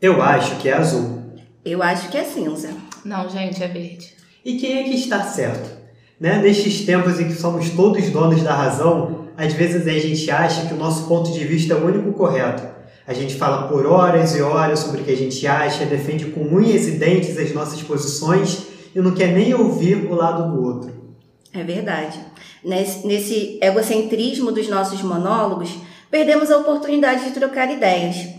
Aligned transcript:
Eu 0.00 0.22
acho 0.22 0.56
que 0.60 0.68
é 0.68 0.74
azul. 0.74 1.22
Eu 1.64 1.82
acho 1.82 2.08
que 2.08 2.16
é 2.16 2.22
cinza. 2.22 2.70
Não, 3.04 3.28
gente, 3.28 3.60
é 3.60 3.66
verde. 3.66 4.14
E 4.44 4.56
quem 4.56 4.78
é 4.78 4.84
que 4.84 4.94
está 4.94 5.24
certo? 5.24 5.76
Né? 6.20 6.40
Nestes 6.40 6.86
tempos 6.86 7.18
em 7.18 7.26
que 7.26 7.34
somos 7.34 7.70
todos 7.70 8.08
donos 8.10 8.40
da 8.42 8.54
razão, 8.54 9.26
às 9.36 9.52
vezes 9.54 9.88
a 9.88 9.98
gente 9.98 10.30
acha 10.30 10.66
que 10.66 10.74
o 10.74 10.76
nosso 10.76 11.08
ponto 11.08 11.32
de 11.32 11.44
vista 11.44 11.74
é 11.74 11.76
o 11.76 11.84
único 11.84 12.12
correto. 12.12 12.62
A 13.08 13.12
gente 13.12 13.34
fala 13.34 13.66
por 13.66 13.86
horas 13.86 14.36
e 14.36 14.40
horas 14.40 14.78
sobre 14.78 15.00
o 15.00 15.04
que 15.04 15.10
a 15.10 15.16
gente 15.16 15.44
acha, 15.48 15.84
defende 15.84 16.26
com 16.26 16.42
unhas 16.42 16.86
e 16.86 16.92
dentes 16.92 17.36
as 17.36 17.52
nossas 17.52 17.82
posições 17.82 18.66
e 18.94 19.00
não 19.00 19.12
quer 19.12 19.32
nem 19.32 19.52
ouvir 19.52 19.96
o 20.06 20.14
lado 20.14 20.52
do 20.52 20.62
outro. 20.62 20.92
É 21.52 21.64
verdade. 21.64 22.20
Nesse, 22.64 23.04
nesse 23.04 23.58
egocentrismo 23.60 24.52
dos 24.52 24.68
nossos 24.68 25.02
monólogos, 25.02 25.70
perdemos 26.08 26.52
a 26.52 26.58
oportunidade 26.58 27.24
de 27.24 27.32
trocar 27.32 27.68
ideias, 27.68 28.37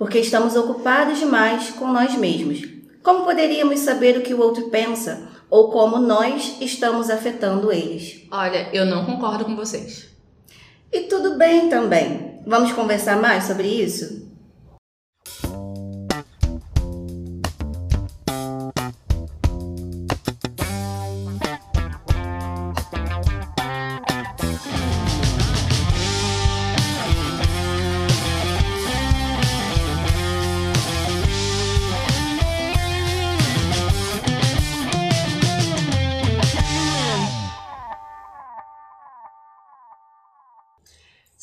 porque 0.00 0.18
estamos 0.18 0.56
ocupados 0.56 1.18
demais 1.18 1.72
com 1.72 1.86
nós 1.92 2.14
mesmos. 2.14 2.66
Como 3.02 3.22
poderíamos 3.22 3.80
saber 3.80 4.16
o 4.16 4.22
que 4.22 4.32
o 4.32 4.40
outro 4.40 4.70
pensa 4.70 5.28
ou 5.50 5.70
como 5.70 5.98
nós 5.98 6.56
estamos 6.58 7.10
afetando 7.10 7.70
eles? 7.70 8.22
Olha, 8.30 8.70
eu 8.72 8.86
não 8.86 9.04
concordo 9.04 9.44
com 9.44 9.54
vocês. 9.54 10.08
E 10.90 11.02
tudo 11.02 11.36
bem 11.36 11.68
também. 11.68 12.40
Vamos 12.46 12.72
conversar 12.72 13.20
mais 13.20 13.44
sobre 13.44 13.68
isso? 13.68 14.26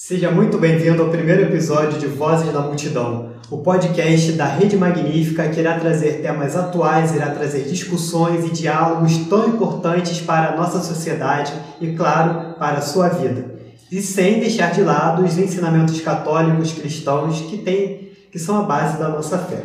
Seja 0.08 0.32
muito 0.32 0.58
bem-vindo 0.58 1.04
ao 1.04 1.10
primeiro 1.10 1.42
episódio 1.42 2.00
de 2.00 2.08
Vozes 2.08 2.54
da 2.54 2.62
Multidão, 2.62 3.34
o 3.52 3.58
podcast 3.58 4.32
da 4.32 4.46
Rede 4.46 4.78
Magnífica 4.78 5.50
que 5.50 5.60
irá 5.60 5.78
trazer 5.78 6.22
temas 6.22 6.56
atuais, 6.56 7.14
irá 7.14 7.32
trazer 7.32 7.64
discussões 7.64 8.46
e 8.46 8.52
diálogos 8.52 9.18
tão 9.28 9.50
importantes 9.50 10.22
para 10.22 10.54
a 10.54 10.56
nossa 10.56 10.80
sociedade 10.80 11.52
e, 11.82 11.92
claro, 11.92 12.54
para 12.58 12.78
a 12.78 12.82
sua 12.82 13.10
vida. 13.10 13.54
E 13.92 14.02
sem 14.02 14.40
deixar 14.40 14.72
de 14.72 14.82
lado 14.82 15.26
os 15.26 15.38
ensinamentos 15.38 16.00
católicos 16.00 16.72
cristãos 16.72 17.42
que, 17.42 17.58
tem, 17.58 18.10
que 18.32 18.40
são 18.40 18.62
a 18.62 18.64
base 18.64 18.98
da 18.98 19.10
nossa 19.10 19.38
fé. 19.38 19.62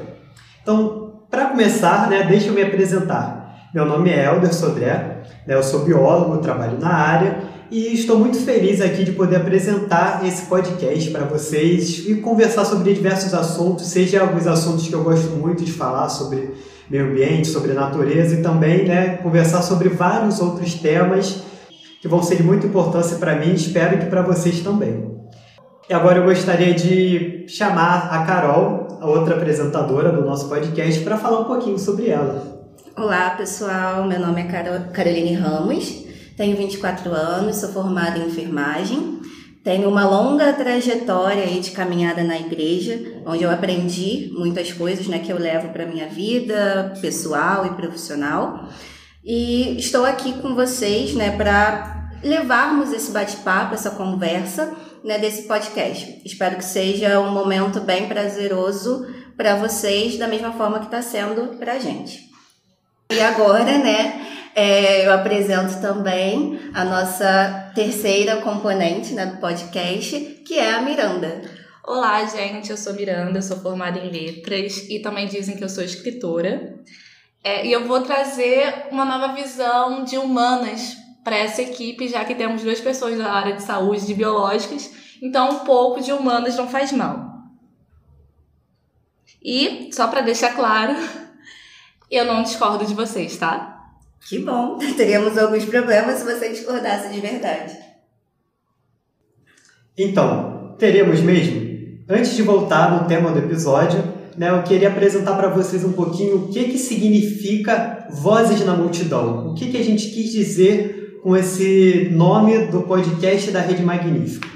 Então, 0.60 1.20
para 1.30 1.50
começar, 1.50 2.10
né, 2.10 2.24
deixa 2.24 2.48
eu 2.48 2.52
me 2.52 2.62
apresentar. 2.62 3.70
Meu 3.72 3.86
nome 3.86 4.10
é 4.10 4.24
Helder 4.24 4.52
Sodré, 4.52 5.22
né, 5.46 5.54
eu 5.54 5.62
sou 5.62 5.84
biólogo, 5.84 6.38
trabalho 6.38 6.80
na 6.80 6.92
área 6.92 7.61
e 7.72 7.94
estou 7.94 8.18
muito 8.18 8.38
feliz 8.38 8.82
aqui 8.82 9.02
de 9.02 9.12
poder 9.12 9.36
apresentar 9.36 10.26
esse 10.26 10.44
podcast 10.44 11.10
para 11.10 11.24
vocês 11.24 12.06
e 12.06 12.16
conversar 12.16 12.66
sobre 12.66 12.92
diversos 12.92 13.32
assuntos, 13.32 13.86
seja 13.86 14.20
alguns 14.20 14.46
assuntos 14.46 14.86
que 14.86 14.92
eu 14.92 15.02
gosto 15.02 15.30
muito 15.30 15.64
de 15.64 15.72
falar 15.72 16.10
sobre 16.10 16.52
meio 16.90 17.06
ambiente, 17.06 17.48
sobre 17.48 17.72
natureza 17.72 18.34
e 18.34 18.42
também 18.42 18.84
né, 18.84 19.16
conversar 19.16 19.62
sobre 19.62 19.88
vários 19.88 20.38
outros 20.38 20.74
temas 20.74 21.44
que 22.02 22.06
vão 22.06 22.22
ser 22.22 22.36
de 22.36 22.42
muita 22.42 22.66
importância 22.66 23.16
para 23.16 23.36
mim 23.36 23.52
e 23.52 23.54
espero 23.54 23.98
que 23.98 24.04
para 24.04 24.20
vocês 24.20 24.60
também. 24.60 25.10
E 25.88 25.94
agora 25.94 26.18
eu 26.18 26.24
gostaria 26.24 26.74
de 26.74 27.46
chamar 27.48 28.10
a 28.12 28.22
Carol, 28.26 28.98
a 29.00 29.06
outra 29.06 29.36
apresentadora 29.36 30.12
do 30.12 30.20
nosso 30.20 30.46
podcast, 30.46 31.02
para 31.02 31.16
falar 31.16 31.40
um 31.40 31.44
pouquinho 31.44 31.78
sobre 31.78 32.10
ela. 32.10 32.52
Olá, 32.94 33.30
pessoal. 33.30 34.06
Meu 34.06 34.20
nome 34.20 34.42
é 34.42 34.82
Caroline 34.92 35.32
Ramos. 35.32 36.01
Tenho 36.36 36.56
24 36.56 37.12
anos, 37.12 37.56
sou 37.56 37.70
formada 37.70 38.18
em 38.18 38.26
enfermagem. 38.26 39.20
Tenho 39.62 39.88
uma 39.88 40.04
longa 40.04 40.52
trajetória 40.52 41.44
aí 41.44 41.60
de 41.60 41.70
caminhada 41.70 42.24
na 42.24 42.36
igreja, 42.36 43.20
onde 43.24 43.44
eu 43.44 43.50
aprendi 43.50 44.30
muitas 44.36 44.72
coisas 44.72 45.06
né, 45.06 45.20
que 45.20 45.32
eu 45.32 45.38
levo 45.38 45.68
para 45.68 45.86
minha 45.86 46.08
vida 46.08 46.94
pessoal 47.00 47.66
e 47.66 47.70
profissional. 47.70 48.68
E 49.24 49.76
estou 49.78 50.04
aqui 50.04 50.32
com 50.40 50.54
vocês 50.54 51.14
né, 51.14 51.36
para 51.36 52.10
levarmos 52.24 52.92
esse 52.92 53.12
bate-papo, 53.12 53.74
essa 53.74 53.90
conversa 53.90 54.74
né, 55.04 55.18
desse 55.18 55.42
podcast. 55.42 56.20
Espero 56.24 56.56
que 56.56 56.64
seja 56.64 57.20
um 57.20 57.30
momento 57.30 57.80
bem 57.80 58.08
prazeroso 58.08 59.06
para 59.36 59.56
vocês, 59.56 60.18
da 60.18 60.26
mesma 60.26 60.52
forma 60.52 60.80
que 60.80 60.86
está 60.86 61.02
sendo 61.02 61.56
para 61.58 61.74
a 61.74 61.78
gente. 61.78 62.20
E 63.12 63.20
agora, 63.20 63.78
né, 63.78 64.41
é, 64.54 65.06
eu 65.06 65.12
apresento 65.12 65.80
também 65.80 66.58
a 66.74 66.84
nossa 66.84 67.72
terceira 67.74 68.36
componente 68.42 69.14
né, 69.14 69.26
do 69.26 69.38
podcast, 69.38 70.18
que 70.46 70.58
é 70.58 70.74
a 70.74 70.82
Miranda. 70.82 71.42
Olá, 71.84 72.24
gente, 72.24 72.70
eu 72.70 72.76
sou 72.76 72.92
Miranda, 72.92 73.40
sou 73.40 73.58
formada 73.58 73.98
em 73.98 74.10
letras 74.10 74.88
e 74.88 75.00
também 75.00 75.26
dizem 75.26 75.56
que 75.56 75.64
eu 75.64 75.68
sou 75.68 75.82
escritora. 75.82 76.78
É, 77.42 77.66
e 77.66 77.72
eu 77.72 77.86
vou 77.86 78.02
trazer 78.02 78.86
uma 78.90 79.04
nova 79.04 79.34
visão 79.34 80.04
de 80.04 80.16
humanas 80.16 80.96
para 81.24 81.36
essa 81.36 81.62
equipe, 81.62 82.08
já 82.08 82.24
que 82.24 82.34
temos 82.34 82.62
duas 82.62 82.80
pessoas 82.80 83.16
da 83.18 83.32
área 83.32 83.54
de 83.54 83.62
saúde 83.62 84.06
de 84.06 84.14
biológicas, 84.14 84.90
então 85.20 85.50
um 85.50 85.58
pouco 85.60 86.00
de 86.00 86.12
humanas 86.12 86.56
não 86.56 86.68
faz 86.68 86.92
mal. 86.92 87.32
E, 89.42 89.90
só 89.92 90.06
para 90.06 90.20
deixar 90.20 90.54
claro, 90.54 90.94
eu 92.10 92.24
não 92.24 92.42
discordo 92.42 92.84
de 92.86 92.94
vocês, 92.94 93.36
tá? 93.38 93.71
Que 94.28 94.38
bom, 94.38 94.78
teríamos 94.96 95.36
alguns 95.36 95.64
problemas 95.64 96.18
se 96.18 96.24
você 96.24 96.48
discordasse 96.48 97.12
de 97.12 97.20
verdade. 97.20 97.76
Então, 99.96 100.74
teremos 100.78 101.20
mesmo? 101.20 101.72
Antes 102.08 102.34
de 102.34 102.42
voltar 102.42 102.90
no 102.90 103.06
tema 103.06 103.30
do 103.30 103.38
episódio, 103.38 104.02
né, 104.36 104.50
eu 104.50 104.62
queria 104.62 104.88
apresentar 104.88 105.36
para 105.36 105.48
vocês 105.48 105.84
um 105.84 105.92
pouquinho 105.92 106.36
o 106.36 106.48
que, 106.48 106.64
que 106.64 106.78
significa 106.78 108.08
Vozes 108.10 108.64
na 108.64 108.74
Multidão. 108.74 109.50
O 109.50 109.54
que, 109.54 109.70
que 109.70 109.76
a 109.76 109.84
gente 109.84 110.08
quis 110.10 110.32
dizer 110.32 111.20
com 111.22 111.36
esse 111.36 112.08
nome 112.10 112.66
do 112.66 112.82
podcast 112.82 113.50
da 113.52 113.60
Rede 113.60 113.82
Magnífica. 113.82 114.48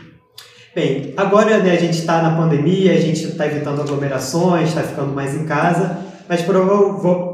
Bem, 0.75 1.15
agora 1.17 1.59
né, 1.59 1.71
a 1.71 1.79
gente 1.79 1.97
está 1.99 2.21
na 2.21 2.37
pandemia, 2.37 2.93
a 2.93 3.01
gente 3.01 3.25
está 3.25 3.47
evitando 3.47 3.81
aglomerações, 3.81 4.69
está 4.69 4.83
ficando 4.83 5.15
mais 5.15 5.35
em 5.35 5.47
casa, 5.47 5.97
mas 6.29 6.43
prova 6.43 7.26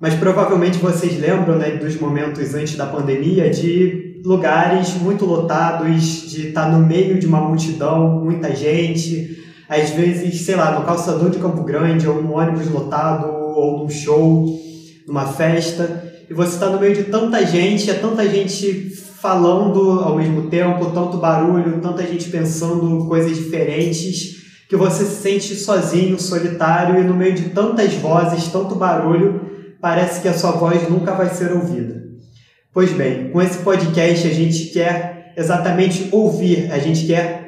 mas 0.00 0.14
provavelmente 0.14 0.78
vocês 0.78 1.20
lembram 1.20 1.58
né, 1.58 1.72
dos 1.72 2.00
momentos 2.00 2.54
antes 2.54 2.74
da 2.74 2.86
pandemia 2.86 3.50
de 3.50 4.18
lugares 4.24 4.94
muito 4.94 5.26
lotados, 5.26 6.30
de 6.30 6.48
estar 6.48 6.72
no 6.72 6.86
meio 6.86 7.18
de 7.18 7.26
uma 7.26 7.40
multidão, 7.40 8.24
muita 8.24 8.54
gente, 8.56 9.38
às 9.68 9.90
vezes, 9.90 10.40
sei 10.40 10.56
lá, 10.56 10.78
no 10.78 10.86
calçador 10.86 11.28
de 11.28 11.38
Campo 11.38 11.62
Grande, 11.64 12.08
ou 12.08 12.22
num 12.22 12.34
ônibus 12.34 12.70
lotado, 12.70 13.28
ou 13.30 13.80
num 13.80 13.90
show, 13.90 14.58
numa 15.06 15.26
festa, 15.26 16.02
e 16.30 16.32
você 16.32 16.54
está 16.54 16.70
no 16.70 16.80
meio 16.80 16.94
de 16.94 17.04
tanta 17.04 17.44
gente, 17.44 17.90
é 17.90 17.94
tanta 17.94 18.26
gente 18.26 18.90
falando 19.20 20.00
ao 20.00 20.16
mesmo 20.16 20.48
tempo, 20.48 20.86
tanto 20.92 21.18
barulho, 21.18 21.78
tanta 21.82 22.02
gente 22.06 22.30
pensando 22.30 23.04
coisas 23.06 23.36
diferentes, 23.36 24.40
que 24.66 24.76
você 24.76 25.04
se 25.04 25.20
sente 25.20 25.54
sozinho, 25.56 26.18
solitário, 26.18 27.00
e 27.00 27.04
no 27.04 27.12
meio 27.12 27.34
de 27.34 27.50
tantas 27.50 27.92
vozes, 27.94 28.48
tanto 28.48 28.74
barulho, 28.76 29.49
parece 29.80 30.20
que 30.20 30.28
a 30.28 30.34
sua 30.34 30.52
voz 30.52 30.88
nunca 30.88 31.12
vai 31.12 31.28
ser 31.30 31.52
ouvida. 31.52 32.02
Pois 32.72 32.92
bem, 32.92 33.30
com 33.30 33.42
esse 33.42 33.58
podcast 33.58 34.28
a 34.28 34.32
gente 34.32 34.66
quer 34.66 35.32
exatamente 35.36 36.08
ouvir, 36.12 36.70
a 36.70 36.78
gente 36.78 37.06
quer 37.06 37.40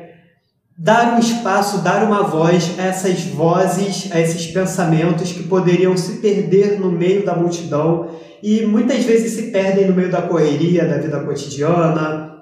dar 0.76 1.14
um 1.14 1.18
espaço, 1.18 1.78
dar 1.78 2.02
uma 2.04 2.22
voz 2.22 2.78
a 2.78 2.82
essas 2.82 3.22
vozes, 3.22 4.10
a 4.10 4.20
esses 4.20 4.48
pensamentos 4.48 5.30
que 5.30 5.44
poderiam 5.44 5.96
se 5.96 6.14
perder 6.14 6.80
no 6.80 6.90
meio 6.90 7.24
da 7.24 7.36
multidão 7.36 8.10
e 8.42 8.62
muitas 8.62 9.04
vezes 9.04 9.32
se 9.32 9.52
perdem 9.52 9.86
no 9.86 9.94
meio 9.94 10.10
da 10.10 10.22
correria, 10.22 10.84
da 10.84 10.98
vida 10.98 11.20
cotidiana, 11.20 12.32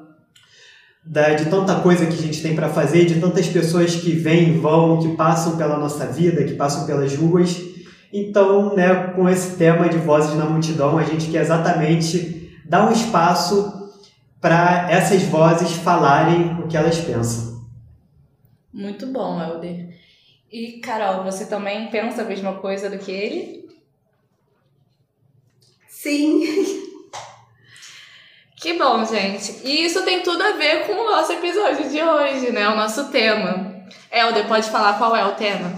da, 1.05 1.35
de 1.35 1.47
tanta 1.47 1.75
coisa 1.77 2.07
que 2.07 2.15
a 2.15 2.23
gente 2.23 2.41
tem 2.41 2.55
para 2.55 2.69
fazer, 2.69 3.05
de 3.05 3.21
tantas 3.21 3.47
pessoas 3.47 3.95
que 3.97 4.13
vêm 4.13 4.55
e 4.55 4.59
vão, 4.59 4.99
que 5.01 5.17
passam 5.17 5.57
pela 5.57 5.79
nossa 5.79 6.07
vida, 6.07 6.45
que 6.45 6.55
passam 6.55 6.87
pelas 6.87 7.15
ruas. 7.15 7.70
Então, 8.13 8.75
né, 8.75 9.13
com 9.15 9.29
esse 9.29 9.57
tema 9.57 9.89
de 9.89 9.99
vozes 9.99 10.35
na 10.37 10.45
multidão, 10.45 10.99
a 10.99 11.05
gente 11.05 11.31
quer 11.31 11.43
exatamente 11.43 12.61
dar 12.65 12.89
um 12.89 12.93
espaço 12.93 13.93
para 14.41 14.91
essas 14.91 15.23
vozes 15.23 15.73
falarem 15.73 16.61
o 16.61 16.67
que 16.67 16.77
elas 16.77 16.99
pensam. 16.99 17.61
Muito 18.73 19.07
bom, 19.07 19.41
Helder. 19.41 19.95
E, 20.51 20.81
Carol, 20.81 21.23
você 21.23 21.47
também 21.47 21.89
pensa 21.89 22.23
a 22.23 22.25
mesma 22.25 22.55
coisa 22.55 22.91
do 22.91 22.99
que 22.99 23.13
ele? 23.13 23.69
Sim. 25.89 26.81
Que 28.61 28.75
bom, 28.75 29.03
gente. 29.07 29.63
E 29.65 29.87
isso 29.87 30.05
tem 30.05 30.23
tudo 30.23 30.43
a 30.43 30.53
ver 30.53 30.87
com 30.87 30.93
o 30.93 31.11
nosso 31.11 31.33
episódio 31.33 31.89
de 31.89 32.03
hoje, 32.03 32.53
né? 32.53 32.69
O 32.69 32.77
nosso 32.77 33.11
tema. 33.11 33.75
Helder, 34.13 34.47
pode 34.47 34.69
falar 34.69 34.99
qual 34.99 35.17
é 35.17 35.25
o 35.25 35.35
tema? 35.35 35.73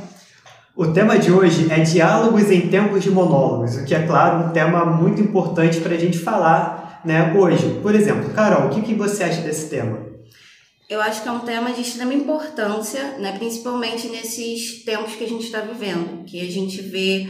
O 0.74 0.86
tema 0.86 1.19
de 1.19 1.30
hoje 1.30 1.70
é 1.70 1.80
diálogos 1.80 2.50
em 2.50 2.69
tempos 2.69 3.02
de 3.02 3.10
monólogos, 3.10 3.76
o 3.76 3.84
que 3.84 3.94
é, 3.94 4.06
claro, 4.06 4.46
um 4.48 4.52
tema 4.52 4.86
muito 4.86 5.20
importante 5.20 5.78
para 5.80 5.94
a 5.94 5.98
gente 5.98 6.19
falar 6.19 7.02
né, 7.04 7.34
hoje. 7.36 7.78
Por 7.82 7.94
exemplo, 7.94 8.32
Carol, 8.32 8.69
o 8.69 8.70
que, 8.70 8.80
que 8.80 8.94
você 8.94 9.22
acha 9.22 9.42
desse 9.42 9.69
tema? 9.69 10.00
Eu 10.88 11.02
acho 11.02 11.22
que 11.22 11.28
é 11.28 11.32
um 11.32 11.40
tema 11.40 11.72
de 11.72 11.82
extrema 11.82 12.14
importância, 12.14 13.19
né, 13.19 13.36
principalmente 13.36 14.08
nesses 14.08 14.82
tempos 14.82 15.14
que 15.14 15.24
a 15.24 15.28
gente 15.28 15.44
está 15.44 15.60
vivendo, 15.60 16.24
que 16.24 16.40
a 16.40 16.50
gente 16.50 16.80
vê 16.80 17.28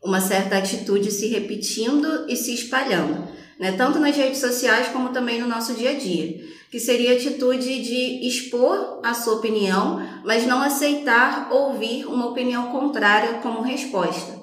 uma 0.00 0.20
certa 0.20 0.56
atitude 0.56 1.10
se 1.10 1.26
repetindo 1.26 2.26
e 2.28 2.36
se 2.36 2.54
espalhando, 2.54 3.24
né, 3.58 3.72
tanto 3.72 3.98
nas 3.98 4.16
redes 4.16 4.38
sociais 4.38 4.86
como 4.92 5.08
também 5.08 5.40
no 5.40 5.48
nosso 5.48 5.74
dia 5.74 5.90
a 5.90 5.98
dia 5.98 6.53
que 6.74 6.80
seria 6.80 7.12
a 7.12 7.14
atitude 7.14 7.82
de 7.84 8.26
expor 8.26 8.98
a 9.00 9.14
sua 9.14 9.34
opinião, 9.34 10.04
mas 10.24 10.44
não 10.44 10.60
aceitar 10.60 11.46
ouvir 11.52 12.04
uma 12.04 12.26
opinião 12.26 12.72
contrária 12.72 13.34
como 13.34 13.62
resposta. 13.62 14.40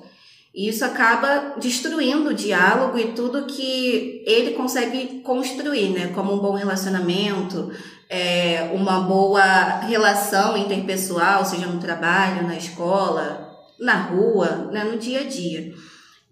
E 0.55 0.69
isso 0.69 0.85
acaba 0.85 1.55
destruindo 1.59 2.29
o 2.29 2.33
diálogo 2.33 2.97
e 2.97 3.11
tudo 3.11 3.47
que 3.47 4.23
ele 4.25 4.51
consegue 4.51 5.19
construir, 5.19 5.89
né? 5.89 6.13
Como 6.15 6.33
um 6.33 6.39
bom 6.39 6.53
relacionamento, 6.53 7.69
é, 8.09 8.71
uma 8.73 9.01
boa 9.01 9.81
relação 9.81 10.55
interpessoal, 10.55 11.43
seja 11.43 11.67
no 11.67 11.81
trabalho, 11.81 12.47
na 12.47 12.55
escola, 12.55 13.45
na 13.77 14.03
rua, 14.03 14.69
né? 14.71 14.85
no 14.85 14.97
dia 14.97 15.19
a 15.19 15.23
dia. 15.25 15.73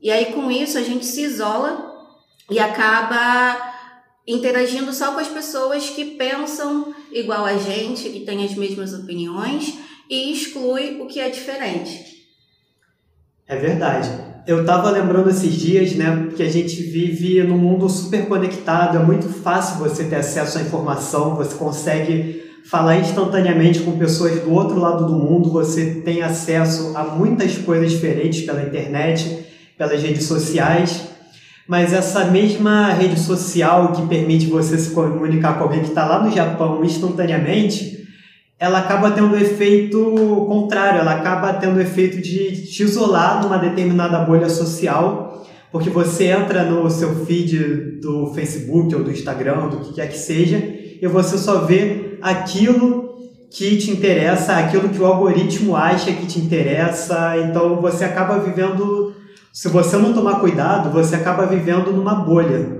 E 0.01 0.09
aí, 0.09 0.27
com 0.27 0.49
isso, 0.49 0.77
a 0.77 0.81
gente 0.81 1.05
se 1.05 1.23
isola 1.23 1.93
e 2.49 2.57
acaba 2.57 3.68
interagindo 4.29 4.93
só 4.93 5.11
com 5.11 5.19
as 5.19 5.27
pessoas 5.27 5.89
que 5.89 6.05
pensam 6.05 6.93
igual 7.11 7.45
a 7.45 7.57
gente, 7.57 8.09
que 8.09 8.19
têm 8.19 8.45
as 8.45 8.53
mesmas 8.53 8.93
opiniões 8.93 9.73
e 10.07 10.31
exclui 10.31 11.01
o 11.01 11.07
que 11.07 11.19
é 11.19 11.29
diferente. 11.29 12.19
É 13.47 13.55
verdade. 13.55 14.07
Eu 14.45 14.61
estava 14.61 14.91
lembrando 14.91 15.31
esses 15.31 15.53
dias, 15.55 15.93
né, 15.93 16.29
que 16.35 16.43
a 16.43 16.49
gente 16.49 16.81
vive 16.83 17.41
num 17.43 17.57
mundo 17.57 17.89
super 17.89 18.27
conectado, 18.27 18.97
é 18.97 19.03
muito 19.03 19.27
fácil 19.27 19.79
você 19.79 20.03
ter 20.03 20.17
acesso 20.17 20.59
à 20.59 20.61
informação, 20.61 21.35
você 21.35 21.55
consegue 21.55 22.43
falar 22.65 22.97
instantaneamente 22.99 23.79
com 23.79 23.97
pessoas 23.97 24.39
do 24.41 24.53
outro 24.53 24.77
lado 24.77 25.07
do 25.07 25.13
mundo, 25.13 25.51
você 25.51 26.01
tem 26.05 26.21
acesso 26.21 26.95
a 26.95 27.03
muitas 27.03 27.57
coisas 27.57 27.91
diferentes 27.91 28.45
pela 28.45 28.61
internet, 28.61 29.45
pelas 29.75 30.01
redes 30.01 30.25
sociais 30.25 31.09
mas 31.69 31.93
essa 31.93 32.25
mesma 32.25 32.91
rede 32.93 33.19
social 33.19 33.91
que 33.91 34.01
permite 34.07 34.47
você 34.47 34.75
se 34.75 34.89
comunicar 34.89 35.55
com 35.55 35.65
alguém 35.65 35.81
que 35.81 35.89
está 35.89 36.03
lá 36.03 36.23
no 36.23 36.31
Japão 36.31 36.83
instantaneamente, 36.83 38.07
ela 38.59 38.79
acaba 38.79 39.11
tendo 39.11 39.35
um 39.35 39.37
efeito 39.37 39.99
contrário, 40.47 41.01
ela 41.01 41.11
acaba 41.11 41.53
tendo 41.53 41.77
o 41.77 41.79
efeito 41.79 42.19
de 42.19 42.65
te 42.65 42.81
isolar 42.81 43.43
numa 43.43 43.59
determinada 43.59 44.17
bolha 44.25 44.49
social, 44.49 45.45
porque 45.71 45.91
você 45.91 46.31
entra 46.31 46.63
no 46.63 46.89
seu 46.89 47.23
feed 47.23 47.99
do 48.01 48.33
Facebook 48.33 48.95
ou 48.95 49.03
do 49.03 49.11
Instagram, 49.11 49.67
do 49.67 49.77
que 49.77 49.93
quer 49.93 50.09
que 50.09 50.17
seja, 50.17 50.57
e 50.57 51.07
você 51.07 51.37
só 51.37 51.65
vê 51.65 52.17
aquilo 52.19 53.13
que 53.51 53.77
te 53.77 53.91
interessa, 53.91 54.55
aquilo 54.55 54.89
que 54.89 54.99
o 54.99 55.05
algoritmo 55.05 55.75
acha 55.75 56.11
que 56.11 56.25
te 56.25 56.39
interessa, 56.39 57.35
então 57.37 57.79
você 57.79 58.05
acaba 58.05 58.39
vivendo 58.39 59.08
se 59.51 59.67
você 59.67 59.97
não 59.97 60.13
tomar 60.13 60.39
cuidado, 60.39 60.91
você 60.91 61.15
acaba 61.15 61.45
vivendo 61.45 61.91
numa 61.91 62.15
bolha. 62.15 62.79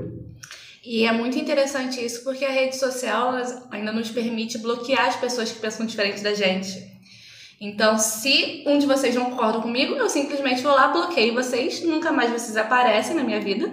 E 0.86 1.06
é 1.06 1.12
muito 1.12 1.38
interessante 1.38 2.04
isso 2.04 2.24
porque 2.24 2.46
a 2.46 2.52
rede 2.52 2.76
social 2.76 3.34
ainda 3.70 3.92
nos 3.92 4.10
permite 4.10 4.58
bloquear 4.58 5.08
as 5.08 5.16
pessoas 5.16 5.52
que 5.52 5.60
pensam 5.60 5.86
diferente 5.86 6.22
da 6.22 6.34
gente. 6.34 6.90
Então, 7.62 7.98
se 7.98 8.64
um 8.66 8.78
de 8.78 8.86
vocês 8.86 9.14
não 9.14 9.26
concorda 9.26 9.60
comigo, 9.60 9.94
eu 9.94 10.10
simplesmente 10.10 10.62
vou 10.62 10.72
lá, 10.72 10.88
bloqueio 10.88 11.34
vocês, 11.34 11.84
nunca 11.84 12.12
mais 12.12 12.32
vocês 12.32 12.56
aparecem 12.56 13.16
na 13.16 13.24
minha 13.24 13.42
vida. 13.42 13.70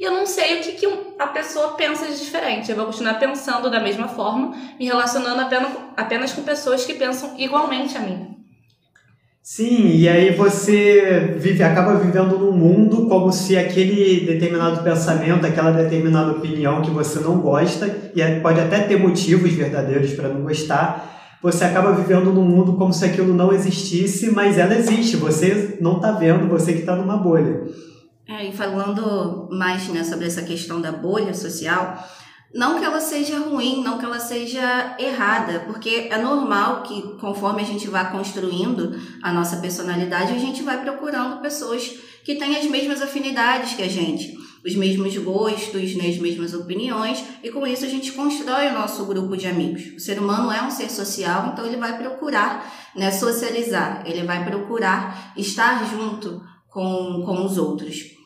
E 0.00 0.04
eu 0.04 0.10
não 0.10 0.26
sei 0.26 0.58
o 0.58 0.62
que, 0.62 0.72
que 0.72 0.86
a 1.18 1.28
pessoa 1.28 1.74
pensa 1.74 2.06
de 2.08 2.18
diferente. 2.18 2.68
Eu 2.68 2.76
vou 2.76 2.86
continuar 2.86 3.14
pensando 3.14 3.70
da 3.70 3.78
mesma 3.78 4.08
forma, 4.08 4.56
me 4.76 4.84
relacionando 4.84 5.40
apenas, 5.40 5.72
apenas 5.96 6.32
com 6.32 6.42
pessoas 6.42 6.84
que 6.84 6.94
pensam 6.94 7.38
igualmente 7.38 7.96
a 7.96 8.00
mim. 8.00 8.41
Sim, 9.42 9.96
e 9.96 10.08
aí 10.08 10.36
você 10.36 11.34
vive, 11.36 11.64
acaba 11.64 11.96
vivendo 11.96 12.38
num 12.38 12.52
mundo 12.52 13.08
como 13.08 13.32
se 13.32 13.58
aquele 13.58 14.24
determinado 14.24 14.84
pensamento, 14.84 15.44
aquela 15.44 15.72
determinada 15.72 16.30
opinião 16.30 16.80
que 16.80 16.92
você 16.92 17.18
não 17.18 17.40
gosta, 17.40 18.12
e 18.14 18.22
é, 18.22 18.38
pode 18.38 18.60
até 18.60 18.78
ter 18.84 18.96
motivos 18.96 19.52
verdadeiros 19.52 20.12
para 20.12 20.28
não 20.28 20.42
gostar, 20.42 21.38
você 21.42 21.64
acaba 21.64 21.90
vivendo 21.90 22.32
num 22.32 22.44
mundo 22.44 22.74
como 22.74 22.92
se 22.92 23.04
aquilo 23.04 23.34
não 23.34 23.52
existisse, 23.52 24.30
mas 24.30 24.58
ela 24.58 24.76
existe, 24.76 25.16
você 25.16 25.76
não 25.80 25.96
está 25.96 26.12
vendo, 26.12 26.46
você 26.48 26.72
que 26.72 26.80
está 26.80 26.94
numa 26.94 27.16
bolha. 27.16 27.64
É, 28.28 28.48
e 28.48 28.52
falando 28.52 29.48
mais 29.50 29.88
né, 29.88 30.04
sobre 30.04 30.28
essa 30.28 30.42
questão 30.42 30.80
da 30.80 30.92
bolha 30.92 31.34
social, 31.34 31.98
não 32.54 32.78
que 32.78 32.84
ela 32.84 33.00
seja 33.00 33.38
ruim, 33.38 33.82
não 33.82 33.98
que 33.98 34.04
ela 34.04 34.20
seja 34.20 34.94
errada, 34.98 35.60
porque 35.60 36.08
é 36.10 36.18
normal 36.18 36.82
que 36.82 37.00
conforme 37.18 37.62
a 37.62 37.64
gente 37.64 37.88
vá 37.88 38.04
construindo 38.06 38.98
a 39.22 39.32
nossa 39.32 39.56
personalidade, 39.56 40.32
a 40.32 40.38
gente 40.38 40.62
vai 40.62 40.82
procurando 40.82 41.40
pessoas 41.40 41.98
que 42.22 42.34
têm 42.34 42.56
as 42.56 42.66
mesmas 42.66 43.00
afinidades 43.00 43.74
que 43.74 43.82
a 43.82 43.88
gente, 43.88 44.36
os 44.64 44.74
mesmos 44.76 45.16
gostos, 45.16 45.96
né, 45.96 46.08
as 46.08 46.18
mesmas 46.18 46.54
opiniões, 46.54 47.24
e 47.42 47.50
com 47.50 47.66
isso 47.66 47.84
a 47.84 47.88
gente 47.88 48.12
constrói 48.12 48.68
o 48.68 48.74
nosso 48.74 49.04
grupo 49.06 49.36
de 49.36 49.46
amigos. 49.46 49.94
O 49.96 50.00
ser 50.00 50.18
humano 50.18 50.52
é 50.52 50.62
um 50.62 50.70
ser 50.70 50.90
social, 50.90 51.50
então 51.52 51.66
ele 51.66 51.76
vai 51.76 51.96
procurar 51.96 52.70
né, 52.94 53.10
socializar, 53.10 54.04
ele 54.06 54.24
vai 54.24 54.44
procurar 54.44 55.32
estar 55.36 55.84
junto 55.90 56.40
com, 56.68 57.22
com 57.24 57.44
os 57.44 57.58
outros. 57.58 58.21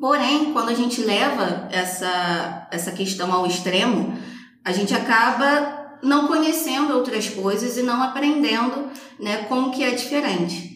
Porém, 0.00 0.52
quando 0.52 0.70
a 0.70 0.74
gente 0.74 1.02
leva 1.02 1.68
essa, 1.70 2.68
essa 2.70 2.92
questão 2.92 3.32
ao 3.32 3.46
extremo, 3.46 4.18
a 4.64 4.72
gente 4.72 4.94
acaba 4.94 5.98
não 6.02 6.26
conhecendo 6.26 6.94
outras 6.94 7.28
coisas 7.28 7.76
e 7.76 7.82
não 7.82 8.02
aprendendo 8.02 8.90
né, 9.18 9.44
com 9.44 9.64
o 9.64 9.70
que 9.70 9.82
é 9.82 9.90
diferente. 9.90 10.74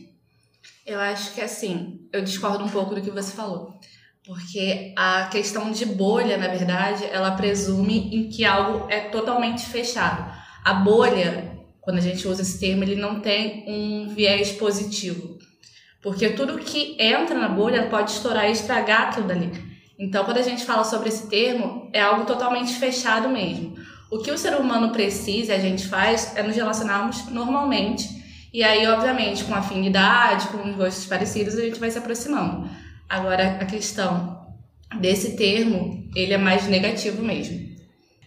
Eu 0.86 1.00
acho 1.00 1.34
que 1.34 1.40
assim, 1.40 2.00
eu 2.12 2.22
discordo 2.22 2.64
um 2.64 2.68
pouco 2.68 2.94
do 2.94 3.02
que 3.02 3.10
você 3.10 3.32
falou. 3.32 3.78
Porque 4.24 4.92
a 4.96 5.26
questão 5.26 5.70
de 5.70 5.86
bolha, 5.86 6.36
na 6.36 6.48
verdade, 6.48 7.04
ela 7.06 7.30
presume 7.30 8.14
em 8.14 8.28
que 8.28 8.44
algo 8.44 8.86
é 8.90 9.00
totalmente 9.00 9.64
fechado. 9.64 10.30
A 10.64 10.74
bolha, 10.74 11.58
quando 11.80 11.96
a 11.96 12.02
gente 12.02 12.28
usa 12.28 12.42
esse 12.42 12.60
termo, 12.60 12.84
ele 12.84 12.96
não 12.96 13.20
tem 13.20 13.64
um 13.66 14.08
viés 14.08 14.52
positivo. 14.52 15.38
Porque 16.02 16.30
tudo 16.30 16.58
que 16.58 16.96
entra 16.98 17.38
na 17.38 17.48
bolha 17.48 17.86
pode 17.86 18.12
estourar 18.12 18.48
e 18.48 18.52
estragar 18.52 19.08
aquilo 19.08 19.26
dali. 19.26 19.50
Então, 19.98 20.24
quando 20.24 20.38
a 20.38 20.42
gente 20.42 20.64
fala 20.64 20.84
sobre 20.84 21.08
esse 21.08 21.28
termo, 21.28 21.90
é 21.92 22.00
algo 22.00 22.24
totalmente 22.24 22.74
fechado 22.74 23.28
mesmo. 23.28 23.76
O 24.10 24.18
que 24.18 24.30
o 24.30 24.38
ser 24.38 24.54
humano 24.54 24.90
precisa 24.90 25.54
a 25.54 25.58
gente 25.58 25.86
faz 25.86 26.36
é 26.36 26.42
nos 26.42 26.54
relacionarmos 26.54 27.26
normalmente. 27.26 28.08
E 28.54 28.62
aí, 28.62 28.86
obviamente, 28.86 29.44
com 29.44 29.54
afinidade, 29.54 30.48
com 30.48 30.72
gostos 30.74 31.06
parecidos, 31.06 31.56
a 31.56 31.62
gente 31.62 31.80
vai 31.80 31.90
se 31.90 31.98
aproximando. 31.98 32.70
Agora, 33.08 33.58
a 33.60 33.64
questão 33.66 34.38
desse 35.00 35.36
termo, 35.36 36.08
ele 36.14 36.32
é 36.32 36.38
mais 36.38 36.66
negativo 36.66 37.22
mesmo. 37.22 37.68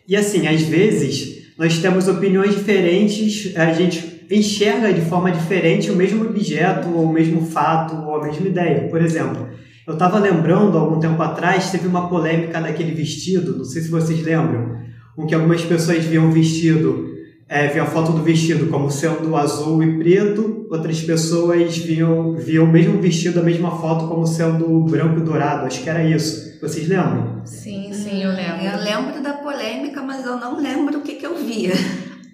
E 0.08 0.16
assim, 0.16 0.48
às 0.48 0.62
vezes, 0.62 1.56
nós 1.58 1.80
temos 1.80 2.08
opiniões 2.08 2.54
diferentes, 2.56 3.56
a 3.56 3.72
gente 3.74 4.21
enxerga 4.32 4.94
de 4.94 5.02
forma 5.02 5.32
diferente 5.32 5.92
o 5.92 5.96
mesmo 5.96 6.26
objeto, 6.26 6.90
ou 6.90 7.06
o 7.06 7.14
mesmo 7.14 7.46
fato, 7.46 7.96
ou 7.96 8.16
a 8.16 8.24
mesma 8.24 8.48
ideia. 8.48 8.88
Por 8.88 9.02
exemplo, 9.02 9.50
eu 9.86 9.94
estava 9.94 10.20
lembrando, 10.20 10.78
algum 10.78 11.00
tempo 11.00 11.22
atrás, 11.22 11.70
teve 11.70 11.88
uma 11.88 12.08
polêmica 12.08 12.62
daquele 12.62 12.94
vestido, 12.94 13.58
não 13.58 13.66
sei 13.66 13.82
se 13.82 13.90
vocês 13.90 14.22
lembram, 14.24 14.78
com 15.16 15.26
que 15.26 15.36
algumas 15.36 15.64
pessoas 15.64 16.06
viam 16.06 16.30
o 16.30 16.32
vestido, 16.32 17.10
é, 17.50 17.68
viam 17.68 17.86
a 17.86 17.90
foto 17.90 18.14
do 18.14 18.24
vestido 18.24 18.68
como 18.68 18.90
sendo 18.90 19.36
azul 19.36 19.84
e 19.84 19.98
preto, 19.98 20.66
outras 20.72 21.02
pessoas 21.02 21.78
viam, 21.78 22.34
viam 22.36 22.64
o 22.64 22.72
mesmo 22.72 23.02
vestido, 23.02 23.42
a 23.42 23.44
mesma 23.44 23.72
foto 23.72 24.08
como 24.08 24.26
sendo 24.26 24.86
branco 24.86 25.20
e 25.20 25.24
dourado, 25.24 25.66
acho 25.66 25.84
que 25.84 25.90
era 25.90 26.04
isso. 26.04 26.52
Vocês 26.62 26.88
lembram? 26.88 27.42
Sim, 27.44 27.92
sim, 27.92 28.24
eu 28.24 28.32
lembro. 28.32 28.64
Eu 28.64 28.84
lembro 28.84 29.22
da 29.22 29.34
polêmica, 29.34 30.02
mas 30.02 30.26
eu 30.26 30.38
não 30.38 30.62
lembro 30.62 31.00
o 31.00 31.02
que, 31.02 31.16
que 31.16 31.26
eu 31.26 31.36
via. 31.36 31.74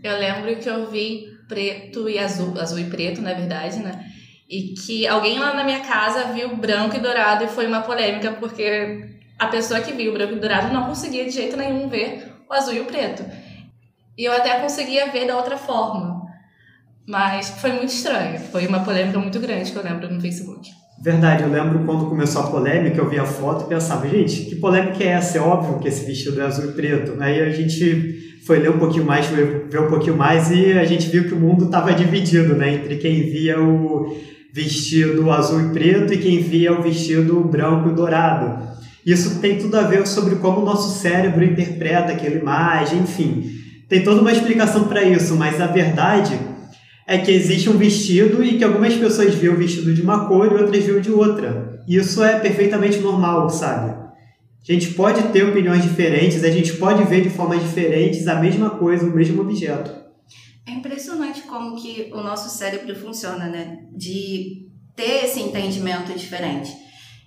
Eu 0.03 0.19
lembro 0.19 0.55
que 0.57 0.69
eu 0.69 0.91
vi 0.91 1.36
preto 1.47 2.09
e 2.09 2.19
azul, 2.19 2.59
azul 2.59 2.79
e 2.79 2.85
preto, 2.85 3.21
na 3.21 3.33
verdade, 3.33 3.79
né? 3.79 4.05
E 4.49 4.73
que 4.73 5.07
alguém 5.07 5.39
lá 5.39 5.53
na 5.53 5.63
minha 5.63 5.81
casa 5.81 6.25
viu 6.33 6.55
branco 6.55 6.95
e 6.95 6.99
dourado 6.99 7.43
e 7.43 7.47
foi 7.47 7.67
uma 7.67 7.81
polêmica, 7.81 8.31
porque 8.33 9.17
a 9.37 9.47
pessoa 9.47 9.81
que 9.81 9.93
viu 9.93 10.13
branco 10.13 10.33
e 10.33 10.39
dourado 10.39 10.73
não 10.73 10.85
conseguia 10.85 11.25
de 11.25 11.31
jeito 11.31 11.57
nenhum 11.57 11.89
ver 11.89 12.33
o 12.49 12.53
azul 12.53 12.73
e 12.73 12.79
o 12.79 12.85
preto. 12.85 13.23
E 14.17 14.25
eu 14.25 14.31
até 14.31 14.59
conseguia 14.59 15.11
ver 15.11 15.27
da 15.27 15.37
outra 15.37 15.57
forma. 15.57 16.25
Mas 17.07 17.49
foi 17.49 17.71
muito 17.71 17.89
estranho. 17.89 18.39
Foi 18.39 18.67
uma 18.67 18.83
polêmica 18.83 19.19
muito 19.19 19.39
grande 19.39 19.71
que 19.71 19.77
eu 19.77 19.83
lembro 19.83 20.11
no 20.11 20.19
Facebook. 20.19 20.69
Verdade, 20.99 21.43
eu 21.43 21.49
lembro 21.49 21.85
quando 21.85 22.09
começou 22.09 22.41
a 22.41 22.47
polêmica, 22.49 22.97
eu 22.97 23.07
vi 23.07 23.19
a 23.19 23.25
foto 23.25 23.65
e 23.65 23.69
pensava, 23.69 24.07
gente, 24.09 24.45
que 24.45 24.55
polêmica 24.55 25.03
é 25.03 25.09
essa? 25.09 25.37
É 25.37 25.41
óbvio 25.41 25.79
que 25.79 25.87
esse 25.87 26.03
vestido 26.05 26.41
é 26.41 26.45
azul 26.45 26.71
e 26.71 26.73
preto. 26.73 27.15
Aí 27.21 27.39
a 27.39 27.51
gente 27.51 28.26
foi 28.47 28.59
ler 28.59 28.71
um 28.71 28.79
pouquinho 28.79 29.05
mais, 29.05 29.25
foi 29.25 29.65
ver 29.69 29.81
um 29.81 29.87
pouquinho 29.87 30.15
mais 30.15 30.49
e 30.49 30.71
a 30.71 30.85
gente 30.85 31.09
viu 31.09 31.25
que 31.25 31.33
o 31.33 31.39
mundo 31.39 31.65
estava 31.65 31.93
dividido, 31.93 32.55
né? 32.55 32.75
Entre 32.75 32.95
quem 32.95 33.23
via 33.29 33.61
o 33.61 34.17
vestido 34.53 35.29
azul 35.29 35.59
e 35.59 35.69
preto 35.69 36.13
e 36.13 36.17
quem 36.17 36.41
via 36.41 36.71
o 36.71 36.81
vestido 36.81 37.41
branco 37.41 37.89
e 37.89 37.93
dourado. 37.93 38.65
Isso 39.05 39.39
tem 39.41 39.57
tudo 39.57 39.75
a 39.75 39.83
ver 39.83 40.07
sobre 40.07 40.35
como 40.35 40.61
o 40.61 40.65
nosso 40.65 40.97
cérebro 40.99 41.43
interpreta 41.43 42.13
aquela 42.13 42.35
imagem, 42.35 42.99
enfim. 42.99 43.51
Tem 43.89 44.01
toda 44.01 44.21
uma 44.21 44.31
explicação 44.31 44.85
para 44.85 45.03
isso, 45.03 45.35
mas 45.35 45.59
a 45.59 45.67
verdade 45.67 46.39
é 47.05 47.17
que 47.17 47.31
existe 47.31 47.69
um 47.69 47.77
vestido 47.77 48.43
e 48.43 48.57
que 48.57 48.63
algumas 48.63 48.93
pessoas 48.93 49.35
viam 49.35 49.55
o 49.55 49.57
vestido 49.57 49.93
de 49.93 50.01
uma 50.01 50.25
cor 50.25 50.51
e 50.51 50.55
outras 50.55 50.83
viam 50.83 51.01
de 51.01 51.11
outra. 51.11 51.81
Isso 51.87 52.23
é 52.23 52.39
perfeitamente 52.39 52.99
normal, 52.99 53.49
sabe? 53.49 54.06
A 54.67 54.73
gente 54.73 54.93
pode 54.93 55.21
ter 55.29 55.43
opiniões 55.43 55.83
diferentes, 55.83 56.43
a 56.43 56.51
gente 56.51 56.73
pode 56.73 57.03
ver 57.05 57.21
de 57.21 57.29
formas 57.29 57.61
diferentes 57.61 58.27
a 58.27 58.35
mesma 58.35 58.71
coisa, 58.71 59.05
o 59.05 59.15
mesmo 59.15 59.41
objeto. 59.41 59.91
É 60.67 60.71
impressionante 60.71 61.43
como 61.43 61.77
que 61.77 62.11
o 62.13 62.17
nosso 62.17 62.49
cérebro 62.49 62.93
funciona, 62.93 63.47
né? 63.47 63.79
De 63.95 64.67
ter 64.93 65.23
esse 65.23 65.39
entendimento 65.39 66.11
diferente. 66.13 66.75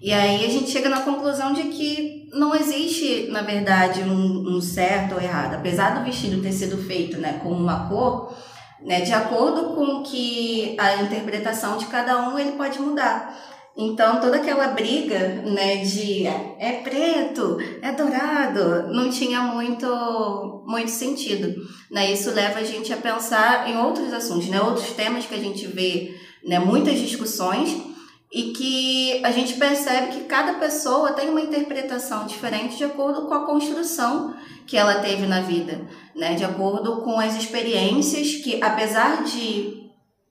E 0.02 0.12
aí 0.12 0.44
a 0.44 0.48
gente 0.48 0.70
chega 0.70 0.88
na 0.88 1.00
conclusão 1.00 1.52
de 1.52 1.64
que 1.64 2.28
não 2.32 2.54
existe, 2.54 3.28
na 3.30 3.42
verdade, 3.42 4.02
um, 4.02 4.56
um 4.56 4.60
certo 4.60 5.14
ou 5.14 5.20
errado. 5.20 5.54
Apesar 5.54 5.98
do 5.98 6.04
vestido 6.04 6.42
ter 6.42 6.52
sido 6.52 6.78
feito 6.78 7.18
né, 7.18 7.40
com 7.42 7.50
uma 7.50 7.88
cor, 7.88 8.34
né, 8.82 9.02
de 9.02 9.12
acordo 9.12 9.74
com 9.74 10.02
que 10.02 10.74
a 10.78 11.02
interpretação 11.02 11.76
de 11.76 11.86
cada 11.86 12.28
um 12.28 12.38
ele 12.38 12.52
pode 12.52 12.78
mudar. 12.78 13.38
Então 13.76 14.20
toda 14.20 14.36
aquela 14.36 14.68
briga 14.68 15.18
né, 15.46 15.76
de 15.76 16.26
é 16.26 16.80
preto, 16.82 17.58
é 17.80 17.92
dourado, 17.92 18.92
não 18.92 19.08
tinha 19.08 19.40
muito, 19.42 20.64
muito 20.66 20.90
sentido. 20.90 21.54
Né? 21.90 22.12
Isso 22.12 22.30
leva 22.30 22.58
a 22.58 22.64
gente 22.64 22.92
a 22.92 22.96
pensar 22.96 23.68
em 23.68 23.78
outros 23.78 24.12
assuntos, 24.12 24.48
né? 24.48 24.60
outros 24.60 24.90
temas 24.90 25.24
que 25.26 25.34
a 25.34 25.38
gente 25.38 25.66
vê 25.66 26.14
né, 26.44 26.58
muitas 26.58 26.98
discussões 26.98 27.90
e 28.32 28.52
que 28.52 29.24
a 29.24 29.32
gente 29.32 29.54
percebe 29.54 30.12
que 30.12 30.24
cada 30.24 30.54
pessoa 30.54 31.12
tem 31.12 31.28
uma 31.28 31.40
interpretação 31.40 32.26
diferente 32.26 32.76
de 32.76 32.84
acordo 32.84 33.26
com 33.26 33.34
a 33.34 33.44
construção 33.44 34.34
que 34.66 34.76
ela 34.76 35.00
teve 35.00 35.26
na 35.26 35.40
vida, 35.40 35.80
né? 36.14 36.34
De 36.34 36.44
acordo 36.44 37.02
com 37.02 37.18
as 37.18 37.34
experiências 37.36 38.36
que, 38.36 38.62
apesar 38.62 39.24
de 39.24 39.89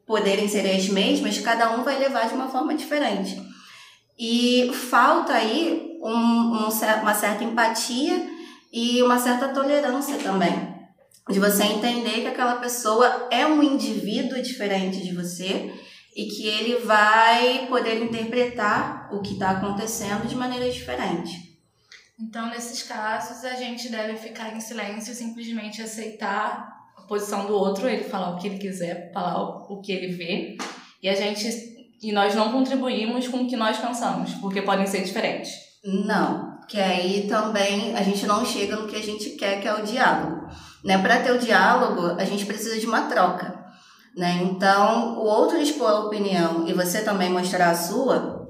poderem 0.10 0.48
ser 0.48 0.68
as 0.68 0.90
mesmas, 0.90 1.38
cada 1.38 1.70
um 1.70 1.84
vai 1.84 2.00
levar 2.00 2.28
de 2.28 2.34
uma 2.34 2.50
forma 2.50 2.74
diferente. 2.74 3.40
E 4.18 4.72
falta 4.74 5.34
aí 5.34 6.00
um, 6.02 6.10
um, 6.10 6.70
uma 7.02 7.14
certa 7.14 7.44
empatia 7.44 8.28
e 8.74 9.04
uma 9.04 9.20
certa 9.20 9.50
tolerância 9.50 10.18
também. 10.18 10.52
De 11.30 11.40
você 11.40 11.64
entender 11.64 12.22
que 12.22 12.28
aquela 12.28 12.56
pessoa 12.56 13.28
é 13.30 13.46
um 13.46 13.62
indivíduo 13.62 14.42
diferente 14.42 15.00
de 15.00 15.14
você 15.14 15.72
e 16.16 16.26
que 16.26 16.48
ele 16.48 16.78
vai 16.78 17.68
poder 17.68 18.02
interpretar 18.02 19.14
o 19.14 19.22
que 19.22 19.34
está 19.34 19.52
acontecendo 19.52 20.28
de 20.28 20.36
maneira 20.36 20.68
diferente. 20.72 21.56
Então, 22.20 22.50
nesses 22.50 22.82
casos, 22.82 23.46
a 23.46 23.54
gente 23.54 23.90
deve 23.90 24.18
ficar 24.18 24.56
em 24.56 24.60
silêncio 24.60 25.14
simplesmente 25.14 25.84
aceitar 25.84 26.79
posição 27.10 27.46
do 27.46 27.54
outro, 27.54 27.90
ele 27.90 28.06
falar 28.06 28.30
o 28.30 28.38
que 28.38 28.48
ele 28.48 28.60
quiser, 28.60 29.12
falar 29.12 29.66
o 29.70 29.82
que 29.82 29.92
ele 29.92 30.14
vê, 30.14 30.58
e 31.04 31.10
a 31.10 31.16
gente 31.16 31.78
e 32.02 32.14
nós 32.14 32.34
não 32.34 32.52
contribuímos 32.52 33.28
com 33.28 33.40
o 33.40 33.48
que 33.48 33.58
nós 33.58 33.78
pensamos, 33.78 34.34
porque 34.36 34.62
podem 34.62 34.88
ser 34.88 35.04
diferentes. 35.04 35.52
Não, 35.84 36.60
que 36.68 36.80
aí 36.80 37.28
também 37.28 37.96
a 37.96 38.02
gente 38.02 38.26
não 38.26 38.46
chega 38.46 38.78
no 38.78 38.88
que 38.88 38.96
a 38.96 39.02
gente 39.02 39.32
quer, 39.32 39.60
que 39.60 39.68
é 39.68 39.74
o 39.74 39.84
diálogo. 39.84 40.48
Né? 40.84 40.98
Para 40.98 41.20
ter 41.20 41.32
o 41.32 41.40
diálogo, 41.40 42.16
a 42.18 42.24
gente 42.24 42.46
precisa 42.46 42.80
de 42.80 42.86
uma 42.86 43.02
troca. 43.02 43.66
Né? 44.16 44.40
Então, 44.44 45.18
o 45.18 45.26
outro 45.26 45.58
expor 45.58 45.90
a 45.90 46.00
opinião 46.02 46.66
e 46.68 46.74
você 46.74 47.02
também 47.02 47.30
mostrar 47.30 47.72
a 47.72 47.76
sua 47.76 48.48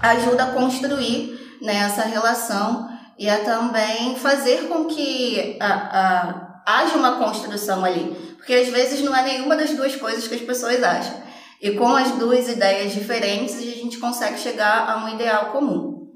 ajuda 0.00 0.44
a 0.44 0.52
construir 0.52 1.58
né, 1.60 1.76
essa 1.76 2.02
relação 2.02 2.88
e 3.18 3.28
a 3.28 3.44
também 3.44 4.16
fazer 4.16 4.68
com 4.68 4.86
que 4.86 5.56
a, 5.60 5.72
a, 5.72 6.51
haja 6.78 6.96
uma 6.96 7.16
construção 7.18 7.84
ali. 7.84 8.16
Porque 8.36 8.54
às 8.54 8.68
vezes 8.68 9.02
não 9.02 9.14
é 9.14 9.22
nenhuma 9.22 9.56
das 9.56 9.70
duas 9.70 9.94
coisas 9.96 10.26
que 10.26 10.34
as 10.34 10.40
pessoas 10.40 10.82
acham. 10.82 11.22
E 11.60 11.70
com 11.72 11.94
as 11.94 12.12
duas 12.12 12.48
ideias 12.48 12.92
diferentes, 12.92 13.56
a 13.56 13.60
gente 13.60 13.98
consegue 13.98 14.38
chegar 14.38 14.88
a 14.88 15.04
um 15.04 15.14
ideal 15.14 15.52
comum. 15.52 16.08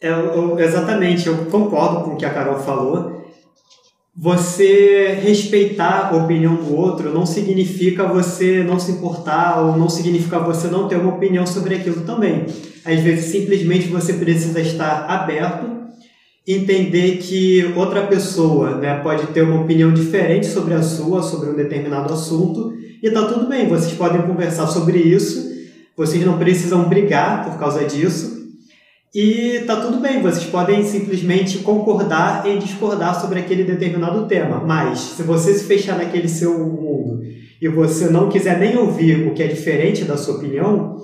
É, 0.00 0.10
eu, 0.10 0.58
exatamente, 0.58 1.26
eu 1.26 1.46
concordo 1.46 2.04
com 2.04 2.10
o 2.12 2.16
que 2.16 2.24
a 2.24 2.32
Carol 2.32 2.60
falou 2.60 3.18
você 4.20 5.16
respeitar 5.22 6.08
a 6.08 6.16
opinião 6.16 6.56
do 6.56 6.74
outro 6.74 7.14
não 7.14 7.24
significa 7.24 8.04
você 8.04 8.64
não 8.64 8.76
se 8.76 8.90
importar 8.90 9.60
ou 9.60 9.76
não 9.76 9.88
significa 9.88 10.40
você 10.40 10.66
não 10.66 10.88
ter 10.88 10.96
uma 10.96 11.14
opinião 11.14 11.46
sobre 11.46 11.76
aquilo 11.76 12.00
também. 12.00 12.44
Às 12.84 12.98
vezes, 12.98 13.26
simplesmente 13.26 13.86
você 13.86 14.14
precisa 14.14 14.60
estar 14.60 15.08
aberto, 15.08 15.77
entender 16.54 17.18
que 17.18 17.74
outra 17.76 18.06
pessoa 18.06 18.76
né, 18.76 19.00
pode 19.02 19.26
ter 19.28 19.42
uma 19.42 19.60
opinião 19.60 19.92
diferente 19.92 20.46
sobre 20.46 20.72
a 20.72 20.82
sua, 20.82 21.22
sobre 21.22 21.50
um 21.50 21.54
determinado 21.54 22.12
assunto, 22.14 22.72
e 23.02 23.10
tá 23.10 23.26
tudo 23.26 23.46
bem, 23.46 23.68
vocês 23.68 23.92
podem 23.92 24.22
conversar 24.22 24.66
sobre 24.66 24.98
isso, 24.98 25.46
vocês 25.94 26.24
não 26.24 26.38
precisam 26.38 26.88
brigar 26.88 27.44
por 27.44 27.58
causa 27.58 27.84
disso, 27.84 28.38
e 29.14 29.62
tá 29.66 29.76
tudo 29.76 29.98
bem, 29.98 30.22
vocês 30.22 30.44
podem 30.44 30.82
simplesmente 30.84 31.58
concordar 31.58 32.46
e 32.46 32.58
discordar 32.58 33.20
sobre 33.20 33.40
aquele 33.40 33.64
determinado 33.64 34.26
tema, 34.26 34.62
mas 34.64 35.00
se 35.00 35.22
você 35.22 35.52
se 35.52 35.64
fechar 35.64 35.98
naquele 35.98 36.28
seu 36.28 36.58
mundo 36.58 37.20
e 37.60 37.68
você 37.68 38.08
não 38.08 38.30
quiser 38.30 38.58
nem 38.58 38.76
ouvir 38.76 39.26
o 39.26 39.34
que 39.34 39.42
é 39.42 39.46
diferente 39.46 40.04
da 40.04 40.16
sua 40.16 40.36
opinião, 40.36 40.96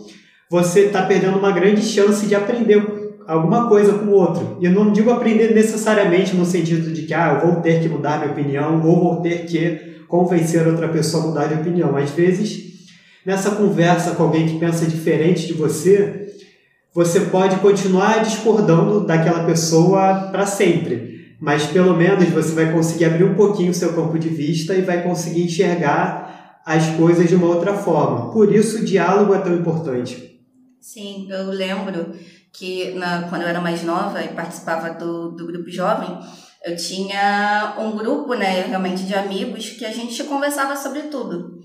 você 0.51 0.81
está 0.83 1.03
perdendo 1.03 1.39
uma 1.39 1.51
grande 1.51 1.83
chance 1.83 2.27
de 2.27 2.35
aprender 2.35 2.94
alguma 3.27 3.69
coisa 3.69 3.95
com 3.95 4.07
o 4.07 4.13
outro. 4.13 4.59
E 4.61 4.67
eu 4.67 4.73
não 4.73 4.93
digo 4.93 5.11
aprender 5.11 5.55
necessariamente 5.55 6.35
no 6.35 6.45
sentido 6.45 6.93
de 6.93 7.03
que 7.03 7.15
ah, 7.15 7.41
eu 7.41 7.49
vou 7.49 7.61
ter 7.61 7.81
que 7.81 7.89
mudar 7.89 8.19
minha 8.19 8.33
opinião 8.33 8.83
ou 8.85 9.03
vou 9.03 9.17
ter 9.21 9.47
que 9.47 9.95
convencer 10.09 10.67
outra 10.67 10.89
pessoa 10.89 11.25
a 11.25 11.27
mudar 11.29 11.47
de 11.47 11.55
opinião. 11.55 11.97
Às 11.97 12.11
vezes, 12.11 12.65
nessa 13.25 13.53
conversa 13.53 14.13
com 14.13 14.25
alguém 14.25 14.47
que 14.47 14.59
pensa 14.59 14.87
diferente 14.87 15.47
de 15.47 15.53
você, 15.53 16.29
você 16.95 17.21
pode 17.23 17.57
continuar 17.57 18.23
discordando 18.23 19.01
daquela 19.01 19.45
pessoa 19.45 20.29
para 20.31 20.47
sempre, 20.47 21.35
mas 21.41 21.67
pelo 21.67 21.97
menos 21.97 22.29
você 22.29 22.53
vai 22.53 22.73
conseguir 22.73 23.07
abrir 23.07 23.25
um 23.25 23.35
pouquinho 23.35 23.71
o 23.71 23.75
seu 23.75 23.93
campo 23.93 24.19
de 24.19 24.29
vista 24.29 24.75
e 24.75 24.83
vai 24.83 25.03
conseguir 25.03 25.43
enxergar 25.43 26.61
as 26.65 26.91
coisas 26.91 27.29
de 27.29 27.35
uma 27.35 27.49
outra 27.49 27.75
forma. 27.75 28.31
Por 28.31 28.55
isso 28.55 28.79
o 28.79 28.85
diálogo 28.85 29.35
é 29.35 29.39
tão 29.39 29.55
importante. 29.55 30.35
Sim, 30.81 31.27
eu 31.31 31.51
lembro 31.51 32.13
que 32.55 32.93
na, 32.93 33.29
quando 33.29 33.43
eu 33.43 33.49
era 33.49 33.61
mais 33.61 33.83
nova 33.83 34.23
e 34.23 34.29
participava 34.29 34.91
do, 34.95 35.33
do 35.33 35.47
grupo 35.47 35.69
jovem, 35.69 36.19
eu 36.65 36.77
tinha 36.77 37.75
um 37.79 37.91
grupo, 37.91 38.35
né, 38.35 38.63
realmente 38.63 39.03
de 39.03 39.15
amigos 39.15 39.71
que 39.71 39.85
a 39.85 39.93
gente 39.93 40.23
conversava 40.25 40.77
sobre 40.77 41.03
tudo. 41.03 41.61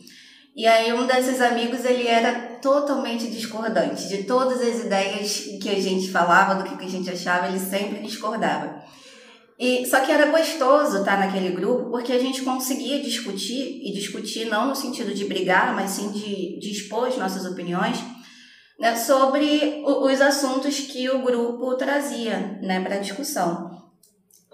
E 0.56 0.66
aí 0.66 0.92
um 0.92 1.06
desses 1.06 1.40
amigos, 1.42 1.86
ele 1.86 2.08
era 2.08 2.58
totalmente 2.60 3.30
discordante 3.30 4.10
de 4.10 4.24
todas 4.24 4.60
as 4.62 4.84
ideias 4.84 5.44
que 5.62 5.70
a 5.70 5.80
gente 5.80 6.12
falava, 6.12 6.56
do 6.56 6.78
que 6.78 6.84
a 6.84 6.90
gente 6.90 7.10
achava, 7.10 7.48
ele 7.48 7.60
sempre 7.60 8.02
discordava. 8.02 8.84
E 9.58 9.86
só 9.86 10.00
que 10.00 10.12
era 10.12 10.32
gostoso 10.32 11.00
estar 11.00 11.20
naquele 11.20 11.52
grupo 11.52 11.92
porque 11.92 12.12
a 12.12 12.20
gente 12.20 12.42
conseguia 12.42 13.02
discutir 13.02 13.82
e 13.84 13.94
discutir 13.94 14.46
não 14.46 14.70
no 14.70 14.76
sentido 14.76 15.14
de 15.14 15.26
brigar, 15.26 15.76
mas 15.76 15.92
sim 15.92 16.12
de, 16.12 16.60
de 16.60 16.72
expor 16.72 17.08
as 17.08 17.18
nossas 17.18 17.46
opiniões 17.46 17.98
né, 18.80 18.96
sobre 18.96 19.84
os 19.86 20.22
assuntos 20.22 20.80
que 20.80 21.10
o 21.10 21.22
grupo 21.22 21.76
trazia 21.76 22.60
né, 22.62 22.80
para 22.80 22.98
discussão. 22.98 23.78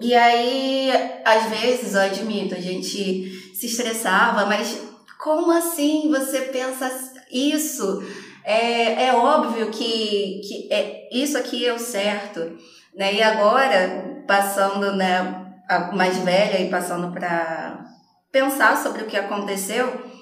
E 0.01 0.13
aí, 0.13 0.91
às 1.23 1.45
vezes, 1.45 1.93
eu 1.93 2.01
admito, 2.01 2.55
a 2.55 2.59
gente 2.59 3.29
se 3.53 3.65
estressava, 3.67 4.45
mas 4.45 4.77
como 5.19 5.51
assim 5.51 6.09
você 6.09 6.41
pensa 6.41 6.91
isso? 7.31 8.03
É, 8.43 9.05
é 9.05 9.13
óbvio 9.13 9.71
que, 9.71 10.41
que 10.41 10.67
é, 10.71 11.07
isso 11.11 11.37
aqui 11.37 11.65
é 11.65 11.73
o 11.73 11.79
certo. 11.79 12.57
Né? 12.95 13.15
E 13.15 13.21
agora, 13.21 14.23
passando 14.27 14.95
né, 14.95 15.53
a 15.69 15.91
mais 15.95 16.17
velha 16.17 16.59
e 16.59 16.69
passando 16.69 17.11
para 17.11 17.85
pensar 18.31 18.75
sobre 18.75 19.03
o 19.03 19.07
que 19.07 19.17
aconteceu, 19.17 20.14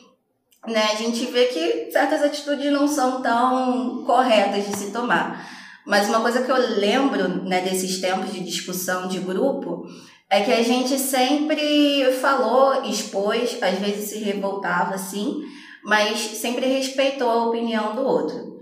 né, 0.67 0.89
a 0.91 0.95
gente 0.95 1.25
vê 1.25 1.45
que 1.45 1.91
certas 1.91 2.21
atitudes 2.21 2.71
não 2.71 2.87
são 2.87 3.21
tão 3.21 4.03
corretas 4.05 4.65
de 4.65 4.75
se 4.75 4.91
tomar. 4.91 5.45
Mas 5.85 6.07
uma 6.07 6.21
coisa 6.21 6.43
que 6.43 6.51
eu 6.51 6.57
lembro 6.57 7.43
né, 7.43 7.61
desses 7.61 7.99
tempos 7.99 8.31
de 8.31 8.39
discussão 8.39 9.07
de 9.07 9.19
grupo 9.19 9.85
é 10.29 10.41
que 10.41 10.51
a 10.51 10.63
gente 10.63 10.97
sempre 10.97 12.11
falou, 12.21 12.85
expôs, 12.85 13.57
às 13.61 13.77
vezes 13.79 14.09
se 14.09 14.19
revoltava 14.19 14.95
assim, 14.95 15.41
mas 15.83 16.17
sempre 16.19 16.65
respeitou 16.65 17.29
a 17.29 17.45
opinião 17.47 17.95
do 17.95 18.01
outro. 18.01 18.53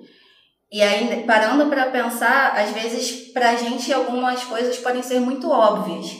E 0.71 0.81
aí, 0.81 1.23
parando 1.25 1.67
para 1.67 1.91
pensar, 1.91 2.53
às 2.57 2.71
vezes 2.71 3.31
para 3.31 3.51
a 3.51 3.55
gente 3.55 3.93
algumas 3.93 4.43
coisas 4.43 4.77
podem 4.77 5.03
ser 5.03 5.19
muito 5.19 5.49
óbvias, 5.49 6.11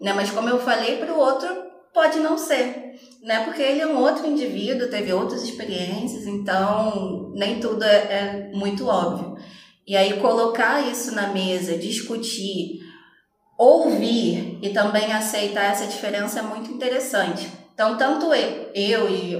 né? 0.00 0.12
Mas 0.12 0.30
como 0.30 0.48
eu 0.48 0.58
falei, 0.60 0.98
para 0.98 1.12
o 1.12 1.18
outro 1.18 1.48
pode 1.92 2.20
não 2.20 2.36
ser, 2.36 2.92
né? 3.24 3.42
Porque 3.44 3.62
ele 3.62 3.80
é 3.80 3.86
um 3.86 3.98
outro 3.98 4.26
indivíduo, 4.26 4.90
teve 4.90 5.12
outras 5.12 5.42
experiências, 5.42 6.26
então 6.26 7.32
nem 7.34 7.58
tudo 7.58 7.82
é, 7.82 7.96
é 7.96 8.50
muito 8.52 8.86
óbvio. 8.86 9.34
E 9.86 9.96
aí 9.96 10.20
colocar 10.20 10.86
isso 10.88 11.14
na 11.14 11.28
mesa, 11.28 11.78
discutir, 11.78 12.80
ouvir 13.58 14.58
e 14.62 14.70
também 14.70 15.12
aceitar 15.12 15.64
essa 15.64 15.86
diferença 15.86 16.40
é 16.40 16.42
muito 16.42 16.70
interessante. 16.70 17.48
Então, 17.72 17.96
tanto 17.96 18.32
eu, 18.32 19.10
e 19.10 19.34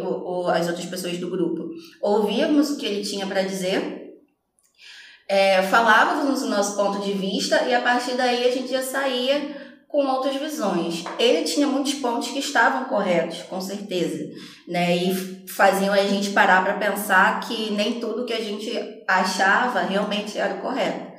as 0.52 0.66
outras 0.66 0.86
pessoas 0.86 1.18
do 1.18 1.30
grupo 1.30 1.70
ouvíamos 2.02 2.70
o 2.70 2.78
que 2.78 2.86
ele 2.86 3.04
tinha 3.04 3.26
para 3.26 3.42
dizer, 3.42 4.02
é, 5.28 5.62
falávamos 5.62 6.42
o 6.42 6.48
nosso 6.48 6.74
ponto 6.76 7.00
de 7.00 7.12
vista 7.12 7.62
e 7.68 7.74
a 7.74 7.80
partir 7.80 8.14
daí 8.14 8.46
a 8.46 8.50
gente 8.50 8.70
já 8.70 8.82
saía 8.82 9.73
com 9.94 10.04
outras 10.06 10.34
visões. 10.34 11.04
Ele 11.20 11.44
tinha 11.44 11.68
muitos 11.68 11.94
pontos 11.94 12.26
que 12.26 12.40
estavam 12.40 12.86
corretos, 12.86 13.42
com 13.42 13.60
certeza, 13.60 14.28
né? 14.66 14.96
E 14.96 15.46
faziam 15.46 15.94
a 15.94 16.04
gente 16.04 16.30
parar 16.30 16.64
para 16.64 16.74
pensar 16.74 17.38
que 17.38 17.70
nem 17.70 18.00
tudo 18.00 18.24
que 18.24 18.32
a 18.32 18.40
gente 18.40 18.72
achava 19.06 19.82
realmente 19.82 20.36
era 20.36 20.54
correto. 20.54 21.12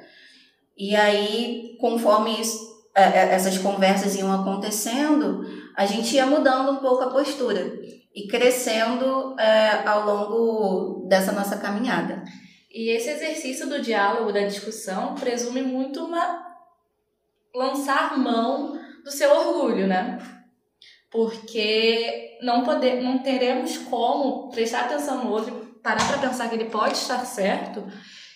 E 0.78 0.94
aí, 0.94 1.78
conforme 1.80 2.42
isso, 2.42 2.60
é, 2.94 3.04
é, 3.04 3.34
essas 3.34 3.58
conversas 3.58 4.14
iam 4.18 4.30
acontecendo, 4.42 5.46
a 5.78 5.86
gente 5.86 6.14
ia 6.14 6.26
mudando 6.26 6.74
um 6.74 6.80
pouco 6.80 7.04
a 7.04 7.12
postura 7.12 7.80
e 8.14 8.28
crescendo 8.28 9.40
é, 9.40 9.88
ao 9.88 10.06
longo 10.06 11.08
dessa 11.08 11.32
nossa 11.32 11.56
caminhada. 11.56 12.22
E 12.70 12.90
esse 12.90 13.10
exercício 13.10 13.70
do 13.70 13.82
diálogo, 13.82 14.34
da 14.34 14.42
discussão, 14.42 15.16
presume 15.16 15.62
muito 15.62 16.04
uma 16.04 16.55
lançar 17.56 18.18
mão 18.18 18.80
do 19.04 19.12
seu 19.12 19.32
orgulho, 19.32 19.88
né? 19.88 20.18
Porque 21.12 22.38
não, 22.42 22.64
poder, 22.64 23.02
não 23.02 23.20
teremos 23.20 23.78
como 23.78 24.50
prestar 24.50 24.82
atenção 24.82 25.24
no 25.24 25.32
outro 25.32 25.66
parar 25.82 26.08
para 26.08 26.18
pensar 26.18 26.50
que 26.50 26.56
ele 26.56 26.66
pode 26.66 26.98
estar 26.98 27.24
certo 27.26 27.86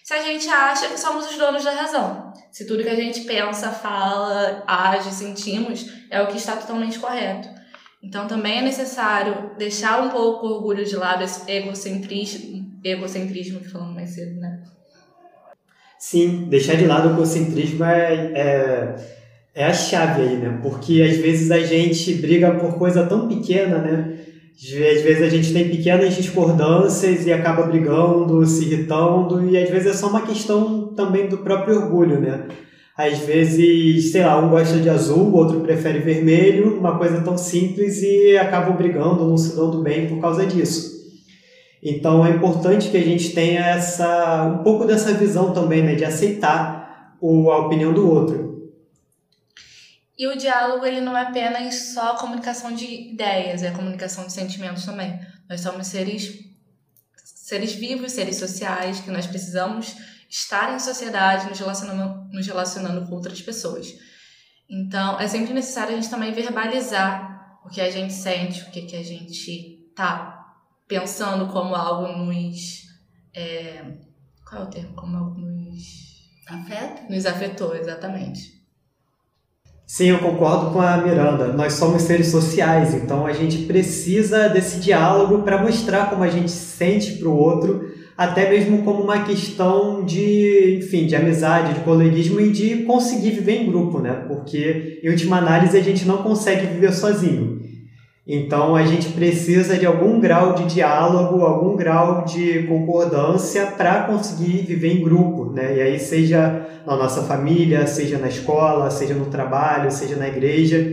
se 0.04 0.14
a 0.14 0.24
gente 0.24 0.48
acha 0.48 0.88
que 0.88 1.00
somos 1.00 1.30
os 1.30 1.38
donos 1.38 1.64
da 1.64 1.72
razão. 1.72 2.32
Se 2.52 2.66
tudo 2.66 2.84
que 2.84 2.90
a 2.90 2.96
gente 2.96 3.22
pensa, 3.22 3.72
fala, 3.72 4.64
age, 4.66 5.12
sentimos 5.12 5.86
é 6.10 6.22
o 6.22 6.28
que 6.28 6.38
está 6.38 6.56
totalmente 6.56 6.98
correto. 6.98 7.48
Então 8.02 8.28
também 8.28 8.60
é 8.60 8.62
necessário 8.62 9.56
deixar 9.58 10.02
um 10.02 10.10
pouco 10.10 10.48
o 10.48 10.54
orgulho 10.56 10.86
de 10.86 10.96
lado, 10.96 11.24
esse 11.24 11.50
egocentrismo, 11.52 12.80
egocentrismo 12.84 13.60
que 13.60 13.70
falamos 13.70 13.94
mais 13.94 14.12
cedo, 14.12 14.40
né? 14.40 14.64
Sim, 16.00 16.48
deixar 16.50 16.76
de 16.76 16.86
lado 16.86 17.10
o 17.10 17.12
egocentrismo 17.12 17.84
é, 17.84 18.32
é, 18.34 18.96
é 19.54 19.66
a 19.66 19.74
chave 19.74 20.22
aí, 20.22 20.38
né? 20.38 20.58
Porque 20.64 21.02
às 21.02 21.18
vezes 21.18 21.52
a 21.52 21.60
gente 21.60 22.14
briga 22.14 22.52
por 22.52 22.76
coisa 22.76 23.06
tão 23.06 23.28
pequena, 23.28 23.80
né? 23.80 24.18
Às 24.56 25.02
vezes 25.02 25.22
a 25.22 25.30
gente 25.30 25.52
tem 25.52 25.68
pequenas 25.70 26.16
discordâncias 26.16 27.26
e 27.26 27.34
acaba 27.34 27.64
brigando, 27.64 28.46
se 28.46 28.64
irritando, 28.64 29.50
e 29.50 29.58
às 29.58 29.70
vezes 29.70 29.88
é 29.88 29.94
só 29.94 30.08
uma 30.08 30.22
questão 30.22 30.94
também 30.96 31.28
do 31.28 31.40
próprio 31.40 31.76
orgulho, 31.82 32.20
né? 32.22 32.46
Às 32.98 33.20
vezes, 33.20 34.12
sei 34.12 34.24
lá, 34.24 34.40
um 34.40 34.50
gosta 34.50 34.78
de 34.78 34.90
azul, 34.90 35.30
o 35.30 35.36
outro 35.36 35.60
prefere 35.62 36.00
vermelho, 36.00 36.78
uma 36.78 36.98
coisa 36.98 37.22
tão 37.22 37.38
simples 37.38 38.02
e 38.02 38.38
acabam 38.38 38.76
brigando, 38.76 39.28
não 39.28 39.38
se 39.38 39.54
dando 39.56 39.82
bem 39.82 40.08
por 40.08 40.20
causa 40.20 40.46
disso. 40.46 40.99
Então 41.82 42.26
é 42.26 42.32
importante 42.32 42.90
que 42.90 42.98
a 42.98 43.04
gente 43.04 43.34
tenha 43.34 43.62
essa 43.62 44.44
um 44.46 44.64
pouco 44.64 44.86
dessa 44.86 45.14
visão 45.14 45.54
também, 45.54 45.82
né, 45.82 45.96
de 45.96 46.04
aceitar 46.04 47.16
o, 47.22 47.50
a 47.52 47.66
opinião 47.66 47.94
do 47.94 48.10
outro. 48.10 48.50
E 50.18 50.28
o 50.28 50.38
diálogo 50.38 50.86
ele 50.86 51.00
não 51.00 51.18
é 51.18 51.22
apenas 51.22 51.94
só 51.94 52.16
comunicação 52.16 52.74
de 52.74 52.86
ideias, 52.86 53.64
é 53.64 53.72
comunicação 53.72 54.26
de 54.26 54.34
sentimentos 54.34 54.86
também. 54.86 55.18
Nós 55.50 55.62
somos 55.62 55.88
seres 55.88 56.50
seres 57.50 57.74
vivos, 57.74 58.12
seres 58.12 58.38
sociais, 58.38 59.00
que 59.00 59.10
nós 59.10 59.26
precisamos 59.26 59.96
estar 60.30 60.76
em 60.76 60.80
sociedade, 60.80 61.50
nos 61.50 61.58
relacionando, 61.58 62.32
nos 62.32 62.46
relacionando 62.46 63.08
com 63.08 63.16
outras 63.16 63.42
pessoas. 63.42 63.88
Então, 64.70 65.20
é 65.20 65.28
sempre 65.28 65.52
necessário 65.52 65.94
a 65.94 65.96
gente 65.96 66.12
também 66.12 66.32
verbalizar 66.32 67.60
o 67.66 67.70
que 67.70 67.82
a 67.82 67.90
gente 67.90 68.14
sente, 68.14 68.62
o 68.62 68.70
que, 68.70 68.84
que 68.84 68.96
a 68.96 69.04
gente 69.04 69.92
tá 69.96 70.39
pensando 70.90 71.48
como 71.54 71.76
algo 71.76 72.08
nos. 72.26 72.90
É, 73.34 73.84
qual 74.46 74.64
é 74.64 74.66
o 74.66 74.70
termo? 74.70 74.94
Como 74.96 75.16
algo 75.16 75.40
nos. 75.40 76.10
Afeta? 76.50 77.04
Nos 77.08 77.26
afetou, 77.28 77.76
exatamente. 77.76 78.60
Sim, 79.86 80.08
eu 80.08 80.20
concordo 80.20 80.72
com 80.72 80.82
a 80.82 80.98
Miranda. 80.98 81.54
Nós 81.54 81.74
somos 81.74 82.02
seres 82.02 82.28
sociais, 82.28 82.94
então 82.94 83.26
a 83.26 83.34
gente 83.34 83.66
precisa 83.66 84.50
desse 84.50 84.80
diálogo 84.80 85.44
para 85.44 85.62
mostrar 85.62 86.10
como 86.10 86.24
a 86.24 86.30
gente 86.30 86.52
sente 86.52 87.14
para 87.14 87.28
o 87.28 87.36
outro, 87.36 87.92
até 88.18 88.50
mesmo 88.50 88.84
como 88.84 89.04
uma 89.04 89.24
questão 89.24 90.04
de, 90.04 90.80
enfim, 90.80 91.06
de 91.06 91.16
amizade, 91.16 91.76
de 91.76 91.80
coleguismo 91.82 92.40
e 92.40 92.52
de 92.52 92.84
conseguir 92.84 93.32
viver 93.32 93.62
em 93.62 93.68
grupo, 93.68 94.00
né? 94.00 94.26
Porque, 94.28 95.00
em 95.04 95.10
última 95.10 95.38
análise, 95.38 95.78
a 95.78 95.84
gente 95.84 96.06
não 96.06 96.18
consegue 96.18 96.68
viver 96.68 96.92
sozinho. 96.94 97.69
Então 98.32 98.76
a 98.76 98.86
gente 98.86 99.10
precisa 99.10 99.76
de 99.76 99.88
algum 99.88 100.20
grau 100.20 100.54
de 100.54 100.66
diálogo, 100.66 101.44
algum 101.44 101.76
grau 101.76 102.24
de 102.24 102.62
concordância 102.68 103.66
para 103.66 104.04
conseguir 104.04 104.68
viver 104.68 105.00
em 105.00 105.04
grupo, 105.04 105.52
né? 105.52 105.78
E 105.78 105.82
aí 105.82 106.00
seja 106.00 106.64
na 106.86 106.96
nossa 106.96 107.24
família, 107.24 107.88
seja 107.88 108.20
na 108.20 108.28
escola, 108.28 108.92
seja 108.92 109.16
no 109.16 109.26
trabalho, 109.26 109.90
seja 109.90 110.16
na 110.16 110.28
igreja, 110.28 110.88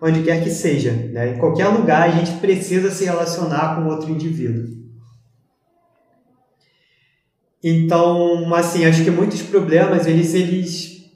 onde 0.00 0.22
quer 0.22 0.42
que 0.42 0.48
seja, 0.48 0.90
né? 1.12 1.34
Em 1.34 1.38
qualquer 1.38 1.68
lugar 1.68 2.08
a 2.08 2.12
gente 2.12 2.40
precisa 2.40 2.90
se 2.90 3.04
relacionar 3.04 3.76
com 3.76 3.86
outro 3.86 4.10
indivíduo. 4.10 4.64
Então, 7.62 8.54
assim, 8.54 8.86
acho 8.86 9.04
que 9.04 9.10
muitos 9.10 9.42
problemas 9.42 10.06
eles 10.06 10.32
eles 10.32 11.10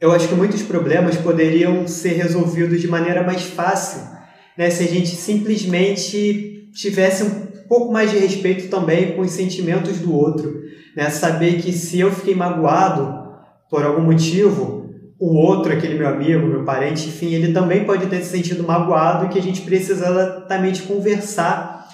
eu 0.00 0.12
acho 0.12 0.28
que 0.28 0.34
muitos 0.36 0.62
problemas 0.62 1.16
poderiam 1.16 1.88
ser 1.88 2.12
resolvidos 2.12 2.80
de 2.80 2.86
maneira 2.86 3.24
mais 3.24 3.42
fácil 3.42 4.16
né, 4.58 4.68
se 4.70 4.82
a 4.82 4.88
gente 4.88 5.14
simplesmente 5.14 6.68
tivesse 6.74 7.22
um 7.22 7.46
pouco 7.68 7.92
mais 7.92 8.10
de 8.10 8.18
respeito 8.18 8.68
também 8.68 9.12
com 9.12 9.22
os 9.22 9.30
sentimentos 9.30 10.00
do 10.00 10.12
outro. 10.12 10.62
Né? 10.96 11.08
Saber 11.10 11.62
que 11.62 11.72
se 11.72 12.00
eu 12.00 12.10
fiquei 12.10 12.34
magoado 12.34 13.28
por 13.70 13.84
algum 13.84 14.02
motivo, 14.02 14.90
o 15.16 15.36
outro, 15.36 15.72
aquele 15.72 15.96
meu 15.96 16.08
amigo, 16.08 16.44
meu 16.44 16.64
parente, 16.64 17.08
enfim, 17.08 17.34
ele 17.34 17.52
também 17.52 17.84
pode 17.84 18.06
ter 18.06 18.20
se 18.20 18.30
sentido 18.30 18.64
magoado 18.64 19.26
e 19.26 19.28
que 19.28 19.38
a 19.38 19.42
gente 19.42 19.60
precisa 19.60 20.08
exatamente 20.08 20.82
conversar 20.82 21.88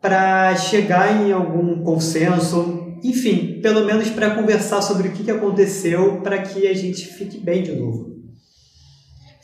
para 0.00 0.56
chegar 0.56 1.22
em 1.22 1.32
algum 1.32 1.82
consenso, 1.82 2.96
enfim, 3.02 3.60
pelo 3.60 3.84
menos 3.84 4.08
para 4.08 4.30
conversar 4.30 4.80
sobre 4.80 5.08
o 5.08 5.12
que 5.12 5.30
aconteceu 5.30 6.20
para 6.22 6.38
que 6.38 6.66
a 6.66 6.74
gente 6.74 7.06
fique 7.06 7.38
bem 7.38 7.62
de 7.62 7.72
novo. 7.72 8.15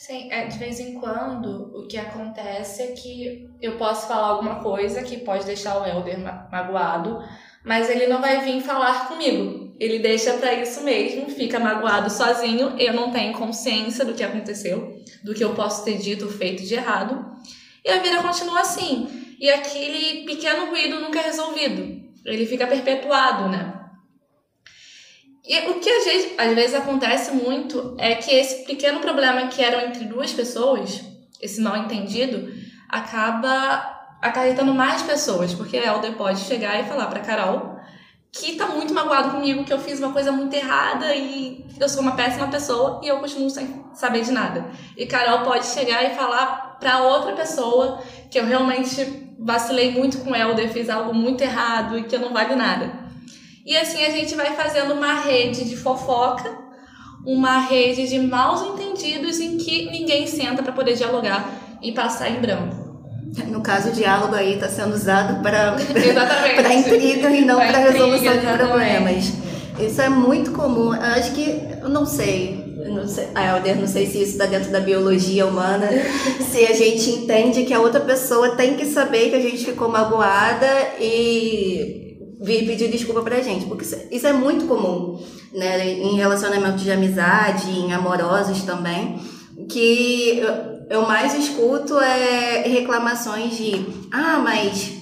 Sim, 0.04 0.32
é, 0.32 0.46
de 0.46 0.58
vez 0.58 0.80
em 0.80 0.94
quando 0.94 1.70
o 1.78 1.86
que 1.86 1.96
acontece 1.96 2.82
é 2.82 2.86
que 2.88 3.48
eu 3.60 3.78
posso 3.78 4.08
falar 4.08 4.26
alguma 4.30 4.56
coisa 4.56 5.00
que 5.00 5.18
pode 5.18 5.46
deixar 5.46 5.80
o 5.80 5.86
Helder 5.86 6.18
magoado, 6.50 7.22
mas 7.64 7.88
ele 7.88 8.08
não 8.08 8.20
vai 8.20 8.40
vir 8.40 8.60
falar 8.62 9.06
comigo. 9.06 9.72
Ele 9.78 10.00
deixa 10.00 10.32
para 10.32 10.54
isso 10.54 10.82
mesmo, 10.82 11.30
fica 11.30 11.60
magoado 11.60 12.10
sozinho, 12.10 12.76
eu 12.80 12.92
não 12.92 13.12
tenho 13.12 13.32
consciência 13.38 14.04
do 14.04 14.14
que 14.14 14.24
aconteceu, 14.24 15.00
do 15.22 15.32
que 15.32 15.44
eu 15.44 15.54
posso 15.54 15.84
ter 15.84 15.98
dito 15.98 16.24
ou 16.24 16.32
feito 16.32 16.64
de 16.64 16.74
errado, 16.74 17.36
e 17.84 17.88
a 17.88 18.02
vida 18.02 18.20
continua 18.24 18.62
assim. 18.62 19.36
E 19.38 19.48
aquele 19.48 20.24
pequeno 20.24 20.68
ruído 20.68 20.98
nunca 20.98 21.20
é 21.20 21.26
resolvido. 21.26 22.02
Ele 22.26 22.44
fica 22.44 22.66
perpetuado, 22.66 23.48
né? 23.48 23.81
E 25.46 25.58
o 25.68 25.80
que 25.80 25.90
às 25.90 26.04
vezes, 26.04 26.32
às 26.38 26.54
vezes 26.54 26.74
acontece 26.74 27.32
muito 27.32 27.96
é 27.98 28.14
que 28.14 28.30
esse 28.30 28.64
pequeno 28.64 29.00
problema 29.00 29.48
que 29.48 29.62
era 29.62 29.86
entre 29.86 30.04
duas 30.04 30.32
pessoas, 30.32 31.00
esse 31.40 31.60
mal 31.60 31.76
entendido, 31.76 32.52
acaba 32.88 34.00
acarretando 34.20 34.72
mais 34.72 35.02
pessoas, 35.02 35.52
porque 35.52 35.76
a 35.76 35.86
Elder 35.86 36.12
pode 36.12 36.40
chegar 36.40 36.80
e 36.80 36.84
falar 36.84 37.06
para 37.06 37.20
Carol 37.20 37.72
que 38.32 38.56
tá 38.56 38.66
muito 38.68 38.94
magoado 38.94 39.32
comigo, 39.32 39.62
que 39.62 39.72
eu 39.72 39.78
fiz 39.78 39.98
uma 39.98 40.10
coisa 40.10 40.32
muito 40.32 40.54
errada 40.54 41.14
e 41.14 41.66
eu 41.78 41.88
sou 41.88 42.00
uma 42.00 42.16
péssima 42.16 42.48
pessoa 42.48 42.98
e 43.02 43.08
eu 43.08 43.18
continuo 43.18 43.50
sem 43.50 43.84
saber 43.92 44.22
de 44.22 44.32
nada. 44.32 44.70
E 44.96 45.04
Carol 45.04 45.44
pode 45.44 45.66
chegar 45.66 46.02
e 46.04 46.14
falar 46.14 46.78
para 46.80 47.02
outra 47.02 47.32
pessoa 47.32 48.00
que 48.30 48.38
eu 48.38 48.46
realmente 48.46 49.34
vacilei 49.38 49.92
muito 49.92 50.18
com 50.18 50.34
Elder, 50.34 50.72
fiz 50.72 50.88
algo 50.88 51.12
muito 51.12 51.42
errado 51.42 51.98
e 51.98 52.04
que 52.04 52.16
eu 52.16 52.20
não 52.20 52.32
valho 52.32 52.56
nada. 52.56 53.01
E 53.64 53.76
assim 53.76 54.04
a 54.04 54.10
gente 54.10 54.34
vai 54.34 54.54
fazendo 54.56 54.94
uma 54.94 55.20
rede 55.20 55.64
de 55.64 55.76
fofoca, 55.76 56.50
uma 57.24 57.60
rede 57.60 58.08
de 58.08 58.18
maus 58.18 58.62
entendidos 58.62 59.38
em 59.38 59.56
que 59.56 59.90
ninguém 59.90 60.26
senta 60.26 60.62
para 60.62 60.72
poder 60.72 60.94
dialogar 60.94 61.48
e 61.80 61.92
passar 61.92 62.28
em 62.28 62.40
branco. 62.40 62.82
No 63.46 63.62
caso, 63.62 63.88
o 63.88 63.92
diálogo 63.92 64.34
aí 64.34 64.54
está 64.54 64.68
sendo 64.68 64.94
usado 64.94 65.42
para 65.42 65.76
para 66.56 66.74
intriga 66.74 67.30
e 67.30 67.44
não 67.44 67.56
para 67.56 67.78
resolução 67.78 68.34
de 68.36 68.46
problemas. 68.58 69.32
Isso 69.80 70.02
é 70.02 70.08
muito 70.08 70.50
comum. 70.50 70.94
Eu 70.94 71.00
acho 71.00 71.32
que, 71.32 71.62
eu 71.80 71.88
não 71.88 72.04
sei, 72.04 72.62
não 72.88 73.08
sei, 73.08 73.28
Helder, 73.34 73.76
não 73.78 73.86
sei 73.86 74.06
se 74.06 74.22
isso 74.22 74.32
está 74.32 74.46
dentro 74.46 74.70
da 74.70 74.80
biologia 74.80 75.46
humana, 75.46 75.88
se 76.50 76.66
a 76.66 76.74
gente 76.74 77.10
entende 77.10 77.64
que 77.64 77.72
a 77.72 77.80
outra 77.80 78.00
pessoa 78.00 78.54
tem 78.56 78.76
que 78.76 78.84
saber 78.86 79.30
que 79.30 79.36
a 79.36 79.40
gente 79.40 79.64
ficou 79.64 79.88
magoada 79.88 80.66
e 81.00 82.11
vir 82.42 82.66
pedir 82.66 82.90
desculpa 82.90 83.22
pra 83.22 83.40
gente, 83.40 83.66
porque 83.66 83.84
isso 84.10 84.26
é 84.26 84.32
muito 84.32 84.66
comum, 84.66 85.22
né, 85.52 85.88
em 85.88 86.16
relacionamentos 86.16 86.82
de 86.82 86.90
amizade, 86.90 87.70
em 87.70 87.92
amorosos 87.92 88.62
também, 88.62 89.20
que 89.68 90.42
eu 90.90 91.02
mais 91.02 91.34
escuto 91.34 91.98
é 91.98 92.62
reclamações 92.66 93.56
de, 93.56 93.86
ah, 94.12 94.38
mas 94.38 94.94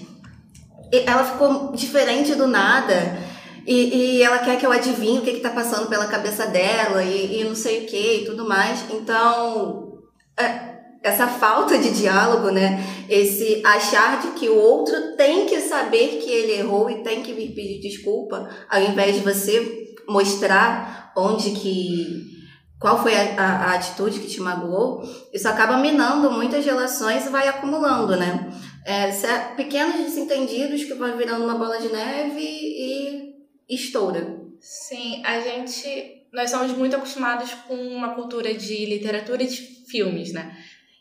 ela 0.92 1.24
ficou 1.24 1.72
diferente 1.72 2.34
do 2.34 2.46
nada, 2.46 3.18
e, 3.66 4.16
e, 4.16 4.22
ela 4.22 4.38
quer 4.38 4.58
que 4.58 4.66
eu 4.66 4.72
adivinhe 4.72 5.18
o 5.18 5.22
que 5.22 5.30
está 5.30 5.50
passando 5.50 5.88
pela 5.88 6.06
cabeça 6.06 6.46
dela 6.46 7.04
e, 7.04 7.40
e, 7.40 7.44
não 7.44 7.54
sei 7.54 7.84
o 7.84 7.86
que 7.86 8.22
e 8.22 8.24
tudo 8.24 8.48
mais. 8.48 8.84
Então, 8.90 9.98
é, 10.36 10.69
essa 11.02 11.26
falta 11.26 11.78
de 11.78 11.90
diálogo, 11.90 12.50
né? 12.50 12.84
Esse 13.08 13.62
achar 13.64 14.20
de 14.20 14.28
que 14.38 14.48
o 14.48 14.58
outro 14.58 15.16
tem 15.16 15.46
que 15.46 15.60
saber 15.60 16.20
que 16.22 16.30
ele 16.30 16.52
errou 16.52 16.90
e 16.90 17.02
tem 17.02 17.22
que 17.22 17.32
vir 17.32 17.54
pedir 17.54 17.80
desculpa, 17.80 18.48
ao 18.68 18.82
invés 18.82 19.16
de 19.16 19.20
você 19.20 19.94
mostrar 20.06 21.12
onde 21.16 21.52
que 21.52 22.38
qual 22.78 23.02
foi 23.02 23.14
a, 23.14 23.34
a, 23.36 23.46
a 23.66 23.74
atitude 23.74 24.20
que 24.20 24.26
te 24.26 24.40
magoou, 24.40 25.02
isso 25.32 25.46
acaba 25.46 25.76
minando 25.76 26.30
muitas 26.30 26.64
relações 26.64 27.26
e 27.26 27.28
vai 27.28 27.46
acumulando, 27.46 28.16
né? 28.16 28.50
É, 28.86 29.10
pequenos 29.54 29.96
desentendidos 29.96 30.84
que 30.84 30.94
vai 30.94 31.14
virando 31.14 31.44
uma 31.44 31.56
bola 31.56 31.78
de 31.78 31.92
neve 31.92 32.40
e 32.40 33.34
estoura. 33.68 34.40
Sim, 34.60 35.22
a 35.24 35.40
gente. 35.40 36.26
Nós 36.32 36.50
somos 36.50 36.72
muito 36.72 36.96
acostumados 36.96 37.52
com 37.66 37.74
uma 37.74 38.14
cultura 38.14 38.54
de 38.54 38.86
literatura 38.86 39.42
e 39.42 39.48
de 39.48 39.56
filmes, 39.90 40.32
né? 40.32 40.56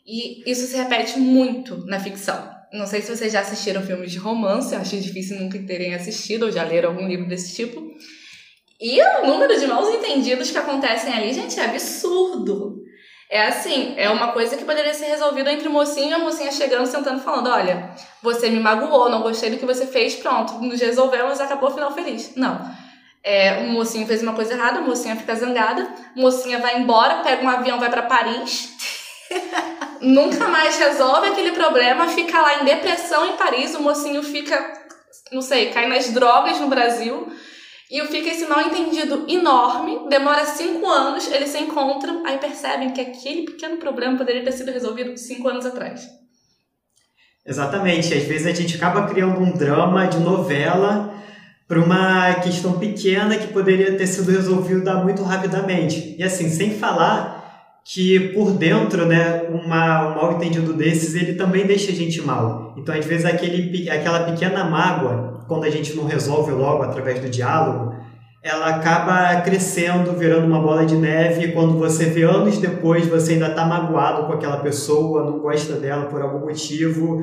E 0.06 0.50
isso 0.50 0.66
se 0.66 0.76
repete 0.76 1.18
muito 1.18 1.84
na 1.86 2.00
ficção. 2.00 2.50
Não 2.72 2.86
sei 2.86 3.02
se 3.02 3.14
vocês 3.14 3.32
já 3.32 3.40
assistiram 3.40 3.82
filmes 3.82 4.12
de 4.12 4.18
romance, 4.18 4.74
acho 4.74 4.96
difícil 5.00 5.40
nunca 5.40 5.58
terem 5.58 5.94
assistido 5.94 6.44
ou 6.44 6.52
já 6.52 6.62
leram 6.62 6.90
algum 6.90 7.06
livro 7.06 7.26
desse 7.26 7.54
tipo. 7.54 7.80
E 8.80 9.02
o 9.02 9.26
número 9.26 9.58
de 9.58 9.66
maus 9.66 9.88
entendidos 9.94 10.50
que 10.50 10.56
acontecem 10.56 11.12
ali, 11.12 11.32
gente, 11.34 11.58
é 11.58 11.64
absurdo. 11.64 12.80
É 13.28 13.46
assim, 13.46 13.94
é 13.96 14.08
uma 14.08 14.32
coisa 14.32 14.56
que 14.56 14.64
poderia 14.64 14.94
ser 14.94 15.06
resolvida 15.06 15.52
entre 15.52 15.68
o 15.68 15.72
mocinho 15.72 16.10
e 16.10 16.14
a 16.14 16.18
mocinha 16.18 16.50
chegando, 16.50 16.86
sentando, 16.86 17.20
falando: 17.20 17.48
olha, 17.48 17.94
você 18.22 18.48
me 18.50 18.58
magoou, 18.58 19.08
não 19.08 19.22
gostei 19.22 19.50
do 19.50 19.56
que 19.56 19.66
você 19.66 19.86
fez, 19.86 20.16
pronto, 20.16 20.54
nos 20.54 20.80
resolvemos, 20.80 21.40
acabou 21.40 21.70
o 21.70 21.74
final 21.74 21.92
feliz. 21.92 22.34
Não. 22.34 22.60
É, 23.22 23.58
o 23.58 23.68
mocinho 23.68 24.06
fez 24.06 24.22
uma 24.22 24.32
coisa 24.32 24.54
errada, 24.54 24.78
a 24.78 24.82
mocinha 24.82 25.14
fica 25.14 25.34
zangada, 25.34 25.82
a 25.82 26.20
mocinha 26.20 26.58
vai 26.58 26.80
embora, 26.80 27.22
pega 27.22 27.44
um 27.44 27.48
avião, 27.48 27.78
vai 27.78 27.90
para 27.90 28.02
Paris. 28.02 28.76
nunca 30.00 30.48
mais 30.48 30.78
resolve 30.78 31.28
aquele 31.28 31.52
problema, 31.52 32.08
fica 32.08 32.40
lá 32.40 32.62
em 32.62 32.64
depressão 32.64 33.26
em 33.26 33.36
Paris, 33.36 33.74
o 33.74 33.82
mocinho 33.82 34.22
fica, 34.22 34.72
não 35.32 35.42
sei, 35.42 35.70
cai 35.70 35.88
nas 35.88 36.10
drogas 36.10 36.58
no 36.58 36.68
Brasil 36.68 37.30
e 37.90 38.00
fica 38.06 38.30
esse 38.30 38.46
mal 38.46 38.60
entendido 38.62 39.24
enorme, 39.28 40.08
demora 40.08 40.44
cinco 40.44 40.86
anos, 40.88 41.30
eles 41.30 41.50
se 41.50 41.58
encontram, 41.58 42.24
aí 42.24 42.38
percebem 42.38 42.92
que 42.92 43.00
aquele 43.00 43.42
pequeno 43.42 43.78
problema 43.78 44.16
poderia 44.16 44.44
ter 44.44 44.52
sido 44.52 44.70
resolvido 44.70 45.16
cinco 45.16 45.48
anos 45.48 45.66
atrás. 45.66 46.08
Exatamente, 47.44 48.14
às 48.14 48.24
vezes 48.24 48.46
a 48.46 48.52
gente 48.52 48.76
acaba 48.76 49.08
criando 49.08 49.40
um 49.40 49.50
drama 49.50 50.06
de 50.06 50.18
novela 50.20 51.14
para 51.66 51.80
uma 51.80 52.34
questão 52.34 52.78
pequena 52.78 53.36
que 53.36 53.52
poderia 53.52 53.96
ter 53.96 54.06
sido 54.06 54.30
resolvida 54.30 54.94
muito 54.96 55.22
rapidamente. 55.22 56.16
E 56.18 56.22
assim, 56.22 56.48
sem 56.48 56.78
falar 56.78 57.39
que 57.84 58.28
por 58.34 58.52
dentro, 58.52 59.06
né, 59.06 59.42
uma, 59.48 60.08
um 60.08 60.14
mal 60.14 60.32
entendido 60.32 60.72
desses, 60.72 61.14
ele 61.14 61.34
também 61.34 61.66
deixa 61.66 61.90
a 61.90 61.94
gente 61.94 62.20
mal. 62.22 62.74
Então, 62.76 62.94
às 62.94 63.04
vezes, 63.04 63.24
aquele, 63.24 63.88
aquela 63.90 64.20
pequena 64.30 64.64
mágoa 64.64 65.44
quando 65.48 65.64
a 65.64 65.70
gente 65.70 65.96
não 65.96 66.04
resolve 66.04 66.52
logo 66.52 66.82
através 66.82 67.18
do 67.18 67.28
diálogo, 67.28 67.92
ela 68.42 68.68
acaba 68.68 69.40
crescendo, 69.42 70.12
virando 70.12 70.46
uma 70.46 70.60
bola 70.60 70.86
de 70.86 70.94
neve, 70.94 71.46
e 71.46 71.52
quando 71.52 71.76
você 71.76 72.06
vê 72.06 72.22
anos 72.22 72.58
depois, 72.58 73.06
você 73.06 73.34
ainda 73.34 73.48
está 73.48 73.66
magoado 73.66 74.26
com 74.26 74.32
aquela 74.32 74.58
pessoa, 74.58 75.24
não 75.24 75.40
gosta 75.40 75.74
dela 75.74 76.06
por 76.06 76.22
algum 76.22 76.46
motivo, 76.46 77.22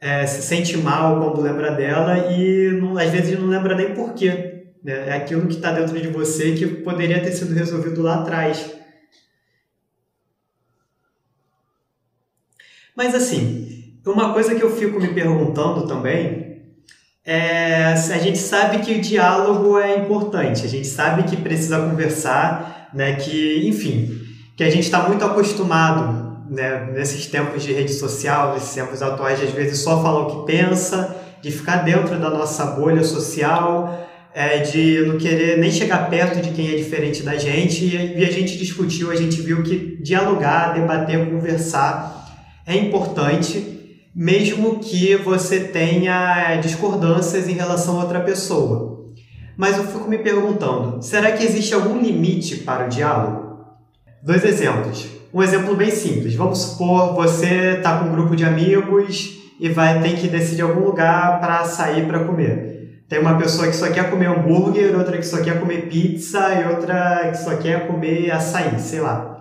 é, 0.00 0.26
se 0.26 0.42
sente 0.42 0.76
mal 0.76 1.20
quando 1.20 1.40
lembra 1.40 1.70
dela 1.70 2.32
e 2.32 2.78
não, 2.80 2.98
às 2.98 3.10
vezes 3.10 3.38
não 3.38 3.48
lembra 3.48 3.74
nem 3.74 3.94
porquê. 3.94 4.64
Né? 4.84 5.08
É 5.08 5.12
aquilo 5.12 5.46
que 5.46 5.54
está 5.54 5.72
dentro 5.72 5.98
de 6.00 6.08
você 6.08 6.52
que 6.52 6.66
poderia 6.66 7.20
ter 7.20 7.32
sido 7.32 7.54
resolvido 7.54 8.02
lá 8.02 8.16
atrás. 8.16 8.81
Mas 12.96 13.14
assim, 13.14 13.96
uma 14.06 14.32
coisa 14.32 14.54
que 14.54 14.62
eu 14.62 14.74
fico 14.74 15.00
me 15.00 15.08
perguntando 15.08 15.86
também 15.86 16.42
é, 17.24 17.84
a 17.92 18.18
gente 18.18 18.38
sabe 18.38 18.78
que 18.78 18.94
o 18.94 19.00
diálogo 19.00 19.78
é 19.78 19.96
importante, 19.96 20.64
a 20.64 20.68
gente 20.68 20.88
sabe 20.88 21.22
que 21.22 21.36
precisa 21.36 21.78
conversar, 21.78 22.88
né, 22.92 23.14
que, 23.14 23.62
enfim, 23.64 24.20
que 24.56 24.64
a 24.64 24.70
gente 24.70 24.82
está 24.84 25.08
muito 25.08 25.24
acostumado 25.24 26.46
né, 26.50 26.90
nesses 26.92 27.26
tempos 27.26 27.62
de 27.62 27.72
rede 27.72 27.92
social, 27.92 28.54
nesses 28.54 28.74
tempos 28.74 29.00
atuais, 29.02 29.38
de 29.38 29.46
às 29.46 29.52
vezes 29.52 29.78
só 29.78 30.02
falar 30.02 30.26
o 30.26 30.40
que 30.40 30.52
pensa, 30.52 31.16
de 31.40 31.52
ficar 31.52 31.76
dentro 31.76 32.18
da 32.18 32.28
nossa 32.28 32.66
bolha 32.66 33.04
social, 33.04 34.08
é, 34.34 34.58
de 34.58 35.04
não 35.06 35.16
querer 35.16 35.58
nem 35.58 35.70
chegar 35.70 36.10
perto 36.10 36.40
de 36.40 36.50
quem 36.50 36.72
é 36.72 36.76
diferente 36.76 37.22
da 37.22 37.36
gente, 37.36 37.84
e 37.84 38.24
a 38.24 38.32
gente 38.32 38.58
discutiu, 38.58 39.12
a 39.12 39.16
gente 39.16 39.40
viu 39.40 39.62
que 39.62 39.96
dialogar, 40.02 40.74
debater, 40.74 41.30
conversar 41.30 42.21
é 42.66 42.76
importante 42.76 43.72
mesmo 44.14 44.78
que 44.78 45.16
você 45.16 45.60
tenha 45.60 46.56
discordâncias 46.56 47.48
em 47.48 47.54
relação 47.54 47.98
a 47.98 48.02
outra 48.02 48.20
pessoa. 48.20 49.10
Mas 49.56 49.76
eu 49.76 49.84
fico 49.84 50.08
me 50.08 50.18
perguntando, 50.18 51.02
será 51.02 51.32
que 51.32 51.44
existe 51.44 51.74
algum 51.74 52.00
limite 52.00 52.58
para 52.58 52.86
o 52.86 52.88
diálogo? 52.88 53.64
Dois 54.22 54.44
exemplos. 54.44 55.06
Um 55.32 55.42
exemplo 55.42 55.74
bem 55.74 55.90
simples. 55.90 56.34
Vamos 56.34 56.58
supor 56.58 57.14
você 57.14 57.76
está 57.76 57.98
com 57.98 58.06
um 58.06 58.12
grupo 58.12 58.36
de 58.36 58.44
amigos 58.44 59.38
e 59.58 59.68
vai 59.68 60.00
ter 60.00 60.16
que 60.16 60.28
decidir 60.28 60.62
algum 60.62 60.84
lugar 60.84 61.40
para 61.40 61.64
sair 61.64 62.06
para 62.06 62.24
comer. 62.24 63.02
Tem 63.08 63.18
uma 63.18 63.36
pessoa 63.38 63.66
que 63.66 63.76
só 63.76 63.90
quer 63.90 64.10
comer 64.10 64.26
hambúrguer, 64.26 64.96
outra 64.96 65.18
que 65.18 65.26
só 65.26 65.42
quer 65.42 65.58
comer 65.58 65.88
pizza 65.88 66.54
e 66.54 66.68
outra 66.68 67.30
que 67.30 67.38
só 67.38 67.56
quer 67.56 67.86
comer 67.86 68.30
açaí, 68.30 68.78
sei 68.78 69.00
lá 69.00 69.31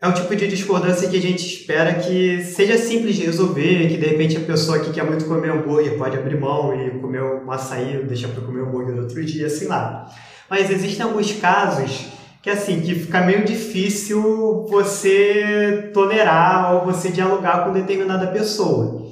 é 0.00 0.08
o 0.08 0.12
tipo 0.12 0.36
de 0.36 0.46
discordância 0.46 1.08
que 1.08 1.16
a 1.16 1.20
gente 1.20 1.44
espera 1.46 1.94
que 1.94 2.42
seja 2.42 2.76
simples 2.76 3.16
de 3.16 3.24
resolver, 3.24 3.88
que 3.88 3.96
de 3.96 4.06
repente 4.06 4.36
a 4.36 4.40
pessoa 4.40 4.78
que 4.78 4.92
quer 4.92 5.04
muito 5.04 5.24
comer 5.24 5.50
hambúrguer 5.50 5.96
pode 5.96 6.16
abrir 6.16 6.38
mão 6.38 6.74
e 6.74 6.90
comer 7.00 7.22
um 7.22 7.50
açaí, 7.50 8.04
deixar 8.04 8.28
para 8.28 8.44
comer 8.44 8.60
hambúrguer 8.60 8.98
outro 8.98 9.24
dia, 9.24 9.48
sei 9.48 9.68
lá. 9.68 10.06
Mas 10.50 10.70
existem 10.70 11.04
alguns 11.04 11.32
casos 11.32 12.08
que 12.42 12.50
assim, 12.50 12.80
que 12.80 12.94
fica 12.94 13.22
meio 13.22 13.44
difícil 13.44 14.66
você 14.70 15.90
tolerar 15.92 16.74
ou 16.74 16.84
você 16.84 17.10
dialogar 17.10 17.64
com 17.64 17.72
determinada 17.72 18.28
pessoa. 18.28 19.04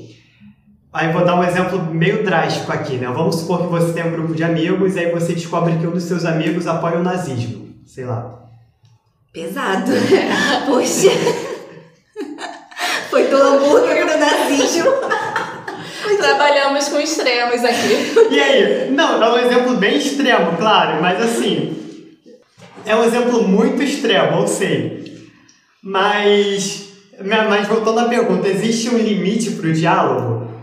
Aí 0.93 1.13
vou 1.13 1.25
dar 1.25 1.35
um 1.35 1.43
exemplo 1.43 1.83
meio 1.93 2.23
drástico 2.23 2.71
aqui, 2.71 2.97
né? 2.97 3.09
Vamos 3.09 3.37
supor 3.37 3.63
que 3.63 3.67
você 3.67 3.93
tem 3.93 4.07
um 4.07 4.13
grupo 4.13 4.35
de 4.35 4.45
amigos 4.45 4.95
e 4.95 5.01
aí 5.01 5.11
você 5.11 5.33
descobre 5.33 5.77
que 5.79 5.87
um 5.87 5.91
dos 5.91 6.05
seus 6.05 6.25
amigos 6.25 6.69
apoia 6.69 6.99
o 6.99 7.03
nazismo, 7.03 7.71
sei 7.85 8.05
lá. 8.05 8.44
Pesado. 9.35 9.91
Poxa. 10.65 11.11
Foi 13.11 13.27
do 13.27 13.37
hambúrguer 13.37 14.07
pro 14.07 14.17
nazismo. 14.17 14.91
Trabalhamos 16.19 16.89
com 16.89 17.01
extremos 17.01 17.65
aqui. 17.65 18.31
E 18.31 18.41
aí? 18.41 18.91
Não, 18.93 19.21
é 19.21 19.33
um 19.33 19.39
exemplo 19.39 19.77
bem 19.77 19.99
extremo, 19.99 20.57
claro, 20.57 21.03
mas 21.03 21.21
assim. 21.21 22.17
É 22.87 22.95
um 22.95 23.03
exemplo 23.03 23.43
muito 23.43 23.83
extremo, 23.83 24.43
eu 24.43 24.47
sei. 24.47 25.29
Mas. 25.83 26.85
Mas 27.21 27.67
voltando 27.67 28.01
à 28.01 28.05
pergunta, 28.09 28.47
existe 28.47 28.89
um 28.89 28.99
limite 28.99 29.51
para 29.51 29.67
o 29.67 29.73
diálogo? 29.73 30.55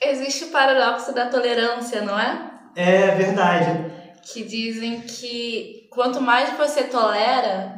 Existe 0.00 0.44
o 0.44 0.48
paradoxo 0.48 1.14
da 1.14 1.26
tolerância, 1.26 2.00
não 2.00 2.18
é? 2.18 2.50
É 2.74 3.10
verdade. 3.14 3.92
Que 4.32 4.42
dizem 4.42 5.02
que 5.02 5.83
quanto 5.94 6.20
mais 6.20 6.56
você 6.56 6.84
tolera, 6.84 7.72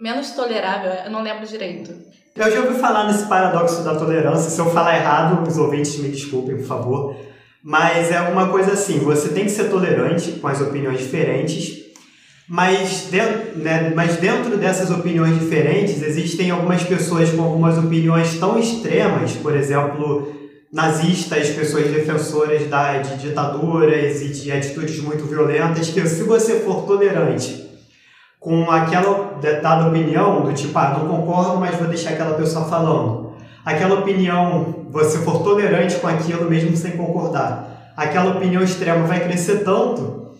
menos 0.00 0.30
tolerável 0.32 0.90
é. 0.90 1.06
Eu 1.06 1.10
não 1.10 1.22
lembro 1.22 1.46
direito. 1.46 1.92
Eu 2.36 2.50
já 2.50 2.60
ouvi 2.60 2.78
falar 2.78 3.06
nesse 3.06 3.26
paradoxo 3.26 3.82
da 3.82 3.94
tolerância. 3.94 4.50
Se 4.50 4.58
eu 4.58 4.70
falar 4.70 4.96
errado, 4.96 5.48
os 5.48 5.56
ouvintes 5.56 5.96
me 5.98 6.08
desculpem, 6.08 6.56
por 6.56 6.66
favor. 6.66 7.16
Mas 7.62 8.10
é 8.10 8.20
uma 8.20 8.48
coisa 8.48 8.72
assim: 8.72 8.98
você 8.98 9.28
tem 9.28 9.44
que 9.44 9.50
ser 9.50 9.70
tolerante 9.70 10.32
com 10.32 10.48
as 10.48 10.60
opiniões 10.60 10.98
diferentes, 10.98 11.84
mas 12.48 13.06
dentro, 13.10 13.58
né, 13.58 13.92
mas 13.94 14.16
dentro 14.16 14.56
dessas 14.58 14.90
opiniões 14.90 15.38
diferentes 15.38 16.02
existem 16.02 16.50
algumas 16.50 16.82
pessoas 16.82 17.30
com 17.30 17.42
algumas 17.42 17.78
opiniões 17.78 18.38
tão 18.38 18.58
extremas, 18.58 19.32
por 19.32 19.56
exemplo, 19.56 20.43
nazistas, 20.74 21.50
pessoas 21.50 21.86
defensoras 21.86 22.66
da, 22.68 22.98
de 22.98 23.16
ditaduras 23.16 24.20
e 24.20 24.28
de 24.30 24.50
atitudes 24.50 24.98
muito 24.98 25.24
violentas, 25.24 25.88
que 25.88 26.04
se 26.08 26.24
você 26.24 26.58
for 26.60 26.84
tolerante 26.84 27.64
com 28.40 28.68
aquela 28.68 29.38
dada 29.62 29.86
opinião, 29.86 30.42
do 30.42 30.52
tipo, 30.52 30.76
ah, 30.76 30.98
não 30.98 31.06
concordo, 31.06 31.58
mas 31.58 31.76
vou 31.76 31.86
deixar 31.86 32.10
aquela 32.10 32.34
pessoa 32.34 32.64
falando. 32.64 33.34
Aquela 33.64 34.00
opinião, 34.00 34.86
você 34.90 35.18
for 35.18 35.44
tolerante 35.44 35.94
com 35.94 36.08
aquilo 36.08 36.50
mesmo 36.50 36.76
sem 36.76 36.96
concordar. 36.96 37.92
Aquela 37.96 38.36
opinião 38.36 38.60
extrema 38.60 39.06
vai 39.06 39.20
crescer 39.20 39.62
tanto 39.62 40.32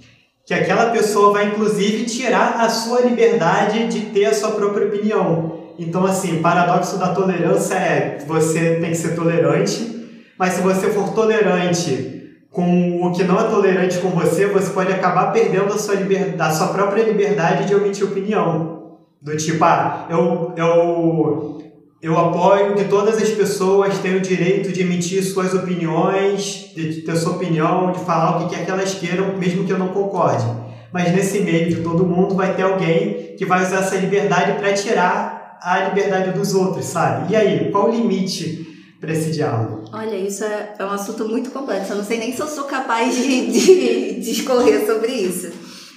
que 0.44 0.52
aquela 0.52 0.90
pessoa 0.90 1.32
vai 1.32 1.46
inclusive 1.46 2.06
tirar 2.06 2.60
a 2.60 2.68
sua 2.68 3.02
liberdade 3.02 3.86
de 3.86 4.00
ter 4.06 4.24
a 4.26 4.34
sua 4.34 4.50
própria 4.50 4.88
opinião. 4.88 5.60
Então, 5.78 6.04
assim, 6.04 6.42
paradoxo 6.42 6.98
da 6.98 7.14
tolerância 7.14 7.74
é 7.74 8.18
você 8.26 8.80
tem 8.80 8.90
que 8.90 8.96
ser 8.96 9.14
tolerante, 9.14 9.94
mas 10.38 10.54
se 10.54 10.62
você 10.62 10.90
for 10.90 11.12
tolerante 11.12 12.14
com 12.54 13.04
o 13.04 13.12
que 13.12 13.24
não 13.24 13.40
é 13.40 13.44
tolerante 13.50 13.98
com 13.98 14.10
você, 14.10 14.46
você 14.46 14.70
pode 14.70 14.92
acabar 14.92 15.32
perdendo 15.32 15.74
a 15.74 15.78
sua, 15.78 15.96
liberdade, 15.96 16.40
a 16.40 16.54
sua 16.54 16.68
própria 16.68 17.02
liberdade 17.02 17.66
de 17.66 17.74
omitir 17.74 18.04
opinião. 18.04 18.98
Do 19.20 19.36
tipo, 19.36 19.64
ah, 19.64 20.06
eu, 20.08 20.52
eu, 20.56 21.62
eu 22.00 22.18
apoio 22.18 22.74
que 22.74 22.84
todas 22.84 23.16
as 23.20 23.30
pessoas 23.30 23.98
tenham 23.98 24.18
o 24.18 24.20
direito 24.20 24.70
de 24.70 24.82
emitir 24.82 25.24
suas 25.24 25.52
opiniões, 25.52 26.70
de 26.74 27.02
ter 27.02 27.16
sua 27.16 27.32
opinião, 27.32 27.90
de 27.90 27.98
falar 28.00 28.36
o 28.36 28.46
que 28.46 28.54
quer 28.54 28.64
que 28.64 28.70
elas 28.70 28.94
queiram, 28.94 29.36
mesmo 29.36 29.64
que 29.64 29.72
eu 29.72 29.78
não 29.78 29.88
concorde. 29.88 30.44
Mas 30.92 31.12
nesse 31.12 31.40
meio 31.40 31.68
de 31.68 31.82
todo 31.82 32.06
mundo 32.06 32.36
vai 32.36 32.54
ter 32.54 32.62
alguém 32.62 33.34
que 33.36 33.44
vai 33.44 33.64
usar 33.64 33.78
essa 33.78 33.96
liberdade 33.96 34.58
para 34.58 34.72
tirar 34.74 35.58
a 35.60 35.88
liberdade 35.88 36.30
dos 36.30 36.54
outros, 36.54 36.84
sabe? 36.84 37.32
E 37.32 37.36
aí, 37.36 37.70
qual 37.72 37.88
o 37.88 37.90
limite 37.90 38.73
para 39.04 39.14
esse 39.14 39.30
diálogo? 39.30 39.84
Olha, 39.92 40.16
isso 40.16 40.42
é, 40.44 40.74
é, 40.78 40.84
um 40.84 40.90
assunto 40.90 41.28
muito 41.28 41.50
complexo. 41.50 41.92
Eu 41.92 41.98
não 41.98 42.04
sei 42.04 42.18
nem 42.18 42.34
se 42.34 42.40
eu 42.40 42.48
sou 42.48 42.64
capaz 42.64 43.14
de, 43.14 43.46
de, 43.52 44.20
discorrer 44.20 44.86
sobre 44.86 45.12
isso. 45.12 45.52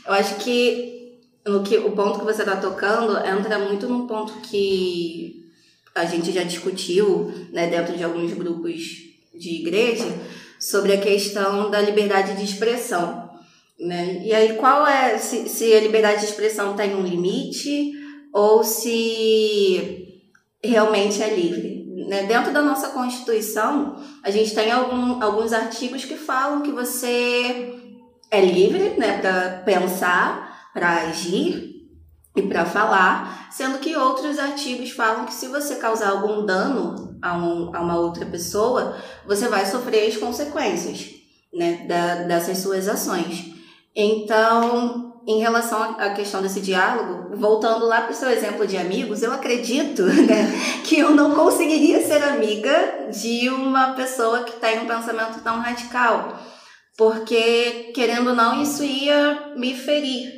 Eu 0.05 0.13
acho 0.13 0.35
que, 0.35 1.17
no 1.45 1.63
que 1.63 1.77
o 1.77 1.91
ponto 1.91 2.19
que 2.19 2.25
você 2.25 2.43
está 2.43 2.57
tocando 2.57 3.17
entra 3.25 3.57
muito 3.59 3.87
num 3.87 4.05
ponto 4.05 4.33
que 4.41 5.45
a 5.95 6.05
gente 6.05 6.31
já 6.31 6.43
discutiu 6.43 7.31
né, 7.51 7.67
dentro 7.69 7.97
de 7.97 8.03
alguns 8.03 8.33
grupos 8.33 8.83
de 9.33 9.61
igreja 9.61 10.05
sobre 10.59 10.93
a 10.93 10.99
questão 10.99 11.71
da 11.71 11.81
liberdade 11.81 12.35
de 12.35 12.43
expressão. 12.43 13.29
Né? 13.79 14.21
E 14.23 14.33
aí, 14.33 14.55
qual 14.55 14.85
é, 14.85 15.17
se, 15.17 15.47
se 15.49 15.73
a 15.73 15.79
liberdade 15.79 16.19
de 16.19 16.25
expressão 16.25 16.75
tem 16.75 16.95
um 16.95 17.03
limite 17.03 17.93
ou 18.33 18.63
se 18.63 20.23
realmente 20.63 21.21
é 21.21 21.33
livre? 21.33 21.76
Né? 22.07 22.23
Dentro 22.23 22.53
da 22.53 22.61
nossa 22.61 22.87
Constituição, 22.89 24.01
a 24.23 24.31
gente 24.31 24.55
tem 24.55 24.71
algum, 24.71 25.21
alguns 25.21 25.51
artigos 25.51 26.05
que 26.05 26.15
falam 26.15 26.61
que 26.61 26.71
você 26.71 27.77
é 28.31 28.39
livre 28.39 28.91
né, 28.97 29.17
para 29.17 29.61
pensar, 29.65 30.69
para 30.73 31.01
agir 31.01 31.85
e 32.33 32.41
para 32.43 32.65
falar, 32.65 33.49
sendo 33.51 33.79
que 33.79 33.93
outros 33.97 34.39
artigos 34.39 34.91
falam 34.91 35.25
que 35.25 35.33
se 35.33 35.47
você 35.47 35.75
causar 35.75 36.11
algum 36.11 36.45
dano 36.45 37.17
a, 37.21 37.35
um, 37.35 37.75
a 37.75 37.81
uma 37.81 37.99
outra 37.99 38.25
pessoa, 38.25 38.95
você 39.25 39.49
vai 39.49 39.65
sofrer 39.65 40.07
as 40.07 40.15
consequências 40.15 41.09
né, 41.53 41.85
da, 41.89 42.23
dessas 42.23 42.59
suas 42.59 42.87
ações. 42.87 43.56
Então, 43.99 45.23
em 45.27 45.39
relação 45.39 45.95
à 45.97 46.11
questão 46.11 46.39
desse 46.39 46.61
diálogo, 46.61 47.35
voltando 47.35 47.87
lá 47.87 48.01
para 48.01 48.11
o 48.11 48.15
seu 48.15 48.29
exemplo 48.29 48.67
de 48.67 48.77
amigos, 48.77 49.23
eu 49.23 49.33
acredito 49.33 50.03
né, 50.29 50.53
que 50.83 50.99
eu 50.99 51.15
não 51.15 51.33
conseguiria 51.33 52.05
ser 52.05 52.21
amiga 52.23 53.09
de 53.11 53.49
uma 53.49 53.93
pessoa 53.93 54.43
que 54.43 54.59
tem 54.59 54.81
um 54.81 54.85
pensamento 54.85 55.41
tão 55.43 55.59
radical, 55.59 56.39
porque, 56.95 57.91
querendo 57.95 58.29
ou 58.29 58.35
não, 58.35 58.61
isso 58.61 58.83
ia 58.83 59.53
me 59.57 59.73
ferir. 59.73 60.31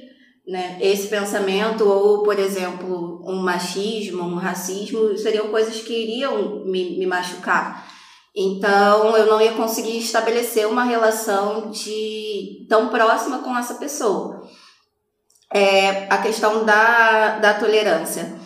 Né? 0.48 0.78
Esse 0.80 1.08
pensamento, 1.08 1.86
ou, 1.86 2.24
por 2.24 2.40
exemplo, 2.40 3.22
um 3.26 3.42
machismo, 3.42 4.24
um 4.24 4.36
racismo, 4.36 5.18
seriam 5.18 5.50
coisas 5.50 5.82
que 5.82 5.94
iriam 5.94 6.64
me, 6.66 6.98
me 6.98 7.06
machucar. 7.06 7.86
Então, 8.36 9.18
eu 9.18 9.26
não 9.26 9.42
ia 9.42 9.54
conseguir 9.54 9.98
estabelecer 9.98 10.68
uma 10.68 10.84
relação 10.84 11.72
de 11.72 12.66
tão 12.70 12.90
próxima 12.90 13.40
com 13.40 13.58
essa 13.58 13.76
pessoa 13.76 14.48
é 15.52 16.06
a 16.10 16.18
questão 16.20 16.64
da, 16.64 17.40
da 17.40 17.54
tolerância. 17.56 18.38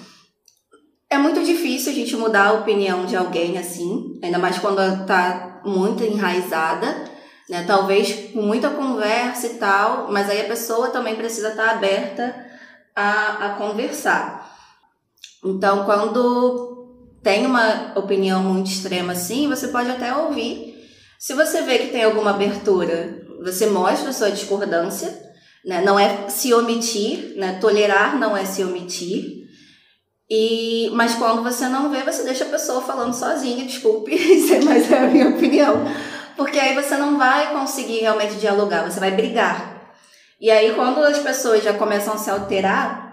É 1.10 1.18
muito 1.18 1.44
difícil 1.44 1.92
a 1.92 1.96
gente 1.96 2.16
mudar 2.16 2.48
a 2.48 2.54
opinião 2.54 3.06
de 3.06 3.16
alguém 3.16 3.58
assim, 3.58 4.20
ainda 4.24 4.40
mais 4.40 4.58
quando 4.58 4.82
está 4.82 5.62
muito 5.64 6.04
enraizada, 6.04 7.12
né? 7.50 7.64
Talvez 7.68 8.32
com 8.32 8.42
muita 8.42 8.70
conversa 8.70 9.48
e 9.48 9.56
tal, 9.56 10.12
mas 10.12 10.30
aí 10.30 10.42
a 10.42 10.48
pessoa 10.48 10.90
também 10.90 11.16
precisa 11.16 11.50
estar 11.50 11.66
tá 11.66 11.72
aberta 11.72 12.36
a, 12.96 13.46
a 13.46 13.50
conversar. 13.56 14.52
Então, 15.44 15.84
quando 15.84 16.83
tem 17.24 17.46
uma 17.46 17.94
opinião 17.96 18.44
muito 18.44 18.70
extrema 18.70 19.14
assim, 19.14 19.48
você 19.48 19.70
pode 19.70 19.90
até 19.90 20.14
ouvir. 20.14 20.74
Se 21.18 21.34
você 21.34 21.62
vê 21.62 21.80
que 21.80 21.88
tem 21.88 22.04
alguma 22.04 22.32
abertura, 22.32 23.24
você 23.42 23.68
mostra 23.68 24.10
a 24.10 24.14
sua 24.14 24.30
discordância, 24.30 25.10
né? 25.66 25.82
Não 25.82 25.98
é 25.98 26.28
se 26.28 26.54
omitir, 26.54 27.34
né? 27.38 27.58
tolerar 27.62 28.20
não 28.20 28.36
é 28.36 28.44
se 28.44 28.62
omitir. 28.64 29.44
E, 30.30 30.90
mas 30.94 31.16
quando 31.16 31.44
você 31.44 31.68
não 31.68 31.90
vê, 31.90 32.02
você 32.02 32.24
deixa 32.24 32.44
a 32.44 32.50
pessoa 32.50 32.82
falando 32.82 33.14
sozinha, 33.14 33.66
desculpe, 33.66 34.12
mas 34.66 34.92
é 34.92 34.98
a 34.98 35.08
minha 35.08 35.30
opinião. 35.30 35.86
Porque 36.36 36.60
aí 36.60 36.74
você 36.76 36.98
não 36.98 37.18
vai 37.18 37.54
conseguir 37.54 38.00
realmente 38.00 38.36
dialogar, 38.36 38.84
você 38.84 39.00
vai 39.00 39.12
brigar. 39.12 39.94
E 40.42 40.52
aí, 40.52 40.74
quando 40.74 41.00
as 41.00 41.20
pessoas 41.20 41.64
já 41.64 41.74
começam 41.74 42.16
a 42.16 42.18
se 42.18 42.30
alterar, 42.30 43.13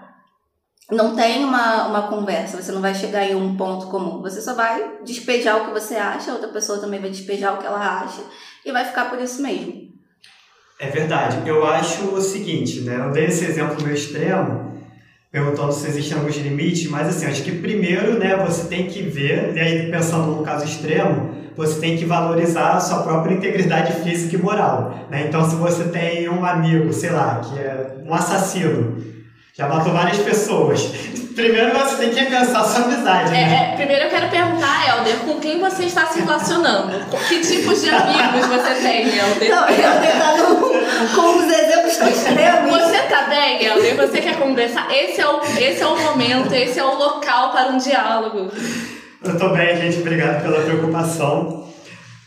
não 0.91 1.15
tem 1.15 1.43
uma, 1.45 1.87
uma 1.87 2.01
conversa, 2.07 2.61
você 2.61 2.71
não 2.71 2.81
vai 2.81 2.93
chegar 2.93 3.25
em 3.25 3.33
um 3.33 3.55
ponto 3.55 3.87
comum. 3.87 4.21
Você 4.21 4.41
só 4.41 4.53
vai 4.53 4.97
despejar 5.05 5.57
o 5.57 5.65
que 5.65 5.71
você 5.71 5.95
acha, 5.95 6.33
outra 6.33 6.49
pessoa 6.49 6.79
também 6.79 6.99
vai 6.99 7.09
despejar 7.09 7.53
o 7.53 7.57
que 7.57 7.65
ela 7.65 8.01
acha, 8.01 8.21
e 8.65 8.71
vai 8.71 8.83
ficar 8.83 9.09
por 9.09 9.19
isso 9.19 9.41
mesmo. 9.41 9.89
É 10.79 10.87
verdade. 10.89 11.47
Eu 11.47 11.65
acho 11.65 12.05
o 12.13 12.21
seguinte, 12.21 12.81
né? 12.81 13.05
Eu 13.05 13.11
dei 13.11 13.25
esse 13.25 13.45
exemplo 13.45 13.81
meio 13.83 13.95
extremo, 13.95 14.81
perguntando 15.31 15.71
se 15.71 15.87
existem 15.87 16.17
alguns 16.17 16.35
limites, 16.35 16.89
mas 16.89 17.07
assim, 17.07 17.25
acho 17.25 17.43
que 17.43 17.53
primeiro, 17.53 18.19
né, 18.19 18.35
você 18.35 18.67
tem 18.67 18.87
que 18.87 19.01
ver, 19.01 19.55
e 19.55 19.59
aí 19.59 19.89
pensando 19.89 20.35
no 20.35 20.43
caso 20.43 20.65
extremo, 20.65 21.31
você 21.55 21.79
tem 21.79 21.97
que 21.97 22.03
valorizar 22.03 22.71
a 22.71 22.79
sua 22.79 23.03
própria 23.03 23.35
integridade 23.35 23.93
física 24.03 24.35
e 24.35 24.39
moral, 24.39 25.07
né? 25.09 25.25
Então, 25.27 25.47
se 25.49 25.55
você 25.55 25.85
tem 25.85 26.27
um 26.27 26.43
amigo, 26.43 26.91
sei 26.91 27.11
lá, 27.11 27.39
que 27.39 27.57
é 27.57 27.97
um 28.05 28.13
assassino, 28.13 28.97
já 29.53 29.67
matou 29.67 29.91
várias 29.91 30.17
pessoas. 30.17 30.81
Primeiro 31.35 31.71
você 31.73 31.95
tem 31.97 32.09
que 32.09 32.25
pensar 32.25 32.63
sua 32.63 32.85
amizade. 32.85 33.29
É, 33.29 33.33
né? 33.33 33.71
é, 33.73 33.75
primeiro 33.75 34.05
eu 34.05 34.09
quero 34.09 34.29
perguntar, 34.29 34.87
Helder, 34.87 35.15
com 35.19 35.39
quem 35.39 35.59
você 35.59 35.83
está 35.83 36.05
se 36.05 36.19
relacionando? 36.19 37.05
Que 37.27 37.39
tipos 37.39 37.81
de 37.81 37.89
amigos 37.89 38.47
você 38.47 38.73
tem, 38.75 39.07
Helder? 39.07 39.49
Não, 39.49 39.69
Helder 39.69 40.19
tá 40.19 40.37
no, 40.37 41.15
com 41.15 41.37
os 41.37 41.51
exemplos 41.51 41.93
extremos. 41.93 42.81
Você 42.81 43.01
tá 43.03 43.23
bem, 43.29 43.63
Helder? 43.65 43.95
Você 43.97 44.21
quer 44.21 44.37
conversar? 44.37 44.87
Esse 44.93 45.21
é, 45.21 45.27
o, 45.27 45.41
esse 45.41 45.81
é 45.81 45.87
o 45.87 45.99
momento, 45.99 46.53
esse 46.53 46.79
é 46.79 46.83
o 46.83 46.95
local 46.95 47.51
para 47.51 47.69
um 47.69 47.77
diálogo. 47.77 48.51
Eu 49.23 49.37
tô 49.37 49.49
bem, 49.49 49.77
gente. 49.77 49.99
Obrigado 49.99 50.41
pela 50.43 50.63
preocupação. 50.63 51.69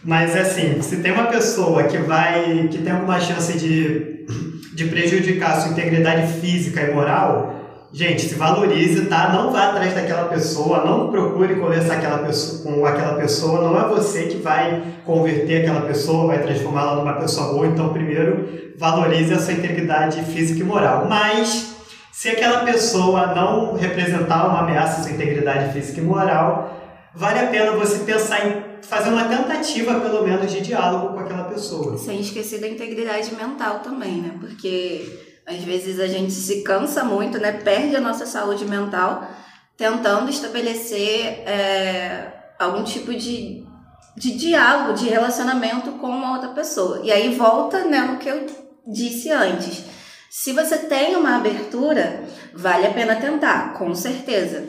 Mas 0.02 0.37
assim, 0.37 0.82
se 0.82 0.98
tem 0.98 1.12
uma 1.12 1.26
pessoa 1.26 1.84
que 1.84 1.96
vai, 1.98 2.68
que 2.70 2.78
tem 2.78 2.92
alguma 2.92 3.18
chance 3.18 3.58
de, 3.58 4.26
de 4.74 4.87
prejudicar 4.87 5.60
sua 5.60 5.70
integridade 5.70 6.40
física 6.40 6.80
e 6.82 6.92
moral, 6.92 7.54
gente, 7.92 8.22
se 8.22 8.34
valorize, 8.34 9.06
tá? 9.06 9.32
Não 9.32 9.52
vá 9.52 9.68
atrás 9.68 9.94
daquela 9.94 10.24
pessoa, 10.24 10.84
não 10.84 11.10
procure 11.10 11.54
conversar 11.54 11.94
aquela 11.94 12.18
pessoa, 12.18 12.62
com 12.62 12.84
aquela 12.84 13.14
pessoa, 13.14 13.62
não 13.62 13.80
é 13.80 13.88
você 13.88 14.24
que 14.24 14.38
vai 14.38 14.82
converter 15.04 15.62
aquela 15.62 15.82
pessoa, 15.82 16.26
vai 16.26 16.42
transformá-la 16.42 16.96
numa 16.96 17.12
pessoa 17.14 17.52
boa, 17.52 17.66
então 17.68 17.92
primeiro 17.92 18.74
valorize 18.76 19.32
a 19.32 19.38
sua 19.38 19.52
integridade 19.52 20.20
física 20.24 20.60
e 20.60 20.64
moral. 20.64 21.06
Mas 21.08 21.76
se 22.10 22.28
aquela 22.28 22.64
pessoa 22.64 23.28
não 23.28 23.74
representar 23.74 24.48
uma 24.48 24.60
ameaça 24.60 25.00
à 25.00 25.04
sua 25.04 25.12
integridade 25.12 25.72
física 25.72 26.00
e 26.00 26.04
moral, 26.04 26.80
vale 27.14 27.38
a 27.38 27.46
pena 27.46 27.72
você 27.72 28.00
pensar 28.00 28.44
em 28.44 28.73
fazer 28.88 29.11
uma 29.11 29.25
tentativa, 29.25 30.01
pelo 30.01 30.23
menos, 30.23 30.51
de 30.53 30.61
diálogo 30.61 31.14
com 31.14 31.20
aquela 31.20 31.44
pessoa. 31.44 31.97
Sem 31.99 32.20
esquecer 32.20 32.61
da 32.61 32.68
integridade 32.68 33.35
mental 33.35 33.81
também, 33.81 34.20
né? 34.20 34.37
Porque 34.38 35.40
às 35.47 35.62
vezes 35.62 36.01
a 36.01 36.07
gente 36.07 36.33
se 36.33 36.62
cansa 36.62 37.05
muito, 37.05 37.38
né? 37.38 37.53
Perde 37.53 37.97
a 37.97 38.01
nossa 38.01 38.27
saúde 38.27 38.64
mental 38.64 39.29
tentando 39.77 40.31
estabelecer 40.31 41.42
é, 41.47 42.33
algum 42.59 42.85
tipo 42.85 43.12
de, 43.12 43.64
de 44.16 44.33
diálogo, 44.33 44.94
de 44.94 45.09
relacionamento 45.09 45.92
com 45.92 46.09
uma 46.09 46.35
outra 46.35 46.51
pessoa. 46.51 47.01
E 47.03 47.11
aí 47.11 47.35
volta 47.35 47.85
né, 47.85 48.01
no 48.01 48.18
que 48.18 48.29
eu 48.29 48.47
disse 48.87 49.31
antes. 49.31 49.85
Se 50.31 50.53
você 50.53 50.79
tem 50.79 51.16
uma 51.16 51.37
abertura, 51.37 52.25
vale 52.53 52.87
a 52.87 52.92
pena 52.92 53.16
tentar, 53.16 53.75
com 53.75 53.94
certeza. 53.94 54.64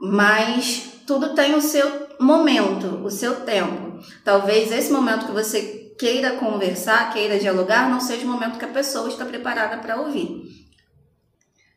Mas 0.00 1.02
tudo 1.06 1.34
tem 1.34 1.54
o 1.54 1.60
seu 1.60 2.03
momento, 2.20 3.02
o 3.04 3.10
seu 3.10 3.44
tempo. 3.44 3.98
Talvez 4.24 4.70
esse 4.72 4.92
momento 4.92 5.26
que 5.26 5.32
você 5.32 5.94
queira 5.98 6.32
conversar, 6.32 7.12
queira 7.12 7.38
dialogar, 7.38 7.88
não 7.88 8.00
seja 8.00 8.24
o 8.24 8.28
momento 8.28 8.58
que 8.58 8.64
a 8.64 8.68
pessoa 8.68 9.08
está 9.08 9.24
preparada 9.24 9.78
para 9.78 10.00
ouvir. 10.00 10.64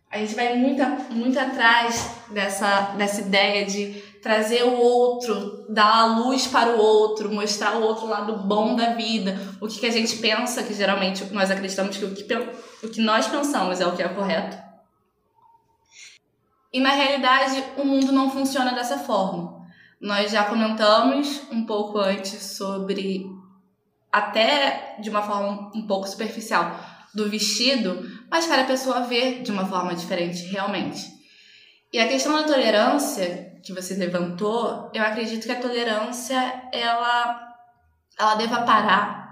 A 0.09 0.17
gente 0.17 0.35
vai 0.35 0.55
muito, 0.55 0.81
muito 1.11 1.37
atrás 1.37 2.11
dessa, 2.31 2.93
dessa 2.97 3.21
ideia 3.21 3.65
de 3.65 4.01
trazer 4.21 4.63
o 4.63 4.73
outro, 4.73 5.65
dar 5.69 5.93
a 5.93 6.05
luz 6.05 6.47
para 6.47 6.71
o 6.71 6.79
outro, 6.79 7.31
mostrar 7.31 7.77
o 7.77 7.83
outro 7.83 8.07
lado 8.07 8.37
bom 8.37 8.75
da 8.75 8.93
vida, 8.93 9.37
o 9.61 9.67
que, 9.67 9.79
que 9.79 9.85
a 9.85 9.91
gente 9.91 10.17
pensa, 10.17 10.63
que 10.63 10.73
geralmente 10.73 11.25
nós 11.33 11.51
acreditamos 11.51 11.97
que 11.97 12.05
o, 12.05 12.15
que 12.15 12.25
o 12.83 12.89
que 12.89 13.01
nós 13.01 13.27
pensamos 13.27 13.79
é 13.79 13.85
o 13.85 13.95
que 13.95 14.01
é 14.01 14.07
correto. 14.07 14.57
E 16.73 16.79
na 16.79 16.91
realidade, 16.91 17.63
o 17.77 17.83
mundo 17.85 18.11
não 18.11 18.29
funciona 18.29 18.73
dessa 18.73 18.97
forma. 18.97 19.56
Nós 19.99 20.31
já 20.31 20.43
comentamos 20.43 21.41
um 21.51 21.65
pouco 21.65 21.97
antes 21.97 22.41
sobre, 22.55 23.25
até 24.11 24.95
de 24.99 25.09
uma 25.09 25.23
forma 25.23 25.71
um 25.73 25.87
pouco 25.87 26.07
superficial, 26.07 26.79
do 27.15 27.29
vestido, 27.29 28.07
mas 28.29 28.45
cada 28.45 28.65
pessoa 28.65 29.01
vê 29.01 29.39
de 29.39 29.51
uma 29.51 29.65
forma 29.65 29.95
diferente, 29.95 30.45
realmente. 30.45 31.03
E 31.91 31.99
a 31.99 32.07
questão 32.07 32.33
da 32.33 32.43
tolerância 32.43 33.59
que 33.63 33.73
você 33.73 33.95
levantou, 33.95 34.91
eu 34.93 35.01
acredito 35.01 35.45
que 35.45 35.51
a 35.51 35.59
tolerância 35.59 36.69
ela 36.71 37.43
ela 38.19 38.35
deva 38.35 38.63
parar. 38.63 39.27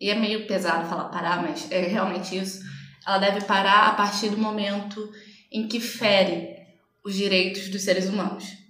E 0.00 0.10
é 0.10 0.14
meio 0.14 0.46
pesado 0.46 0.88
falar 0.88 1.08
parar, 1.10 1.42
mas 1.42 1.70
é 1.70 1.82
realmente 1.82 2.36
isso. 2.36 2.60
Ela 3.06 3.18
deve 3.18 3.42
parar 3.42 3.88
a 3.88 3.94
partir 3.94 4.30
do 4.30 4.38
momento 4.38 5.10
em 5.50 5.68
que 5.68 5.80
fere 5.80 6.56
os 7.04 7.14
direitos 7.14 7.68
dos 7.68 7.82
seres 7.82 8.08
humanos. 8.08 8.65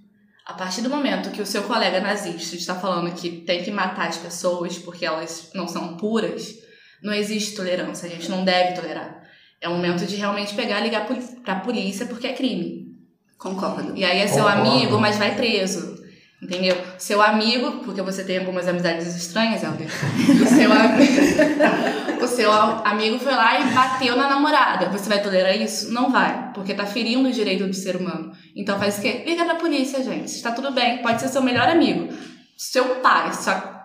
A 0.47 0.55
partir 0.55 0.81
do 0.81 0.89
momento 0.89 1.33
que 1.33 1.43
o 1.43 1.47
seu 1.47 1.65
colega 1.65 2.01
nazista 2.01 2.55
está 2.55 2.77
falando 2.77 3.13
que 3.13 3.41
tem 3.41 3.65
que 3.65 3.71
matar 3.73 4.07
as 4.07 4.17
pessoas 4.17 4.79
porque 4.79 5.05
elas 5.05 5.51
não 5.53 5.67
são 5.67 5.97
puras, 5.97 6.55
não 7.03 7.13
existe 7.13 7.57
tolerância, 7.57 8.07
a 8.07 8.11
gente 8.11 8.31
não 8.31 8.45
deve 8.45 8.81
tolerar. 8.81 9.25
É 9.61 9.69
o 9.69 9.73
momento 9.73 10.07
de 10.07 10.15
realmente 10.15 10.55
pegar 10.55 10.81
e 10.81 10.85
ligar 10.85 11.05
para 11.45 11.55
a 11.55 11.61
polícia 11.61 12.07
porque 12.07 12.29
é 12.29 12.33
crime. 12.33 12.95
Concordo. 13.37 13.97
E 13.97 14.05
aí 14.05 14.21
é 14.21 14.29
seu 14.29 14.45
Concordo. 14.45 14.71
amigo, 14.71 15.01
mas 15.01 15.17
vai 15.17 15.35
preso. 15.35 16.06
Entendeu? 16.41 16.77
Seu 16.99 17.23
amigo, 17.23 17.83
porque 17.83 18.03
você 18.03 18.23
tem 18.23 18.39
algumas 18.39 18.69
amizades 18.69 19.17
estranhas, 19.17 19.63
Helder. 19.63 19.89
O 20.43 20.47
seu, 20.47 20.71
o 22.25 22.29
seu 22.29 22.53
amigo 22.53 23.19
foi 23.19 23.33
lá 23.35 23.59
e 23.59 23.65
bateu 23.73 24.17
na 24.17 24.29
namorada. 24.29 24.91
Você 24.91 25.09
vai 25.09 25.23
tolerar 25.23 25.57
isso? 25.57 25.93
Não 25.93 26.11
vai, 26.11 26.51
porque 26.53 26.75
tá 26.75 26.85
ferindo 26.85 27.29
o 27.29 27.33
direito 27.33 27.67
do 27.67 27.75
ser 27.75 27.97
humano. 27.97 28.33
Então 28.55 28.79
faz 28.79 28.99
o 28.99 29.01
quê? 29.01 29.25
Liga 29.27 29.45
pra 29.45 29.55
polícia, 29.55 30.03
gente. 30.03 30.27
Está 30.27 30.53
tudo 30.53 30.73
bem. 30.73 30.99
Pode 30.99 31.21
ser 31.21 31.29
seu 31.29 31.43
melhor 31.43 31.69
amigo, 31.69 32.13
seu 32.57 32.97
pai, 32.97 33.33
só 33.33 33.77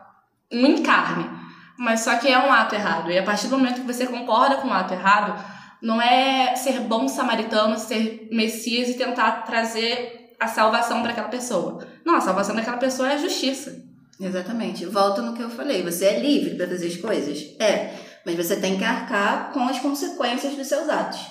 um 0.52 0.66
encarne. 0.66 1.30
Mas 1.78 2.02
só 2.02 2.16
que 2.18 2.28
é 2.28 2.38
um 2.38 2.52
ato 2.52 2.76
errado. 2.76 3.10
E 3.10 3.18
a 3.18 3.24
partir 3.24 3.48
do 3.48 3.58
momento 3.58 3.82
que 3.82 3.94
você 3.94 4.06
concorda 4.06 4.58
com 4.58 4.68
o 4.68 4.74
ato 4.74 4.94
errado, 4.94 5.42
não 5.82 6.02
é 6.02 6.56
ser 6.56 6.82
bom 6.82 7.08
samaritano, 7.08 7.78
ser 7.78 8.28
messias 8.32 8.90
e 8.90 8.94
tentar 8.96 9.44
trazer 9.44 10.21
a 10.42 10.48
salvação 10.48 11.04
para 11.04 11.12
aquela 11.12 11.28
pessoa. 11.28 11.86
Não, 12.04 12.16
a 12.16 12.22
salvação 12.22 12.56
daquela 12.56 12.78
pessoa 12.78 13.12
é 13.12 13.14
a 13.14 13.20
justiça. 13.20 13.80
Exatamente. 14.20 14.88
Volto 14.88 15.22
no 15.22 15.34
que 15.34 15.44
eu 15.44 15.52
falei. 15.52 15.84
Você 15.84 16.06
é 16.06 16.20
livre 16.20 16.56
para 16.56 16.68
fazer 16.68 16.88
as 16.88 16.98
coisas? 16.98 17.56
É. 17.60 17.94
Mas 18.26 18.36
você 18.36 18.56
tem 18.56 18.76
que 18.76 18.84
arcar 18.84 19.52
com 19.54 19.68
as 19.68 19.78
consequências 19.78 20.56
dos 20.56 20.66
seus 20.66 20.90
atos. 20.90 21.22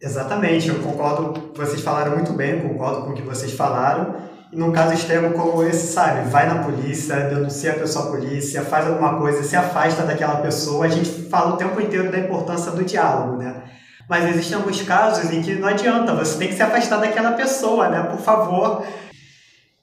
Exatamente. 0.00 0.70
Eu 0.70 0.80
concordo. 0.80 1.52
Vocês 1.54 1.82
falaram 1.82 2.12
muito 2.12 2.32
bem, 2.32 2.58
concordo 2.66 3.02
com 3.02 3.10
o 3.10 3.14
que 3.14 3.20
vocês 3.20 3.52
falaram. 3.52 4.16
E 4.50 4.56
num 4.56 4.72
caso 4.72 4.94
extremo 4.94 5.34
como 5.34 5.62
esse, 5.62 5.92
sabe, 5.92 6.30
vai 6.30 6.46
na 6.46 6.64
polícia, 6.64 7.28
denuncia 7.28 7.72
a 7.72 7.78
pessoa 7.78 8.06
à 8.06 8.10
polícia, 8.12 8.62
faz 8.62 8.86
alguma 8.86 9.18
coisa, 9.18 9.42
se 9.42 9.54
afasta 9.54 10.04
daquela 10.04 10.36
pessoa. 10.36 10.86
A 10.86 10.88
gente 10.88 11.28
fala 11.28 11.52
o 11.52 11.56
tempo 11.58 11.78
inteiro 11.78 12.10
da 12.10 12.18
importância 12.18 12.72
do 12.72 12.82
diálogo, 12.82 13.36
né? 13.36 13.67
Mas 14.08 14.28
existem 14.28 14.56
alguns 14.56 14.80
casos 14.82 15.30
em 15.30 15.42
que 15.42 15.54
não 15.54 15.68
adianta, 15.68 16.14
você 16.14 16.38
tem 16.38 16.48
que 16.48 16.54
se 16.54 16.62
afastar 16.62 16.98
daquela 16.98 17.32
pessoa, 17.32 17.88
né? 17.88 18.02
Por 18.04 18.20
favor. 18.20 18.86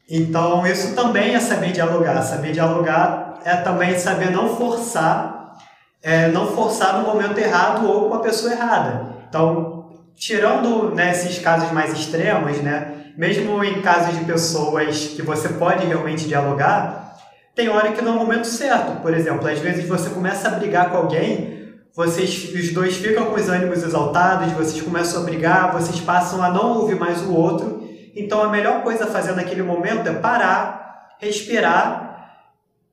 Então, 0.09 0.65
isso 0.65 0.95
também 0.95 1.35
é 1.35 1.39
saber 1.39 1.71
dialogar. 1.71 2.21
Saber 2.21 2.51
dialogar 2.51 3.39
é 3.43 3.55
também 3.57 3.97
saber 3.97 4.31
não 4.31 4.55
forçar, 4.55 5.55
é, 6.01 6.27
não 6.29 6.47
forçar 6.47 6.97
no 6.99 7.07
momento 7.07 7.37
errado 7.37 7.87
ou 7.87 8.09
com 8.09 8.15
a 8.15 8.19
pessoa 8.19 8.51
errada. 8.51 9.15
Então, 9.29 9.91
tirando 10.15 10.95
né, 10.95 11.11
esses 11.11 11.37
casos 11.39 11.71
mais 11.71 11.93
extremos, 11.93 12.57
né? 12.61 12.95
mesmo 13.17 13.63
em 13.63 13.81
casos 13.81 14.17
de 14.17 14.25
pessoas 14.25 15.07
que 15.15 15.21
você 15.21 15.49
pode 15.49 15.85
realmente 15.85 16.27
dialogar, 16.27 17.15
tem 17.55 17.69
hora 17.69 17.91
que 17.93 18.01
não 18.01 18.13
é 18.13 18.15
o 18.17 18.19
momento 18.19 18.47
certo. 18.47 19.01
Por 19.01 19.13
exemplo, 19.13 19.47
às 19.47 19.59
vezes 19.59 19.87
você 19.87 20.09
começa 20.09 20.49
a 20.49 20.51
brigar 20.51 20.89
com 20.89 20.97
alguém, 20.97 21.54
vocês 21.95 22.53
os 22.53 22.73
dois 22.73 22.97
ficam 22.97 23.25
com 23.25 23.35
os 23.35 23.47
ânimos 23.49 23.83
exaltados, 23.83 24.51
vocês 24.53 24.81
começam 24.81 25.21
a 25.21 25.25
brigar, 25.25 25.71
vocês 25.71 25.99
passam 26.01 26.43
a 26.43 26.49
não 26.49 26.79
ouvir 26.79 26.95
mais 26.95 27.21
o 27.21 27.33
outro. 27.33 27.87
Então 28.15 28.43
a 28.43 28.49
melhor 28.49 28.83
coisa 28.83 29.05
a 29.05 29.07
fazer 29.07 29.33
naquele 29.33 29.63
momento 29.63 30.07
é 30.07 30.13
parar, 30.13 31.15
respirar 31.19 32.35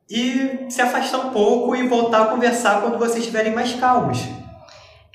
e 0.08 0.66
se 0.68 0.80
afastar 0.80 1.18
um 1.18 1.30
pouco 1.30 1.74
e 1.74 1.88
voltar 1.88 2.22
a 2.22 2.26
conversar 2.26 2.80
quando 2.80 2.98
vocês 2.98 3.18
estiverem 3.18 3.54
mais 3.54 3.74
calmos. 3.74 4.18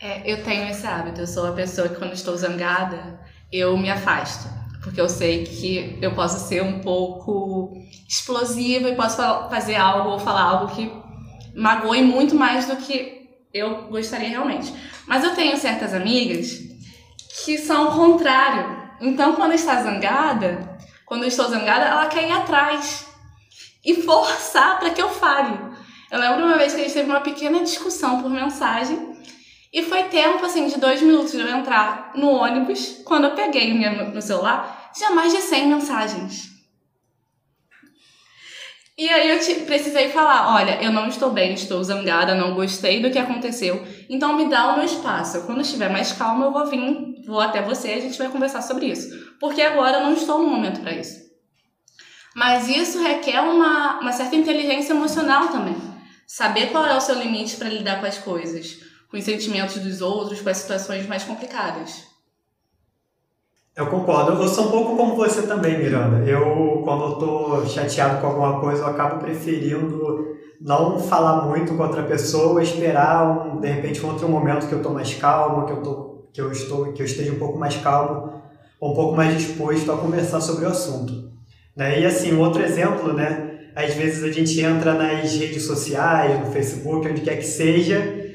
É, 0.02 0.22
eu 0.32 0.44
tenho 0.44 0.70
esse 0.70 0.86
hábito, 0.86 1.22
eu 1.22 1.28
sou 1.28 1.48
a 1.48 1.52
pessoa 1.54 1.90
que 1.90 1.96
quando 1.96 2.14
estou 2.14 2.36
zangada, 2.36 3.20
eu 3.52 3.78
me 3.78 3.90
afasto 3.90 4.58
porque 4.88 5.02
eu 5.02 5.10
sei 5.10 5.44
que 5.44 6.00
eu 6.02 6.16
posso 6.16 6.48
ser 6.48 6.64
um 6.64 6.80
pouco 6.80 7.74
explosiva 8.08 8.88
e 8.88 8.96
posso 8.96 9.18
fazer 9.50 9.76
algo 9.76 10.12
ou 10.12 10.20
falar 10.20 10.44
algo 10.44 10.74
que 10.74 10.90
magoe 11.54 12.02
muito 12.04 12.34
mais 12.34 12.68
do 12.68 12.78
que 12.78 13.17
eu 13.58 13.88
gostaria 13.90 14.30
realmente. 14.30 14.74
Mas 15.06 15.24
eu 15.24 15.34
tenho 15.36 15.58
certas 15.58 15.94
amigas 15.94 16.60
que 17.44 17.58
são 17.58 17.90
o 17.90 17.96
contrário. 17.96 18.78
Então, 19.00 19.34
quando 19.34 19.54
está 19.54 19.82
zangada, 19.82 20.78
quando 21.06 21.24
eu 21.24 21.28
estou 21.28 21.48
zangada, 21.48 21.86
ela 21.86 22.08
quer 22.08 22.28
ir 22.28 22.32
atrás 22.32 23.08
e 23.86 23.96
forçar 24.02 24.80
para 24.80 24.90
que 24.90 25.02
eu 25.02 25.10
fale. 25.10 25.58
Eu 26.12 26.20
lembro 26.20 26.46
uma 26.46 26.58
vez 26.58 26.74
que 26.74 26.82
a 26.82 26.84
gente 26.84 26.94
teve 26.94 27.10
uma 27.10 27.22
pequena 27.22 27.64
discussão 27.64 28.22
por 28.22 28.30
mensagem 28.30 29.16
e 29.72 29.84
foi 29.84 30.04
tempo, 30.04 30.46
assim, 30.46 30.68
de 30.68 30.80
dois 30.80 31.02
minutos 31.02 31.32
de 31.32 31.40
eu 31.40 31.48
entrar 31.48 32.12
no 32.16 32.30
ônibus. 32.30 33.02
Quando 33.06 33.26
eu 33.26 33.32
peguei 33.32 33.74
meu 33.74 34.22
celular, 34.22 34.92
tinha 34.94 35.12
mais 35.12 35.32
de 35.34 35.42
100 35.42 35.68
mensagens. 35.68 36.57
E 38.98 39.08
aí 39.10 39.30
eu 39.30 39.40
te, 39.40 39.54
precisei 39.62 40.10
falar, 40.10 40.56
olha, 40.56 40.82
eu 40.82 40.92
não 40.92 41.08
estou 41.08 41.30
bem, 41.30 41.54
estou 41.54 41.84
zangada, 41.84 42.34
não 42.34 42.56
gostei 42.56 43.00
do 43.00 43.12
que 43.12 43.20
aconteceu, 43.20 43.86
então 44.10 44.36
me 44.36 44.50
dá 44.50 44.70
o 44.70 44.76
meu 44.76 44.86
espaço. 44.86 45.46
Quando 45.46 45.62
estiver 45.62 45.90
mais 45.90 46.12
calma, 46.14 46.46
eu 46.46 46.52
vou 46.52 46.66
vir, 46.66 47.24
vou 47.26 47.40
até 47.40 47.62
você 47.62 47.90
e 47.90 47.94
a 48.00 48.02
gente 48.02 48.18
vai 48.18 48.30
conversar 48.30 48.62
sobre 48.62 48.88
isso. 48.88 49.36
Porque 49.40 49.62
agora 49.62 49.98
eu 49.98 50.04
não 50.04 50.14
estou 50.14 50.40
no 50.40 50.50
momento 50.50 50.82
para 50.82 50.94
isso. 50.94 51.28
Mas 52.36 52.68
isso 52.68 53.02
requer 53.02 53.42
uma, 53.42 54.00
uma 54.00 54.12
certa 54.12 54.36
inteligência 54.36 54.94
emocional 54.94 55.50
também. 55.50 55.76
Saber 56.26 56.72
qual 56.72 56.86
é 56.86 56.96
o 56.96 57.02
seu 57.02 57.16
limite 57.16 57.56
para 57.56 57.70
lidar 57.70 58.00
com 58.00 58.06
as 58.08 58.18
coisas 58.18 58.88
com 59.10 59.18
os 59.18 59.24
sentimentos 59.24 59.78
dos 59.78 60.02
outros, 60.02 60.42
com 60.42 60.50
as 60.50 60.58
situações 60.58 61.08
mais 61.08 61.24
complicadas. 61.24 62.04
Eu 63.78 63.86
concordo. 63.86 64.42
Eu 64.42 64.48
sou 64.48 64.70
um 64.70 64.72
pouco 64.72 64.98
como 64.98 65.16
você 65.16 65.44
também, 65.44 65.78
Miranda. 65.78 66.28
Eu, 66.28 66.82
quando 66.84 67.04
eu 67.04 67.12
tô 67.14 67.66
chateado 67.68 68.20
com 68.20 68.26
alguma 68.26 68.60
coisa, 68.60 68.82
eu 68.82 68.88
acabo 68.88 69.20
preferindo 69.20 70.36
não 70.60 71.00
falar 71.00 71.46
muito 71.46 71.76
com 71.76 71.84
outra 71.84 72.02
pessoa, 72.02 72.64
esperar 72.64 73.54
um, 73.54 73.62
de 73.62 73.68
repente 73.68 74.04
um 74.04 74.10
outro 74.10 74.28
momento 74.28 74.68
que 74.68 74.74
eu 74.74 74.82
tô 74.82 74.90
mais 74.90 75.14
calmo, 75.14 75.68
que 75.68 75.74
eu 75.74 75.84
tô 75.84 76.08
que 76.34 76.42
eu 76.42 76.52
estou 76.52 76.92
que 76.92 77.02
eu 77.02 77.06
esteja 77.06 77.32
um 77.32 77.38
pouco 77.38 77.60
mais 77.60 77.78
calmo, 77.78 78.42
um 78.82 78.94
pouco 78.94 79.16
mais 79.16 79.38
disposto 79.38 79.92
a 79.92 79.98
conversar 79.98 80.42
sobre 80.42 80.66
o 80.66 80.70
assunto. 80.70 81.32
Né? 81.76 82.02
E 82.02 82.06
assim, 82.06 82.36
outro 82.36 82.64
exemplo, 82.64 83.14
né? 83.14 83.60
Às 83.76 83.94
vezes 83.94 84.24
a 84.24 84.32
gente 84.32 84.60
entra 84.60 84.96
nas 84.96 85.36
redes 85.36 85.68
sociais, 85.68 86.40
no 86.40 86.48
Facebook, 86.48 87.08
onde 87.08 87.22
quer 87.22 87.36
que 87.36 87.46
seja, 87.46 88.27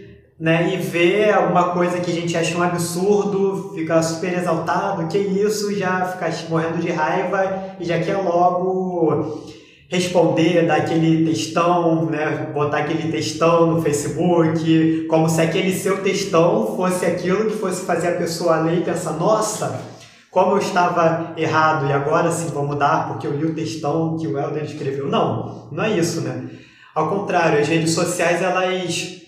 né, 0.43 0.75
e 0.75 0.77
ver 0.77 1.33
alguma 1.33 1.69
coisa 1.69 2.01
que 2.01 2.11
a 2.11 2.15
gente 2.15 2.37
acha 2.37 2.59
um 2.59 2.63
absurdo, 2.65 3.71
fica 3.77 4.03
super 4.03 4.37
exaltado, 4.37 5.07
que 5.07 5.17
isso, 5.17 5.73
já 5.73 6.05
fica 6.05 6.29
morrendo 6.49 6.79
de 6.79 6.91
raiva 6.91 7.77
e 7.79 7.85
já 7.85 8.03
quer 8.03 8.17
logo 8.17 9.45
responder, 9.89 10.67
dar 10.67 10.79
aquele 10.79 11.25
textão, 11.25 12.07
né, 12.07 12.51
botar 12.53 12.79
aquele 12.79 13.13
textão 13.13 13.67
no 13.67 13.83
Facebook, 13.83 15.07
como 15.09 15.29
se 15.29 15.41
aquele 15.41 15.73
seu 15.73 16.03
textão 16.03 16.75
fosse 16.75 17.07
aquilo 17.07 17.49
que 17.49 17.57
fosse 17.59 17.87
fazer 17.87 18.09
a 18.09 18.17
pessoa 18.17 18.63
ler 18.63 18.79
e 18.79 18.83
pensar, 18.85 19.13
nossa, 19.13 19.81
como 20.29 20.57
eu 20.57 20.59
estava 20.59 21.35
errado 21.37 21.87
e 21.87 21.93
agora 21.93 22.33
sim 22.33 22.49
vou 22.49 22.67
mudar 22.67 23.07
porque 23.07 23.29
eu 23.29 23.37
li 23.37 23.45
o 23.45 23.55
textão 23.55 24.17
que 24.19 24.27
o 24.27 24.37
Helder 24.37 24.65
escreveu. 24.65 25.07
Não, 25.07 25.69
não 25.71 25.85
é 25.85 25.97
isso, 25.97 26.23
né? 26.23 26.47
Ao 26.93 27.09
contrário, 27.09 27.61
as 27.61 27.69
redes 27.69 27.93
sociais, 27.93 28.43
elas 28.43 29.22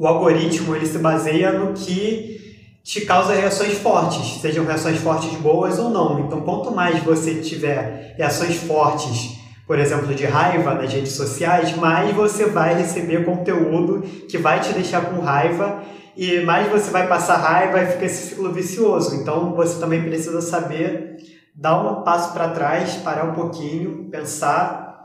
o 0.00 0.06
algoritmo 0.06 0.74
ele 0.74 0.86
se 0.86 0.96
baseia 0.96 1.52
no 1.52 1.74
que 1.74 2.40
te 2.82 3.02
causa 3.02 3.34
reações 3.34 3.74
fortes, 3.74 4.40
sejam 4.40 4.64
reações 4.64 4.96
fortes 4.96 5.30
boas 5.34 5.78
ou 5.78 5.90
não. 5.90 6.20
Então, 6.20 6.40
quanto 6.40 6.70
mais 6.70 7.02
você 7.02 7.34
tiver 7.34 8.14
reações 8.16 8.56
fortes, 8.56 9.36
por 9.66 9.78
exemplo, 9.78 10.14
de 10.14 10.24
raiva 10.24 10.72
nas 10.72 10.90
redes 10.90 11.12
sociais, 11.12 11.76
mais 11.76 12.16
você 12.16 12.46
vai 12.46 12.74
receber 12.76 13.26
conteúdo 13.26 14.00
que 14.26 14.38
vai 14.38 14.60
te 14.60 14.72
deixar 14.72 15.02
com 15.02 15.20
raiva 15.20 15.82
e 16.16 16.40
mais 16.40 16.70
você 16.70 16.90
vai 16.90 17.06
passar 17.06 17.36
raiva 17.36 17.82
e 17.82 17.86
fica 17.88 18.06
esse 18.06 18.30
ciclo 18.30 18.50
vicioso. 18.54 19.16
Então 19.16 19.54
você 19.54 19.78
também 19.78 20.02
precisa 20.02 20.40
saber 20.40 21.18
dar 21.54 21.78
um 21.78 22.02
passo 22.04 22.32
para 22.32 22.48
trás, 22.48 22.94
parar 23.04 23.24
um 23.24 23.34
pouquinho, 23.34 24.08
pensar, 24.10 24.99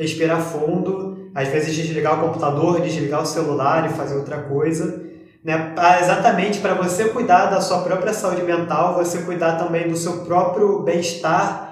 respirar 0.00 0.40
fundo, 0.40 1.30
às 1.34 1.48
vezes 1.48 1.74
desligar 1.74 2.18
o 2.18 2.26
computador, 2.26 2.80
desligar 2.80 3.22
o 3.22 3.26
celular 3.26 3.84
e 3.84 3.92
fazer 3.92 4.16
outra 4.16 4.38
coisa. 4.38 5.04
Né? 5.44 5.74
Exatamente 6.00 6.58
para 6.58 6.74
você 6.74 7.10
cuidar 7.10 7.46
da 7.46 7.60
sua 7.60 7.82
própria 7.82 8.14
saúde 8.14 8.42
mental, 8.42 8.94
você 8.94 9.22
cuidar 9.22 9.56
também 9.56 9.88
do 9.88 9.96
seu 9.96 10.24
próprio 10.24 10.82
bem-estar 10.82 11.68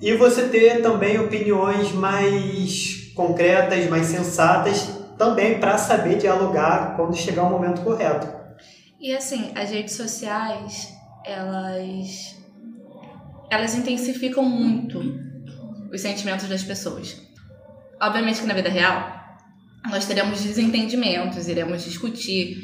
e 0.00 0.14
você 0.14 0.48
ter 0.48 0.80
também 0.80 1.18
opiniões 1.18 1.92
mais 1.92 3.12
concretas, 3.14 3.88
mais 3.88 4.06
sensatas, 4.06 4.88
também 5.18 5.58
para 5.58 5.76
saber 5.76 6.16
dialogar 6.16 6.96
quando 6.96 7.14
chegar 7.14 7.44
o 7.44 7.50
momento 7.50 7.82
correto. 7.82 8.26
E 8.98 9.14
assim, 9.14 9.52
as 9.54 9.70
redes 9.70 9.94
sociais, 9.94 10.94
elas 11.24 12.36
elas 13.50 13.74
intensificam 13.74 14.42
muito 14.44 15.00
os 15.92 16.00
sentimentos 16.00 16.48
das 16.48 16.62
pessoas. 16.62 17.25
Obviamente 18.00 18.40
que 18.40 18.46
na 18.46 18.54
vida 18.54 18.68
real 18.68 19.14
nós 19.90 20.06
teremos 20.06 20.42
desentendimentos, 20.42 21.48
iremos 21.48 21.84
discutir 21.84 22.58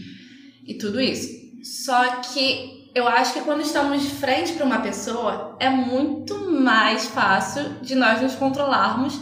e 0.66 0.74
tudo 0.74 1.00
isso. 1.00 1.28
Só 1.62 2.16
que 2.16 2.90
eu 2.94 3.08
acho 3.08 3.32
que 3.32 3.40
quando 3.40 3.62
estamos 3.62 4.02
de 4.02 4.10
frente 4.10 4.52
para 4.52 4.66
uma 4.66 4.80
pessoa 4.80 5.56
é 5.58 5.70
muito 5.70 6.50
mais 6.50 7.06
fácil 7.06 7.80
de 7.80 7.94
nós 7.94 8.20
nos 8.20 8.34
controlarmos 8.34 9.18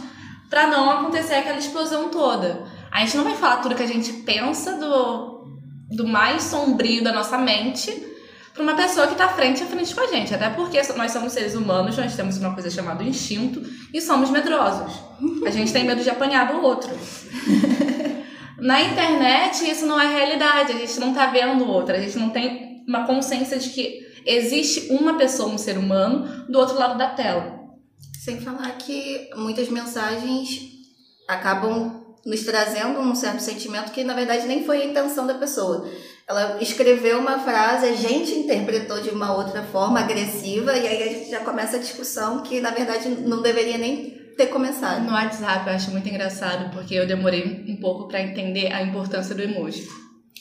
para 0.49 0.67
não 0.67 0.89
acontecer 0.89 1.35
aquela 1.35 1.57
explosão 1.57 2.09
toda. 2.09 2.63
A 2.91 2.99
gente 2.99 3.15
não 3.15 3.23
vai 3.23 3.35
falar 3.35 3.57
tudo 3.57 3.75
que 3.75 3.83
a 3.83 3.87
gente 3.87 4.11
pensa 4.23 4.77
do 4.77 5.31
do 5.91 6.07
mais 6.07 6.43
sombrio 6.43 7.03
da 7.03 7.11
nossa 7.11 7.37
mente 7.37 8.10
para 8.53 8.63
uma 8.63 8.75
pessoa 8.75 9.07
que 9.07 9.13
está 9.13 9.29
frente 9.29 9.63
a 9.63 9.65
frente 9.65 9.93
com 9.95 10.01
a 10.01 10.07
gente. 10.07 10.33
Até 10.33 10.49
porque 10.49 10.81
nós 10.95 11.11
somos 11.11 11.33
seres 11.33 11.55
humanos, 11.55 11.97
nós 11.97 12.15
temos 12.15 12.37
uma 12.37 12.53
coisa 12.53 12.69
chamada 12.69 13.03
instinto 13.03 13.61
e 13.93 14.01
somos 14.01 14.29
medrosos. 14.29 14.93
A 15.45 15.49
gente 15.49 15.71
tem 15.71 15.85
medo 15.85 16.03
de 16.03 16.09
apanhar 16.09 16.51
do 16.51 16.61
outro. 16.61 16.91
Na 18.59 18.81
internet, 18.81 19.69
isso 19.69 19.85
não 19.85 19.99
é 19.99 20.07
realidade. 20.07 20.73
A 20.73 20.77
gente 20.77 20.99
não 20.99 21.09
está 21.09 21.27
vendo 21.27 21.63
o 21.63 21.67
outro. 21.67 21.95
A 21.95 21.99
gente 21.99 22.17
não 22.17 22.29
tem 22.29 22.83
uma 22.87 23.07
consciência 23.07 23.57
de 23.57 23.69
que 23.69 24.01
existe 24.25 24.91
uma 24.91 25.17
pessoa, 25.17 25.49
um 25.49 25.57
ser 25.57 25.77
humano, 25.77 26.45
do 26.47 26.59
outro 26.59 26.77
lado 26.77 26.97
da 26.97 27.09
tela. 27.09 27.59
Sem 28.19 28.39
falar 28.39 28.69
que 28.77 29.29
muitas 29.35 29.67
mensagens 29.69 30.71
acabam 31.27 32.01
nos 32.25 32.43
trazendo 32.43 32.99
um 32.99 33.15
certo 33.15 33.39
sentimento 33.39 33.91
que 33.91 34.03
na 34.03 34.13
verdade 34.13 34.45
nem 34.45 34.63
foi 34.63 34.81
a 34.81 34.85
intenção 34.85 35.25
da 35.25 35.33
pessoa. 35.35 35.89
Ela 36.31 36.57
escreveu 36.61 37.19
uma 37.19 37.39
frase, 37.39 37.87
a 37.87 37.93
gente 37.93 38.31
interpretou 38.31 39.01
de 39.01 39.09
uma 39.09 39.35
outra 39.35 39.63
forma 39.63 39.99
agressiva 39.99 40.71
e 40.77 40.87
aí 40.87 41.03
a 41.03 41.07
gente 41.07 41.29
já 41.29 41.41
começa 41.41 41.75
a 41.75 41.79
discussão 41.79 42.41
que 42.41 42.61
na 42.61 42.71
verdade 42.71 43.09
não 43.09 43.41
deveria 43.41 43.77
nem 43.77 44.11
ter 44.37 44.47
começado. 44.47 45.03
No 45.03 45.11
WhatsApp 45.11 45.67
eu 45.67 45.75
acho 45.75 45.91
muito 45.91 46.07
engraçado 46.07 46.71
porque 46.71 46.95
eu 46.95 47.05
demorei 47.05 47.65
um 47.67 47.75
pouco 47.75 48.07
para 48.07 48.21
entender 48.21 48.71
a 48.71 48.81
importância 48.81 49.35
do 49.35 49.41
emoji. 49.41 49.85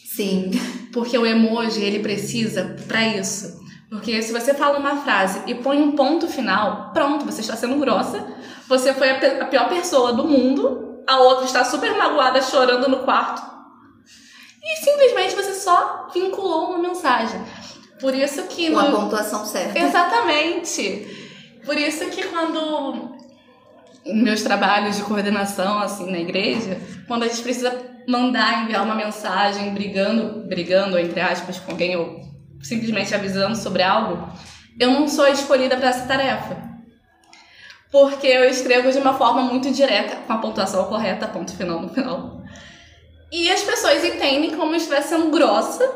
Sim. 0.06 0.52
Porque 0.92 1.18
o 1.18 1.26
emoji 1.26 1.82
ele 1.82 1.98
precisa 1.98 2.76
para 2.86 3.04
isso. 3.08 3.60
Porque 3.90 4.22
se 4.22 4.32
você 4.32 4.54
fala 4.54 4.78
uma 4.78 5.02
frase 5.02 5.42
e 5.48 5.56
põe 5.56 5.82
um 5.82 5.92
ponto 5.92 6.28
final, 6.28 6.92
pronto, 6.92 7.24
você 7.24 7.40
está 7.40 7.56
sendo 7.56 7.80
grossa, 7.80 8.24
você 8.68 8.94
foi 8.94 9.10
a 9.10 9.46
pior 9.46 9.68
pessoa 9.68 10.12
do 10.12 10.22
mundo 10.22 10.88
a 11.10 11.18
outra 11.18 11.44
está 11.44 11.64
super 11.64 11.96
magoada, 11.96 12.40
chorando 12.40 12.88
no 12.88 13.00
quarto. 13.00 13.59
E 14.62 14.84
simplesmente 14.84 15.34
você 15.34 15.54
só 15.54 16.08
vinculou 16.12 16.70
uma 16.70 16.78
mensagem. 16.78 17.40
Por 18.00 18.14
isso 18.14 18.42
que. 18.44 18.70
Com 18.70 18.80
no... 18.80 18.80
a 18.80 19.00
pontuação 19.00 19.44
certa. 19.44 19.78
Exatamente. 19.78 21.60
Por 21.64 21.76
isso 21.76 22.04
que 22.06 22.24
quando. 22.24 23.18
Meus 24.06 24.42
trabalhos 24.42 24.96
de 24.96 25.02
coordenação, 25.02 25.78
assim, 25.78 26.10
na 26.10 26.18
igreja, 26.18 26.80
quando 27.06 27.24
a 27.24 27.28
gente 27.28 27.42
precisa 27.42 27.76
mandar 28.08 28.62
enviar 28.62 28.82
uma 28.82 28.94
mensagem 28.94 29.74
brigando, 29.74 30.48
brigando, 30.48 30.98
entre 30.98 31.20
aspas, 31.20 31.58
com 31.58 31.72
alguém 31.72 31.96
ou 31.96 32.20
simplesmente 32.62 33.14
avisando 33.14 33.56
sobre 33.56 33.82
algo, 33.82 34.26
eu 34.78 34.90
não 34.90 35.06
sou 35.06 35.28
escolhida 35.28 35.76
para 35.76 35.90
essa 35.90 36.06
tarefa 36.06 36.70
porque 37.90 38.26
eu 38.26 38.44
escrevo 38.44 38.90
de 38.90 38.98
uma 38.98 39.14
forma 39.14 39.42
muito 39.42 39.70
direta, 39.72 40.16
com 40.16 40.32
a 40.32 40.38
pontuação 40.38 40.84
correta, 40.84 41.26
ponto 41.26 41.54
final 41.56 41.80
no 41.80 41.88
final. 41.88 42.39
E 43.30 43.50
as 43.50 43.62
pessoas 43.62 44.04
entendem 44.04 44.56
como 44.56 44.72
eu 44.72 44.76
estivesse 44.76 45.10
sendo 45.10 45.30
grossa 45.30 45.88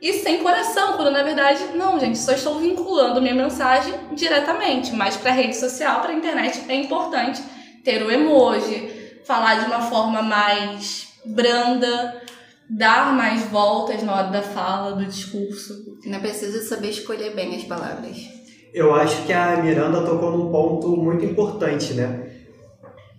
e 0.00 0.12
sem 0.14 0.42
coração, 0.42 0.94
quando 0.94 1.10
na 1.10 1.22
verdade, 1.22 1.64
não, 1.74 1.98
gente, 1.98 2.18
só 2.18 2.32
estou 2.32 2.58
vinculando 2.58 3.20
minha 3.20 3.34
mensagem 3.34 3.94
diretamente. 4.12 4.92
Mas 4.92 5.16
para 5.16 5.32
rede 5.32 5.56
social, 5.56 6.00
para 6.00 6.12
internet, 6.12 6.64
é 6.68 6.74
importante 6.74 7.42
ter 7.84 8.02
o 8.02 8.10
emoji, 8.10 9.20
falar 9.24 9.60
de 9.60 9.66
uma 9.66 9.82
forma 9.82 10.22
mais 10.22 11.08
branda, 11.24 12.22
dar 12.68 13.12
mais 13.12 13.42
voltas 13.44 14.02
na 14.02 14.14
hora 14.14 14.28
da 14.28 14.42
fala, 14.42 14.96
do 14.96 15.04
discurso. 15.04 15.98
Não 16.04 16.20
precisa 16.20 16.62
saber 16.62 16.90
escolher 16.90 17.34
bem 17.34 17.56
as 17.56 17.64
palavras 17.64 18.42
eu 18.72 18.94
acho 18.94 19.24
que 19.26 19.32
a 19.32 19.62
Miranda 19.62 20.02
tocou 20.02 20.30
num 20.30 20.50
ponto 20.50 20.96
muito 20.96 21.24
importante, 21.24 21.92
né? 21.92 22.30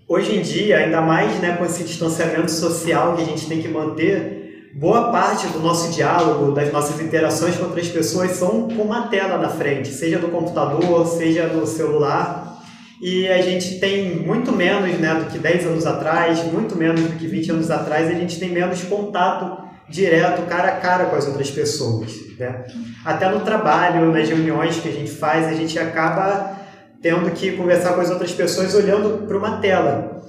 Hoje 0.08 0.36
em 0.36 0.42
dia, 0.42 0.80
ainda 0.80 1.02
mais 1.02 1.40
né, 1.40 1.56
com 1.56 1.66
esse 1.66 1.84
distanciamento 1.84 2.52
social 2.52 3.16
que 3.16 3.22
a 3.22 3.26
gente 3.26 3.48
tem 3.48 3.62
que 3.62 3.70
manter, 3.70 4.70
boa 4.76 5.12
parte 5.12 5.48
do 5.48 5.60
nosso 5.60 5.94
diálogo, 5.94 6.52
das 6.52 6.72
nossas 6.74 7.00
interações 7.00 7.56
com 7.56 7.64
outras 7.64 7.88
pessoas 7.88 8.32
são 8.32 8.68
com 8.68 8.84
uma 8.84 9.08
tela 9.08 9.38
na 9.38 9.50
frente, 9.50 9.88
seja 9.90 10.20
no 10.20 10.28
computador, 10.28 11.08
seja 11.08 11.48
no 11.48 11.66
celular. 11.66 12.62
E 13.02 13.28
a 13.30 13.42
gente 13.42 13.80
tem 13.80 14.16
muito 14.18 14.52
menos 14.52 14.92
né, 15.00 15.14
do 15.16 15.32
que 15.32 15.40
10 15.40 15.68
anos 15.68 15.86
atrás, 15.86 16.44
muito 16.52 16.76
menos 16.76 17.00
do 17.02 17.18
que 17.18 17.26
20 17.26 17.52
anos 17.52 17.72
atrás, 17.72 18.08
a 18.10 18.14
gente 18.14 18.38
tem 18.40 18.50
menos 18.50 18.84
contato 18.84 19.64
direto, 19.90 20.46
cara 20.48 20.70
a 20.70 20.76
cara 20.78 21.06
com 21.06 21.16
as 21.16 21.28
outras 21.28 21.50
pessoas. 21.50 22.12
Né? 22.38 22.66
Até 23.06 23.30
no 23.30 23.40
trabalho, 23.40 24.12
nas 24.12 24.28
reuniões 24.28 24.80
que 24.80 24.90
a 24.90 24.92
gente 24.92 25.12
faz, 25.12 25.48
a 25.48 25.54
gente 25.54 25.80
acaba 25.80 26.63
tendo 27.04 27.30
que 27.32 27.52
conversar 27.52 27.94
com 27.94 28.02
as 28.02 28.10
outras 28.10 28.32
pessoas 28.32 28.74
olhando 28.74 29.28
para 29.28 29.38
uma 29.38 29.58
tela. 29.58 30.22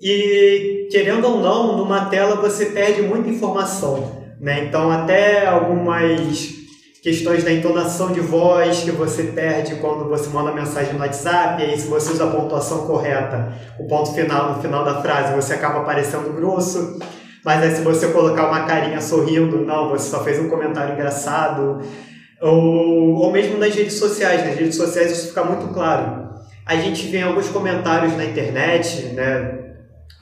E, 0.00 0.88
querendo 0.90 1.26
ou 1.26 1.40
não, 1.40 1.76
numa 1.76 2.06
tela 2.06 2.36
você 2.36 2.66
perde 2.66 3.02
muita 3.02 3.28
informação. 3.28 4.22
Né? 4.40 4.64
Então, 4.64 4.90
até 4.90 5.46
algumas 5.46 6.60
questões 7.02 7.42
da 7.42 7.52
entonação 7.52 8.12
de 8.12 8.20
voz 8.20 8.80
que 8.80 8.92
você 8.92 9.24
perde 9.24 9.74
quando 9.76 10.08
você 10.08 10.30
manda 10.30 10.52
mensagem 10.52 10.92
no 10.92 11.00
WhatsApp, 11.00 11.62
e 11.62 11.66
aí 11.66 11.78
se 11.78 11.88
você 11.88 12.12
usa 12.12 12.24
a 12.24 12.30
pontuação 12.30 12.86
correta, 12.86 13.52
o 13.78 13.86
ponto 13.86 14.12
final 14.12 14.54
no 14.54 14.62
final 14.62 14.84
da 14.84 15.02
frase, 15.02 15.34
você 15.34 15.54
acaba 15.54 15.80
parecendo 15.80 16.32
grosso. 16.32 16.98
Mas 17.44 17.62
aí 17.62 17.74
se 17.74 17.82
você 17.82 18.08
colocar 18.08 18.48
uma 18.48 18.66
carinha 18.66 19.00
sorrindo, 19.00 19.64
não, 19.64 19.88
você 19.88 20.10
só 20.10 20.22
fez 20.22 20.38
um 20.38 20.48
comentário 20.48 20.94
engraçado. 20.94 21.80
Ou, 22.40 23.16
ou 23.16 23.32
mesmo 23.32 23.58
nas 23.58 23.74
redes 23.74 23.94
sociais, 23.94 24.44
nas 24.44 24.56
redes 24.56 24.76
sociais 24.76 25.12
isso 25.12 25.28
fica 25.28 25.44
muito 25.44 25.72
claro. 25.72 26.30
A 26.66 26.76
gente 26.76 27.06
vê 27.08 27.22
alguns 27.22 27.48
comentários 27.48 28.16
na 28.16 28.24
internet, 28.24 29.06
né? 29.14 29.58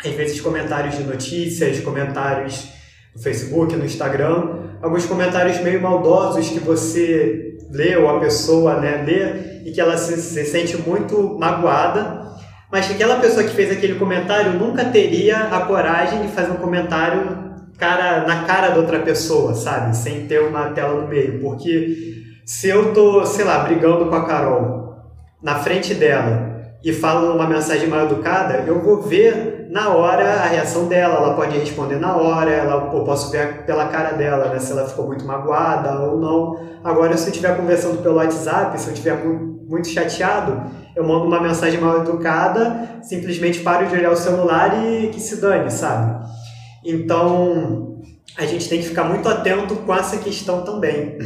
Às 0.04 0.12
vezes 0.12 0.40
comentários 0.40 0.96
de 0.96 1.04
notícias, 1.04 1.80
comentários 1.80 2.68
no 3.14 3.22
Facebook, 3.22 3.74
no 3.76 3.84
Instagram, 3.84 4.58
alguns 4.80 5.06
comentários 5.06 5.60
meio 5.60 5.80
maldosos 5.80 6.48
que 6.48 6.60
você 6.60 7.56
lê 7.70 7.96
ou 7.96 8.08
a 8.08 8.20
pessoa 8.20 8.80
né, 8.80 9.04
lê 9.04 9.68
e 9.68 9.72
que 9.72 9.80
ela 9.80 9.96
se, 9.96 10.16
se 10.22 10.44
sente 10.44 10.76
muito 10.76 11.36
magoada 11.38 12.28
mas 12.70 12.86
que 12.86 12.94
aquela 12.94 13.16
pessoa 13.16 13.44
que 13.44 13.54
fez 13.54 13.72
aquele 13.72 13.98
comentário 13.98 14.52
nunca 14.52 14.84
teria 14.84 15.44
a 15.44 15.60
coragem 15.60 16.22
de 16.22 16.28
fazer 16.28 16.52
um 16.52 16.56
comentário 16.56 17.47
cara 17.78 18.26
na 18.26 18.42
cara 18.44 18.70
da 18.70 18.76
outra 18.76 18.98
pessoa, 19.00 19.54
sabe? 19.54 19.96
Sem 19.96 20.26
ter 20.26 20.40
uma 20.40 20.70
tela 20.70 21.00
no 21.00 21.08
meio. 21.08 21.40
Porque 21.40 22.24
se 22.44 22.68
eu 22.68 22.92
tô, 22.92 23.24
sei 23.24 23.44
lá, 23.44 23.60
brigando 23.60 24.06
com 24.06 24.14
a 24.14 24.26
Carol 24.26 24.96
na 25.42 25.54
frente 25.56 25.94
dela 25.94 26.58
e 26.84 26.92
falo 26.92 27.34
uma 27.34 27.46
mensagem 27.46 27.88
mal 27.88 28.06
educada, 28.06 28.64
eu 28.66 28.80
vou 28.80 29.02
ver 29.02 29.68
na 29.70 29.90
hora 29.90 30.24
a 30.40 30.46
reação 30.46 30.86
dela. 30.86 31.16
Ela 31.16 31.34
pode 31.34 31.56
responder 31.56 31.96
na 31.96 32.16
hora, 32.16 32.50
ela, 32.50 32.90
eu 32.92 33.04
posso 33.04 33.30
ver 33.30 33.64
pela 33.64 33.86
cara 33.86 34.12
dela, 34.12 34.48
né? 34.48 34.58
Se 34.58 34.72
ela 34.72 34.86
ficou 34.86 35.06
muito 35.06 35.24
magoada 35.24 36.00
ou 36.00 36.18
não. 36.18 36.68
Agora, 36.82 37.16
se 37.16 37.26
eu 37.26 37.30
estiver 37.30 37.56
conversando 37.56 38.02
pelo 38.02 38.16
WhatsApp, 38.16 38.80
se 38.80 38.88
eu 38.88 38.92
estiver 38.92 39.22
muito 39.68 39.88
chateado, 39.88 40.62
eu 40.96 41.04
mando 41.06 41.26
uma 41.26 41.40
mensagem 41.40 41.80
mal 41.80 41.98
educada, 41.98 43.00
simplesmente 43.02 43.60
paro 43.60 43.86
de 43.86 43.94
olhar 43.94 44.10
o 44.10 44.16
celular 44.16 44.84
e 44.84 45.08
que 45.08 45.20
se 45.20 45.40
dane, 45.40 45.70
sabe? 45.70 46.26
Então, 46.90 48.02
a 48.34 48.46
gente 48.46 48.66
tem 48.66 48.80
que 48.80 48.88
ficar 48.88 49.04
muito 49.04 49.28
atento 49.28 49.76
com 49.76 49.94
essa 49.94 50.16
questão 50.16 50.64
também. 50.64 51.18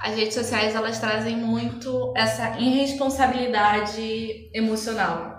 As 0.00 0.16
redes 0.16 0.34
sociais, 0.34 0.74
elas 0.74 0.98
trazem 0.98 1.36
muito 1.36 2.12
essa 2.16 2.58
irresponsabilidade 2.58 4.50
emocional. 4.52 5.30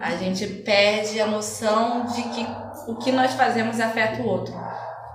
A 0.00 0.16
gente 0.16 0.44
perde 0.44 1.20
a 1.20 1.26
noção 1.28 2.04
de 2.06 2.22
que 2.24 2.44
o 2.88 2.96
que 2.96 3.12
nós 3.12 3.32
fazemos 3.34 3.78
afeta 3.78 4.20
o 4.22 4.26
outro. 4.26 4.52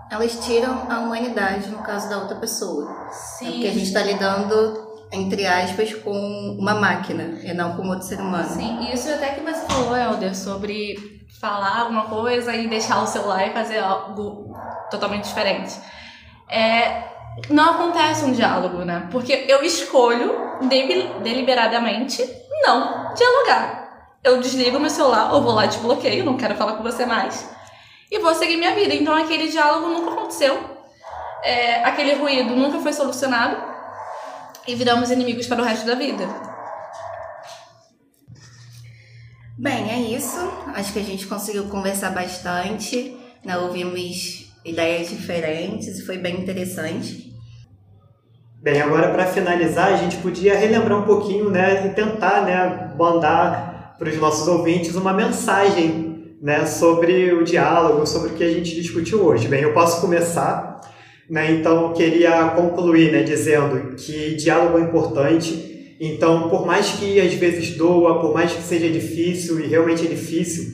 elas 0.10 0.40
tiram 0.46 0.90
a 0.90 1.00
humanidade 1.02 1.68
no 1.70 1.80
caso 1.80 2.10
da 2.10 2.20
outra 2.20 2.38
pessoa. 2.38 3.10
Sim. 3.12 3.48
É 3.48 3.52
porque 3.52 3.68
a 3.68 3.72
gente 3.72 3.88
está 3.88 4.02
lidando, 4.04 4.88
entre 5.12 5.46
aspas, 5.46 5.94
com 5.96 6.58
uma 6.58 6.76
máquina 6.76 7.40
e 7.44 7.54
não 7.54 7.76
com 7.76 7.86
outro 7.90 8.08
ser 8.08 8.22
humano. 8.22 8.50
Sim, 8.50 8.90
isso 8.94 9.10
até 9.12 9.32
que 9.32 9.42
você 9.42 9.66
falou, 9.68 9.98
Helder, 9.98 10.34
sobre 10.34 10.96
falar 11.40 11.82
alguma 11.82 12.06
coisa 12.06 12.56
e 12.56 12.68
deixar 12.68 13.02
o 13.02 13.08
celular 13.08 13.48
e 13.48 13.54
fazer 13.54 13.80
algo 13.80 14.56
totalmente 14.90 15.26
diferente. 15.26 15.74
É, 16.50 17.04
não 17.50 17.72
acontece 17.72 18.26
um 18.26 18.32
diálogo, 18.32 18.80
né? 18.80 19.08
Porque 19.12 19.46
eu 19.48 19.64
escolho 19.64 20.58
deliberadamente 21.22 22.28
não 22.64 23.14
dialogar. 23.14 24.16
Eu 24.24 24.40
desligo 24.40 24.80
meu 24.80 24.90
celular 24.90 25.34
ou 25.34 25.42
vou 25.42 25.54
lá 25.54 25.66
e 25.66 25.70
te 25.70 25.78
bloqueio, 25.78 26.26
não 26.26 26.38
quero 26.38 26.56
falar 26.56 26.74
com 26.74 26.84
você 26.84 27.06
mais. 27.06 27.48
E 28.12 28.20
vou 28.20 28.34
seguir 28.34 28.58
minha 28.58 28.74
vida. 28.74 28.94
Então 28.94 29.16
aquele 29.16 29.48
diálogo 29.48 29.88
nunca 29.88 30.12
aconteceu. 30.12 30.78
É, 31.44 31.84
aquele 31.84 32.16
ruído 32.16 32.56
nunca 32.56 32.80
foi 32.80 32.94
solucionado. 32.94 33.58
E 34.68 34.76
viramos 34.76 35.12
inimigos 35.12 35.48
para 35.48 35.62
o 35.62 35.66
resto 35.66 35.86
da 35.86 35.96
vida. 35.96 36.28
Bem, 39.58 39.90
é 39.90 40.00
isso. 40.16 40.38
Acho 40.76 40.94
que 40.94 41.00
a 41.00 41.04
gente 41.04 41.26
conseguiu 41.26 41.64
conversar 41.64 42.12
bastante. 42.12 43.18
Né? 43.44 43.58
Ouvimos 43.58 44.54
ideias 44.64 45.10
diferentes 45.10 45.98
e 45.98 46.06
foi 46.06 46.18
bem 46.18 46.40
interessante. 46.40 47.34
Bem, 48.62 48.82
agora 48.82 49.10
para 49.10 49.26
finalizar, 49.26 49.94
a 49.94 49.98
gente 49.98 50.18
podia 50.18 50.56
relembrar 50.56 51.00
um 51.00 51.06
pouquinho, 51.06 51.50
né, 51.50 51.88
e 51.88 51.90
tentar, 51.94 52.42
né, 52.42 52.92
mandar 52.98 53.96
para 53.98 54.10
os 54.10 54.18
nossos 54.18 54.48
ouvintes 54.48 54.96
uma 54.96 55.14
mensagem, 55.14 56.36
né, 56.42 56.66
sobre 56.66 57.32
o 57.34 57.44
diálogo, 57.44 58.06
sobre 58.06 58.32
o 58.32 58.34
que 58.34 58.44
a 58.44 58.52
gente 58.52 58.76
discutiu 58.76 59.24
hoje. 59.24 59.48
Bem, 59.48 59.62
eu 59.62 59.74
posso 59.74 60.02
começar, 60.02 60.82
né, 61.30 61.52
então 61.52 61.84
eu 61.84 61.94
queria 61.94 62.50
concluir, 62.50 63.12
né, 63.12 63.24
dizendo 63.24 63.96
que 63.96 64.36
diálogo 64.36 64.80
é 64.80 64.82
importante. 64.82 65.77
Então, 66.00 66.50
por 66.50 66.66
mais 66.66 66.92
que 66.92 67.20
às 67.20 67.34
vezes 67.34 67.76
doa, 67.76 68.20
por 68.20 68.34
mais 68.34 68.52
que 68.52 68.62
seja 68.62 68.90
difícil 68.90 69.60
e 69.60 69.68
realmente 69.68 70.06
é 70.06 70.10
difícil, 70.10 70.66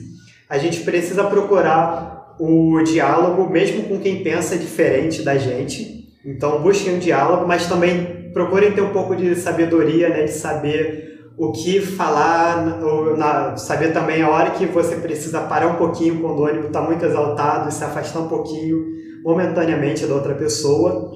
a 0.48 0.58
gente 0.58 0.80
precisa 0.80 1.24
procurar 1.24 2.36
o 2.38 2.82
diálogo 2.82 3.48
mesmo 3.48 3.84
com 3.84 3.98
quem 4.00 4.22
pensa 4.22 4.58
diferente 4.58 5.22
da 5.22 5.38
gente 5.38 5.94
então 6.24 6.62
busquem 6.62 6.94
um 6.94 6.98
diálogo, 6.98 7.46
mas 7.46 7.66
também 7.66 8.30
procurem 8.32 8.72
ter 8.72 8.80
um 8.80 8.92
pouco 8.92 9.14
de 9.14 9.34
sabedoria, 9.36 10.08
né, 10.08 10.24
de 10.24 10.32
saber 10.32 11.32
o 11.36 11.52
que 11.52 11.80
falar, 11.80 12.82
ou 12.82 13.16
na, 13.16 13.56
saber 13.56 13.92
também 13.92 14.22
a 14.22 14.30
hora 14.30 14.52
que 14.52 14.64
você 14.66 14.96
precisa 14.96 15.40
parar 15.42 15.66
um 15.66 15.74
pouquinho 15.74 16.20
quando 16.20 16.38
o 16.38 16.46
ânimo 16.46 16.68
está 16.68 16.80
muito 16.80 17.04
exaltado 17.04 17.68
e 17.68 17.72
se 17.72 17.84
afastar 17.84 18.20
um 18.20 18.28
pouquinho 18.28 18.82
momentaneamente 19.22 20.06
da 20.06 20.14
outra 20.14 20.34
pessoa. 20.34 21.12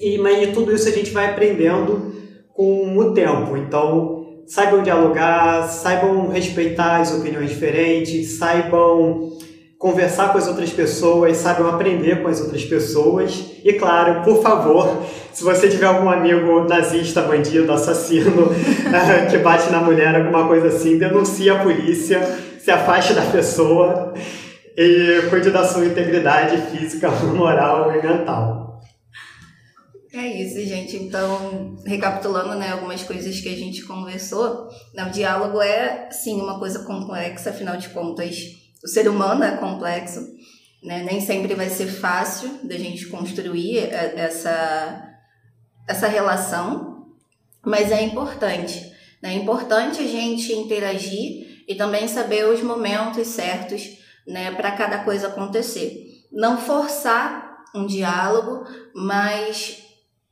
E 0.00 0.18
mas 0.18 0.52
tudo 0.54 0.72
isso 0.72 0.88
a 0.88 0.92
gente 0.92 1.10
vai 1.10 1.30
aprendendo 1.30 2.12
com 2.58 2.98
o 2.98 3.12
tempo. 3.12 3.56
Então 3.56 4.26
saibam 4.48 4.82
dialogar, 4.82 5.68
saibam 5.68 6.28
respeitar 6.28 6.96
as 6.96 7.14
opiniões 7.14 7.50
diferentes, 7.50 8.36
saibam 8.36 9.30
conversar 9.78 10.32
com 10.32 10.38
as 10.38 10.48
outras 10.48 10.70
pessoas, 10.70 11.36
saibam 11.36 11.68
aprender 11.68 12.20
com 12.20 12.26
as 12.26 12.40
outras 12.40 12.64
pessoas. 12.64 13.52
E 13.62 13.74
claro, 13.74 14.24
por 14.24 14.42
favor, 14.42 15.04
se 15.32 15.44
você 15.44 15.68
tiver 15.68 15.86
algum 15.86 16.10
amigo 16.10 16.64
nazista, 16.68 17.22
bandido, 17.22 17.72
assassino, 17.72 18.48
que 19.30 19.38
bate 19.38 19.70
na 19.70 19.80
mulher, 19.80 20.16
alguma 20.16 20.48
coisa 20.48 20.66
assim, 20.66 20.98
denuncie 20.98 21.48
a 21.48 21.62
polícia, 21.62 22.20
se 22.58 22.72
afaste 22.72 23.14
da 23.14 23.22
pessoa 23.22 24.14
e 24.76 25.28
cuide 25.30 25.50
da 25.50 25.64
sua 25.64 25.86
integridade 25.86 26.56
física, 26.72 27.08
moral 27.36 27.92
e 27.94 28.04
mental. 28.04 28.67
É 30.12 30.26
isso, 30.26 30.58
gente. 30.66 30.96
Então, 30.96 31.76
recapitulando 31.84 32.54
né, 32.54 32.72
algumas 32.72 33.02
coisas 33.02 33.40
que 33.40 33.48
a 33.48 33.56
gente 33.56 33.84
conversou, 33.84 34.68
né, 34.94 35.04
o 35.04 35.10
diálogo 35.10 35.60
é, 35.60 36.10
sim, 36.10 36.40
uma 36.40 36.58
coisa 36.58 36.84
complexa, 36.84 37.50
afinal 37.50 37.76
de 37.76 37.90
contas, 37.90 38.36
o 38.82 38.88
ser 38.88 39.08
humano 39.08 39.44
é 39.44 39.56
complexo, 39.56 40.20
né? 40.82 41.02
Nem 41.02 41.20
sempre 41.20 41.54
vai 41.54 41.68
ser 41.68 41.86
fácil 41.88 42.60
da 42.62 42.76
gente 42.76 43.06
construir 43.06 43.78
essa, 43.78 45.14
essa 45.86 46.06
relação, 46.06 47.08
mas 47.64 47.90
é 47.90 48.02
importante. 48.02 48.92
Né? 49.20 49.34
É 49.34 49.36
importante 49.36 50.00
a 50.00 50.06
gente 50.06 50.52
interagir 50.52 51.64
e 51.66 51.74
também 51.74 52.06
saber 52.06 52.46
os 52.46 52.62
momentos 52.62 53.26
certos 53.26 53.98
né, 54.26 54.52
para 54.52 54.72
cada 54.72 54.98
coisa 54.98 55.26
acontecer. 55.26 56.24
Não 56.30 56.56
forçar 56.56 57.64
um 57.74 57.84
diálogo, 57.84 58.64
mas 58.94 59.87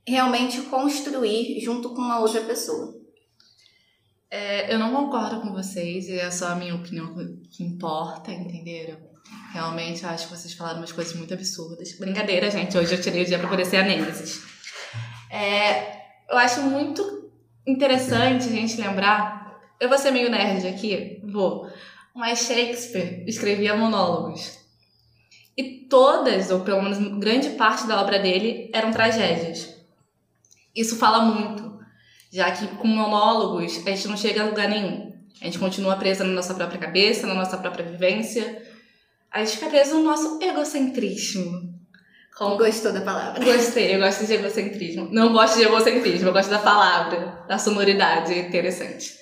realmente 0.07 0.63
construir 0.63 1.61
junto 1.61 1.91
com 1.91 2.01
uma 2.01 2.21
outra 2.21 2.41
pessoa. 2.43 2.95
É, 4.31 4.73
eu 4.73 4.79
não 4.79 4.93
concordo 4.93 5.41
com 5.41 5.53
vocês 5.53 6.09
e 6.09 6.19
é 6.19 6.31
só 6.31 6.49
a 6.49 6.57
minha 6.57 6.75
opinião 6.75 7.15
que 7.51 7.63
importa, 7.63 8.33
entenderam? 8.33 8.99
Realmente 9.53 10.05
eu 10.05 10.11
acho 10.11 10.29
que 10.29 10.37
vocês 10.37 10.55
falaram 10.55 10.79
umas 10.79 10.93
coisas 10.93 11.15
muito 11.15 11.33
absurdas. 11.33 11.99
Brincadeira, 11.99 12.51
gente, 12.51 12.77
hoje 12.77 12.95
eu 12.95 13.01
tirei 13.01 13.23
o 13.23 13.27
dia 13.27 13.39
pra 13.39 13.49
poder 13.49 13.65
ser 13.65 13.79
a 13.79 13.83
Nêmesis. 13.83 14.43
É, 15.31 15.97
eu 16.31 16.37
acho 16.39 16.63
muito 16.63 17.31
interessante 17.67 18.47
a 18.47 18.53
gente 18.53 18.81
lembrar. 18.81 19.61
Eu 19.81 19.89
vou 19.89 19.99
ser 19.99 20.11
meio 20.11 20.31
nerd 20.31 20.67
aqui, 20.67 21.21
vou. 21.25 21.69
Mas 22.15 22.41
Shakespeare 22.41 23.25
escrevia 23.27 23.77
monólogos. 23.77 24.59
E 25.57 25.87
todas, 25.89 26.51
ou 26.51 26.61
pelo 26.61 26.83
menos 26.83 26.99
grande 27.19 27.51
parte 27.51 27.87
da 27.87 28.01
obra 28.01 28.19
dele, 28.19 28.71
eram 28.73 28.91
tragédias. 28.91 29.76
Isso 30.77 30.97
fala 30.97 31.21
muito 31.21 31.77
já 32.33 32.51
que 32.51 32.67
com 32.77 32.87
monólogos 32.87 33.83
a 33.87 33.91
gente 33.91 34.09
não 34.09 34.17
chega 34.17 34.43
a 34.43 34.47
lugar 34.47 34.69
nenhum. 34.69 35.15
A 35.41 35.45
gente 35.47 35.59
continua 35.59 35.97
presa 35.97 36.25
na 36.25 36.33
nossa 36.33 36.55
própria 36.55 36.79
cabeça, 36.79 37.27
na 37.27 37.35
nossa 37.35 37.57
própria 37.57 37.85
vivência. 37.85 38.63
A 39.31 39.45
gente 39.45 39.57
fica 39.57 39.71
preso 39.71 39.97
no 39.97 40.03
nosso 40.03 40.39
egocentrismo. 40.43 41.75
Como... 42.37 42.59
Gostou 42.59 42.93
da 42.93 43.01
palavra? 43.01 43.43
Gostei, 43.43 43.95
eu 43.95 44.01
gosto 44.01 44.27
de 44.27 44.35
egocentrismo. 44.35 45.09
Não 45.11 45.33
gosto 45.33 45.57
de 45.57 45.65
egocentrismo, 45.65 46.29
eu 46.29 46.33
gosto 46.33 46.51
da 46.51 46.59
palavra, 46.59 47.45
da 47.49 47.59
sonoridade, 47.59 48.35
é 48.35 48.49
interessante. 48.49 49.15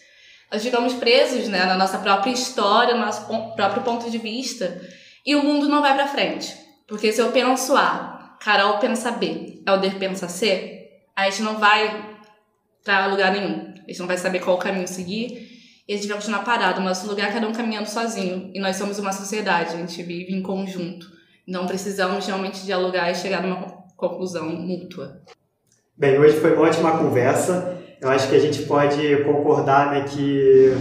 Nós 0.52 0.62
ficamos 0.62 0.94
presos 0.94 1.48
né, 1.48 1.64
na 1.64 1.76
nossa 1.76 1.98
própria 1.98 2.32
história, 2.32 2.94
no 2.94 3.05
nosso 3.05 3.26
próprio 3.55 3.82
ponto 3.82 4.11
de 4.11 4.18
vista, 4.18 4.80
e 5.24 5.36
o 5.36 5.42
mundo 5.42 5.68
não 5.68 5.80
vai 5.80 5.94
para 5.94 6.09
frente. 6.09 6.52
Porque 6.88 7.12
se 7.12 7.20
eu 7.20 7.30
penso 7.30 7.76
A, 7.76 8.36
Carol 8.40 8.78
pensa 8.78 9.12
B, 9.12 9.62
Helder 9.66 9.96
pensa 9.98 10.28
C, 10.28 10.84
a 11.16 11.24
gente 11.24 11.42
não 11.42 11.58
vai 11.58 12.16
para 12.84 13.06
lugar 13.06 13.32
nenhum. 13.32 13.72
A 13.86 13.88
gente 13.88 14.00
não 14.00 14.06
vai 14.06 14.18
saber 14.18 14.40
qual 14.40 14.58
caminho 14.58 14.88
seguir 14.88 15.54
e 15.86 15.92
a 15.92 15.96
gente 15.96 16.08
vai 16.08 16.16
continuar 16.16 16.44
parado. 16.44 16.80
O 16.80 16.84
nosso 16.84 17.06
lugar 17.06 17.28
é 17.28 17.32
cada 17.32 17.46
um 17.46 17.52
caminhando 17.52 17.88
sozinho. 17.88 18.50
E 18.54 18.60
nós 18.60 18.76
somos 18.76 18.98
uma 18.98 19.12
sociedade, 19.12 19.74
a 19.74 19.78
gente 19.78 20.02
vive 20.02 20.32
em 20.32 20.42
conjunto. 20.42 21.06
Não 21.46 21.66
precisamos 21.66 22.26
realmente 22.26 22.64
dialogar 22.64 23.10
e 23.10 23.14
chegar 23.14 23.42
numa 23.42 23.84
conclusão 23.96 24.48
mútua. 24.48 25.20
Bem, 25.96 26.18
hoje 26.18 26.38
foi 26.40 26.54
uma 26.54 26.66
ótima 26.66 26.98
conversa. 26.98 27.78
Eu 28.00 28.08
acho 28.10 28.28
que 28.28 28.34
a 28.34 28.40
gente 28.40 28.62
pode 28.64 29.24
concordar 29.24 29.92
né, 29.92 30.04
que 30.08 30.72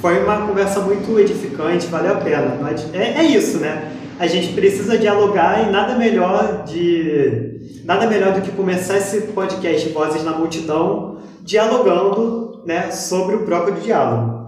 foi 0.00 0.22
uma 0.22 0.46
conversa 0.46 0.80
muito 0.80 1.18
edificante, 1.18 1.86
valeu 1.86 2.14
a 2.14 2.20
pena. 2.20 2.56
É, 2.92 3.20
é 3.20 3.24
isso, 3.24 3.58
né? 3.58 3.92
A 4.18 4.26
gente 4.26 4.52
precisa 4.52 4.96
dialogar 4.96 5.68
e 5.68 5.70
nada 5.70 5.96
melhor 5.96 6.64
de 6.64 7.51
nada 7.84 8.06
melhor 8.06 8.32
do 8.32 8.42
que 8.42 8.52
começar 8.52 8.96
esse 8.96 9.20
podcast 9.28 9.88
Vozes 9.88 10.24
na 10.24 10.32
Multidão 10.32 11.18
dialogando 11.40 12.62
né, 12.64 12.90
sobre 12.90 13.34
o 13.34 13.44
próprio 13.44 13.74
diálogo. 13.74 14.42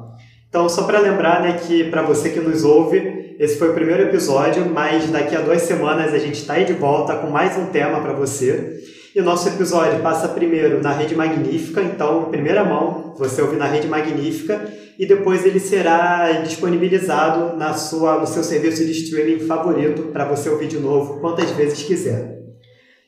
Então, 0.48 0.68
só 0.68 0.84
para 0.84 1.00
lembrar 1.00 1.42
né, 1.42 1.58
que 1.66 1.84
para 1.84 2.02
você 2.02 2.30
que 2.30 2.38
nos 2.38 2.62
ouve, 2.62 3.34
esse 3.40 3.58
foi 3.58 3.70
o 3.70 3.74
primeiro 3.74 4.04
episódio, 4.04 4.70
mas 4.72 5.10
daqui 5.10 5.34
a 5.34 5.40
duas 5.40 5.62
semanas 5.62 6.14
a 6.14 6.18
gente 6.18 6.34
está 6.34 6.54
aí 6.54 6.64
de 6.64 6.74
volta 6.74 7.16
com 7.16 7.28
mais 7.28 7.58
um 7.58 7.66
tema 7.66 8.00
para 8.00 8.12
você. 8.12 8.80
E 9.12 9.20
o 9.20 9.24
nosso 9.24 9.48
episódio 9.48 10.00
passa 10.00 10.28
primeiro 10.28 10.80
na 10.80 10.92
Rede 10.92 11.16
Magnífica, 11.16 11.82
então, 11.82 12.28
em 12.28 12.30
primeira 12.30 12.64
mão, 12.64 13.14
você 13.18 13.42
ouve 13.42 13.56
na 13.56 13.66
Rede 13.66 13.88
Magnífica, 13.88 14.72
e 14.96 15.06
depois 15.06 15.44
ele 15.44 15.58
será 15.58 16.30
disponibilizado 16.44 17.56
na 17.56 17.74
sua, 17.74 18.20
no 18.20 18.26
seu 18.26 18.44
serviço 18.44 18.84
de 18.84 18.92
streaming 18.92 19.40
favorito 19.40 20.02
para 20.12 20.24
você 20.24 20.48
ouvir 20.48 20.68
de 20.68 20.78
novo 20.78 21.20
quantas 21.20 21.50
vezes 21.50 21.82
quiser. 21.82 22.43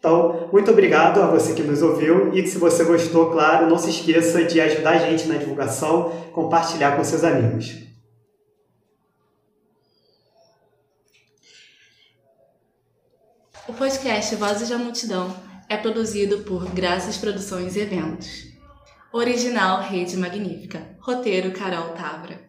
Então, 0.06 0.48
muito 0.52 0.70
obrigado 0.70 1.20
a 1.20 1.26
você 1.26 1.52
que 1.52 1.64
nos 1.64 1.82
ouviu 1.82 2.32
e 2.32 2.46
se 2.46 2.58
você 2.58 2.84
gostou, 2.84 3.32
claro, 3.32 3.68
não 3.68 3.76
se 3.76 3.90
esqueça 3.90 4.44
de 4.44 4.60
ajudar 4.60 4.90
a 4.90 4.98
gente 4.98 5.26
na 5.26 5.36
divulgação, 5.36 6.10
compartilhar 6.32 6.96
com 6.96 7.02
seus 7.02 7.24
amigos. 7.24 7.74
O 13.66 13.72
podcast 13.72 14.36
Vozes 14.36 14.68
da 14.68 14.78
Multidão 14.78 15.34
é 15.68 15.76
produzido 15.76 16.38
por 16.44 16.70
Graças 16.70 17.16
Produções 17.16 17.74
e 17.74 17.80
Eventos. 17.80 18.44
Original 19.12 19.82
Rede 19.82 20.16
Magnífica. 20.16 20.96
Roteiro 21.00 21.50
Carol 21.50 21.88
Tavra. 21.94 22.45